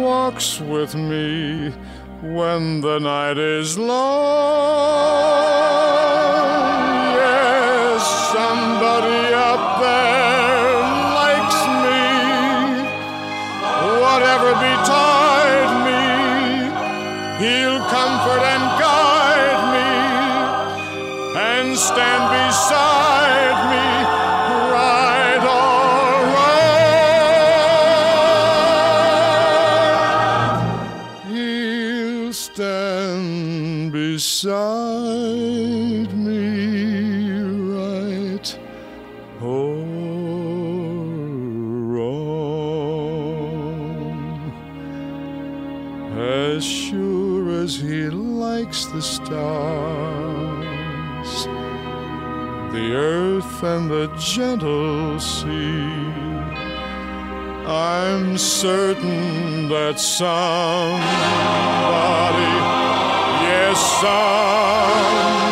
walks 0.04 0.60
with 0.60 0.94
me 0.96 1.74
when 2.24 2.80
the 2.80 3.00
night 3.00 3.38
is 3.38 3.78
long. 3.78 4.00
Yes, 7.20 8.02
somebody 8.32 9.34
up 9.34 9.82
there 9.84 10.80
likes 11.20 11.60
me. 11.84 12.04
Whatever 14.00 14.54
betide 14.56 15.74
me, 15.84 16.04
he'll 17.44 17.82
comfort 17.92 18.44
and 18.54 18.64
guide 18.80 19.64
me 19.76 19.92
and 21.42 21.78
stand 21.78 22.24
beside 22.32 23.13
the 54.08 54.18
gentle 54.18 55.18
sea. 55.18 55.94
I'm 57.66 58.38
certain 58.38 59.70
that 59.70 59.98
somebody, 59.98 61.00
yes, 63.48 63.80
somebody 64.02 65.43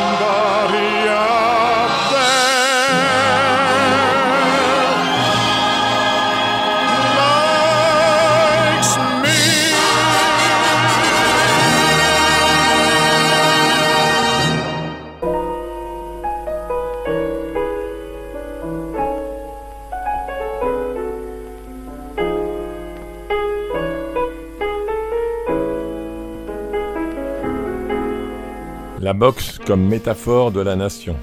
boxe 29.22 29.60
comme 29.68 29.88
métaphore 29.88 30.52
de 30.52 30.62
la 30.62 30.76
nation. 30.76 31.16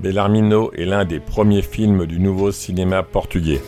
Bellarmino 0.00 0.70
est 0.74 0.84
l'un 0.84 1.04
des 1.04 1.18
premiers 1.18 1.62
films 1.62 2.06
du 2.06 2.20
nouveau 2.20 2.52
cinéma 2.52 3.02
portugais. 3.02 3.60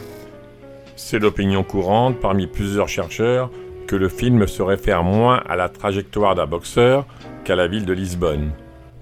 C'est 0.95 1.19
l'opinion 1.19 1.65
courante 1.65 2.21
parmi 2.21 2.47
plusieurs 2.47 2.87
chercheurs 2.89 3.51
que 3.89 3.97
le 3.97 4.09
film 4.09 4.47
se 4.47 4.63
réfère 4.63 5.03
moins 5.03 5.43
à 5.49 5.57
la 5.57 5.69
trajectoire 5.69 6.37
d'un 6.37 6.47
boxeur 6.47 7.07
qu'à 7.45 7.57
la 7.57 7.67
ville 7.67 7.87
de 7.87 7.93
Lisbonne. 7.93 8.53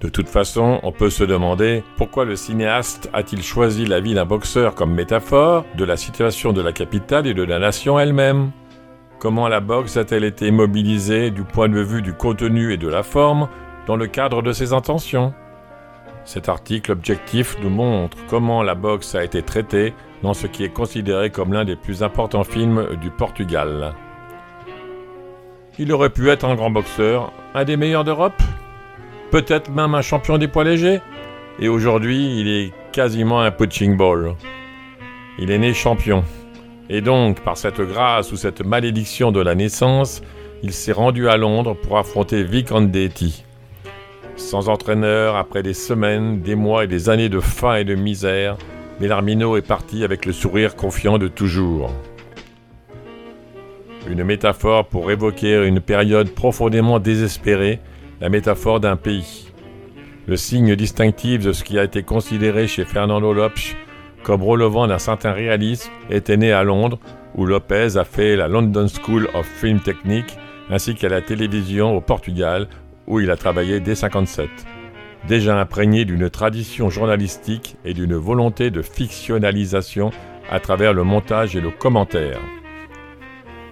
De 0.01 0.09
toute 0.09 0.31
façon, 0.31 0.81
on 0.83 0.91
peut 0.91 1.11
se 1.11 1.25
demander 1.25 1.85
pourquoi 1.99 2.25
le 2.25 2.37
cinéaste 2.37 3.11
a-t-il 3.13 3.43
choisi 3.43 3.85
la 3.85 4.01
vie 4.01 4.15
d'un 4.15 4.25
boxeur 4.25 4.75
comme 4.75 4.95
métaphore 4.95 5.67
de 5.77 5.85
la 5.85 5.99
situation 5.99 6.55
de 6.55 6.63
la 6.63 6.73
capitale 6.73 7.27
et 7.27 7.35
de 7.35 7.43
la 7.43 7.59
nation 7.59 8.01
elle-même? 8.01 8.51
Comment 9.19 9.49
la 9.49 9.61
boxe 9.61 9.99
a-t-elle 9.99 10.25
été 10.25 10.51
mobilisée 10.51 11.31
du 11.31 11.45
point 11.45 11.69
de 11.69 11.81
vue 11.81 12.01
du 12.01 12.15
contenu 12.15 12.73
et 12.73 12.79
de 12.79 12.89
la 12.89 13.03
forme 13.03 13.49
dans 13.87 13.97
le 13.97 14.07
cadre 14.07 14.43
de 14.43 14.53
ses 14.53 14.73
intentions 14.73 15.35
Cet 16.25 16.49
article 16.49 16.93
objectif 16.93 17.57
nous 17.63 17.71
montre 17.71 18.17
comment 18.29 18.63
la 18.63 18.75
boxe 18.75 19.15
a 19.15 19.25
été 19.25 19.43
traitée 19.43 19.95
dans 20.23 20.35
ce 20.35 20.47
qui 20.47 20.65
est 20.65 20.73
considéré 20.73 21.31
comme 21.31 21.53
l'un 21.53 21.65
des 21.65 21.77
plus 21.77 22.03
importants 22.03 22.45
films 22.45 22.97
du 23.01 23.11
Portugal. 23.11 23.95
Il 25.79 25.93
aurait 25.93 26.11
pu 26.11 26.31
être 26.31 26.45
un 26.45 26.55
grand 26.55 26.71
boxeur, 26.71 27.33
un 27.55 27.65
des 27.65 27.77
meilleurs 27.77 28.05
d'Europe, 28.05 28.41
peut-être 29.31 29.71
même 29.71 29.95
un 29.95 30.03
champion 30.03 30.39
des 30.39 30.49
poids 30.49 30.65
légers, 30.65 31.01
et 31.59 31.69
aujourd'hui 31.69 32.41
il 32.41 32.49
est 32.49 32.73
quasiment 32.93 33.41
un 33.41 33.51
punching 33.51 33.97
ball. 33.97 34.35
Il 35.39 35.51
est 35.51 35.59
né 35.59 35.75
champion. 35.75 36.23
Et 36.89 37.01
donc, 37.01 37.41
par 37.41 37.57
cette 37.57 37.81
grâce 37.81 38.31
ou 38.31 38.37
cette 38.37 38.65
malédiction 38.65 39.33
de 39.33 39.41
la 39.41 39.55
naissance, 39.55 40.23
il 40.63 40.73
s'est 40.73 40.93
rendu 40.93 41.29
à 41.29 41.37
Londres 41.37 41.75
pour 41.75 41.99
affronter 41.99 42.45
Vic 42.45 42.71
Andetti. 42.71 43.45
Sans 44.37 44.69
entraîneur, 44.69 45.37
après 45.37 45.63
des 45.63 45.75
semaines, 45.75 46.41
des 46.41 46.55
mois 46.55 46.85
et 46.85 46.87
des 46.87 47.09
années 47.09 47.29
de 47.29 47.41
faim 47.41 47.77
et 47.77 47.85
de 47.85 47.95
misère, 47.95 48.57
Bellarmino 49.01 49.57
est 49.57 49.67
parti 49.67 50.05
avec 50.05 50.27
le 50.27 50.33
sourire 50.33 50.77
confiant 50.77 51.19
de 51.19 51.29
toujours. 51.29 51.93
Une 54.09 54.25
métaphore 54.25 54.87
pour 54.87 55.11
évoquer 55.11 55.67
une 55.67 55.81
période 55.81 56.31
profondément 56.31 56.99
désespérée, 56.99 57.81
la 58.21 58.29
métaphore 58.29 58.81
d'un 58.81 58.97
pays. 58.97 59.49
Le 60.27 60.37
signe 60.37 60.77
distinctif 60.77 61.45
de 61.45 61.53
ce 61.53 61.65
qui 61.65 61.79
a 61.79 61.85
été 61.85 62.03
considéré 62.03 62.67
chez 62.67 62.85
Fernando 62.85 63.33
Lopes 63.33 63.75
comme 64.25 64.43
relevant 64.43 64.89
d'un 64.89 64.99
certain 64.99 65.33
réalisme, 65.33 65.93
était 66.11 66.37
né 66.37 66.51
à 66.51 66.65
Londres, 66.65 66.99
où 67.37 67.47
Lopez 67.47 67.97
a 67.97 68.05
fait 68.05 68.35
la 68.35 68.49
London 68.49 68.87
School 68.89 69.29
of 69.35 69.47
Film 69.47 69.79
Technique, 69.79 70.37
ainsi 70.71 70.97
qu'à 70.97 71.09
la 71.09 71.21
télévision 71.21 71.97
au 71.97 72.01
Portugal, 72.01 72.67
où 73.07 73.21
il 73.21 73.31
a 73.31 73.37
travaillé 73.37 73.81
dès 73.81 73.95
57. 73.95 74.49
Déjà 75.29 75.59
imprégné 75.59 76.05
d'une 76.05 76.29
tradition 76.29 76.91
journalistique 76.91 77.77
et 77.85 77.95
d'une 77.95 78.15
volonté 78.15 78.71
de 78.71 78.83
fictionnalisation 78.83 80.11
à 80.51 80.61
travers 80.61 80.93
le 80.93 81.05
montage 81.05 81.57
et 81.57 81.61
le 81.61 81.71
commentaire. 81.71 82.41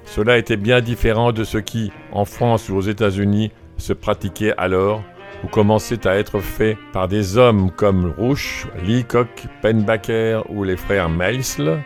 Cela 0.05 0.39
était 0.39 0.57
bien 0.57 0.81
différent 0.81 1.33
de 1.33 1.45
ce 1.45 1.59
qui, 1.59 1.93
en 2.11 2.25
France 2.25 2.69
ou 2.69 2.77
aux 2.77 2.83
États-Unis, 2.83 3.51
se 3.77 3.93
pratiquait 3.93 4.55
alors, 4.57 5.03
ou 5.45 5.49
commençait 5.49 6.07
à 6.07 6.17
être 6.17 6.39
fait 6.39 6.77
par 6.93 7.09
des 7.09 7.37
hommes 7.37 7.71
comme 7.71 8.13
Rouch, 8.17 8.67
Leacock, 8.85 9.47
Penbacker 9.61 10.43
ou 10.51 10.65
les 10.65 10.77
frères 10.77 11.09
Maisle, 11.09 11.83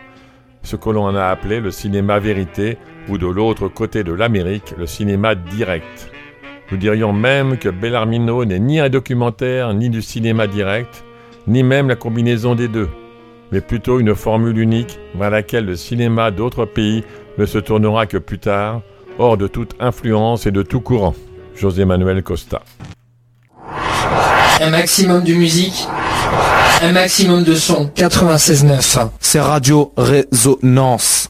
ce 0.63 0.75
que 0.75 0.89
l'on 0.89 1.15
a 1.15 1.27
appelé 1.27 1.59
le 1.59 1.71
cinéma 1.71 2.19
vérité, 2.19 2.77
ou 3.07 3.17
de 3.17 3.27
l'autre 3.27 3.67
côté 3.69 4.03
de 4.03 4.11
l'Amérique, 4.11 4.73
le 4.77 4.85
cinéma 4.85 5.33
direct. 5.35 6.11
Nous 6.71 6.77
dirions 6.77 7.13
même 7.13 7.57
que 7.57 7.69
Bellarmino 7.69 8.43
n'est 8.43 8.59
ni 8.59 8.79
un 8.79 8.89
documentaire, 8.89 9.73
ni 9.73 9.89
du 9.89 10.01
cinéma 10.01 10.47
direct, 10.47 11.03
ni 11.47 11.63
même 11.63 11.87
la 11.87 11.95
combinaison 11.95 12.55
des 12.55 12.67
deux, 12.67 12.89
mais 13.51 13.61
plutôt 13.61 13.99
une 13.99 14.15
formule 14.15 14.57
unique 14.57 14.99
vers 15.15 15.29
laquelle 15.29 15.65
le 15.65 15.77
cinéma 15.77 16.29
d'autres 16.29 16.65
pays 16.65 17.05
ne 17.37 17.45
se 17.45 17.57
tournera 17.57 18.05
que 18.05 18.17
plus 18.17 18.39
tard, 18.39 18.81
hors 19.17 19.37
de 19.37 19.47
toute 19.47 19.75
influence 19.79 20.45
et 20.45 20.51
de 20.51 20.61
tout 20.61 20.81
courant. 20.81 21.15
José 21.55 21.85
Manuel 21.85 22.21
Costa. 22.21 22.61
Un 24.59 24.69
maximum 24.69 25.23
de 25.23 25.33
musique, 25.33 25.87
un 26.81 26.91
maximum 26.91 27.43
de 27.43 27.55
son. 27.55 27.85
96.9. 27.95 29.09
C'est 29.19 29.39
Radio 29.39 29.93
Résonance. 29.97 31.27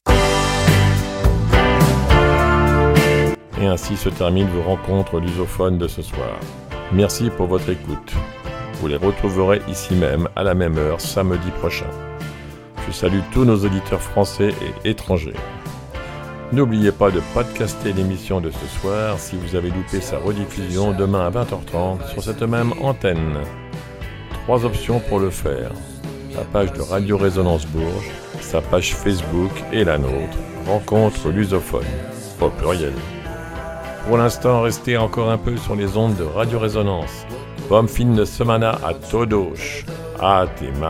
Ainsi 3.68 3.97
se 3.97 4.07
termine 4.07 4.47
vos 4.47 4.63
rencontres 4.63 5.20
lusophones 5.20 5.78
de 5.78 5.88
ce 5.88 6.01
soir. 6.01 6.39
Merci 6.93 7.30
pour 7.30 7.47
votre 7.47 7.70
écoute. 7.70 8.13
Vous 8.76 8.88
les 8.88 8.95
retrouverez 8.95 9.61
ici 9.68 9.93
même, 9.93 10.30
à 10.38 10.43
la 10.43 10.53
même 10.53 10.78
heure, 10.78 11.01
samedi 11.01 11.51
prochain. 11.59 11.89
Je 12.88 12.93
salue 12.93 13.20
tous 13.34 13.43
nos 13.43 13.57
auditeurs 13.65 14.01
français 14.01 14.53
et 14.84 14.89
étrangers. 14.89 15.36
N'oubliez 16.53 16.93
pas 16.93 17.11
de 17.11 17.20
podcaster 17.34 17.91
l'émission 17.91 18.39
de 18.39 18.51
ce 18.51 18.80
soir 18.80 19.20
si 19.20 19.36
vous 19.36 19.57
avez 19.57 19.70
loupé 19.70 19.99
sa 19.99 20.18
rediffusion 20.18 20.93
demain 20.93 21.28
à 21.28 21.30
20h30 21.30 22.09
sur 22.13 22.24
cette 22.24 22.43
même 22.43 22.72
antenne. 22.82 23.39
Trois 24.45 24.63
options 24.63 25.01
pour 25.01 25.20
le 25.20 25.30
faire. 25.30 25.72
La 26.38 26.43
page 26.45 26.72
de 26.72 26.82
Radio 26.82 27.18
Résonance 27.18 27.65
Bourges, 27.68 28.11
sa 28.39 28.61
page 28.61 28.95
Facebook 28.95 29.51
et 29.74 29.84
la 29.84 29.97
nôtre, 29.97 30.38
Rencontre 30.65 31.30
lusophone, 31.30 31.84
au 32.39 32.49
pluriel. 32.49 32.93
Pour 34.08 34.18
l'instant, 34.18 34.62
restez 34.62 34.95
encore 34.95 35.30
un 35.30 35.38
peu 35.38 35.58
sur 35.58 35.76
les 35.76 35.97
ondes 35.97 36.16
de 36.16 36.24
Radio 36.24 36.60
Résonance. 36.60 37.26
Bonne 37.68 37.89
fin 37.89 38.05
de 38.05 38.24
semana 38.24 38.80
a 38.82 38.93
todos. 38.93 39.84
Até 40.18 40.72
mais. 40.80 40.88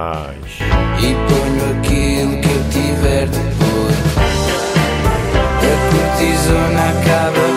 A 7.10 7.57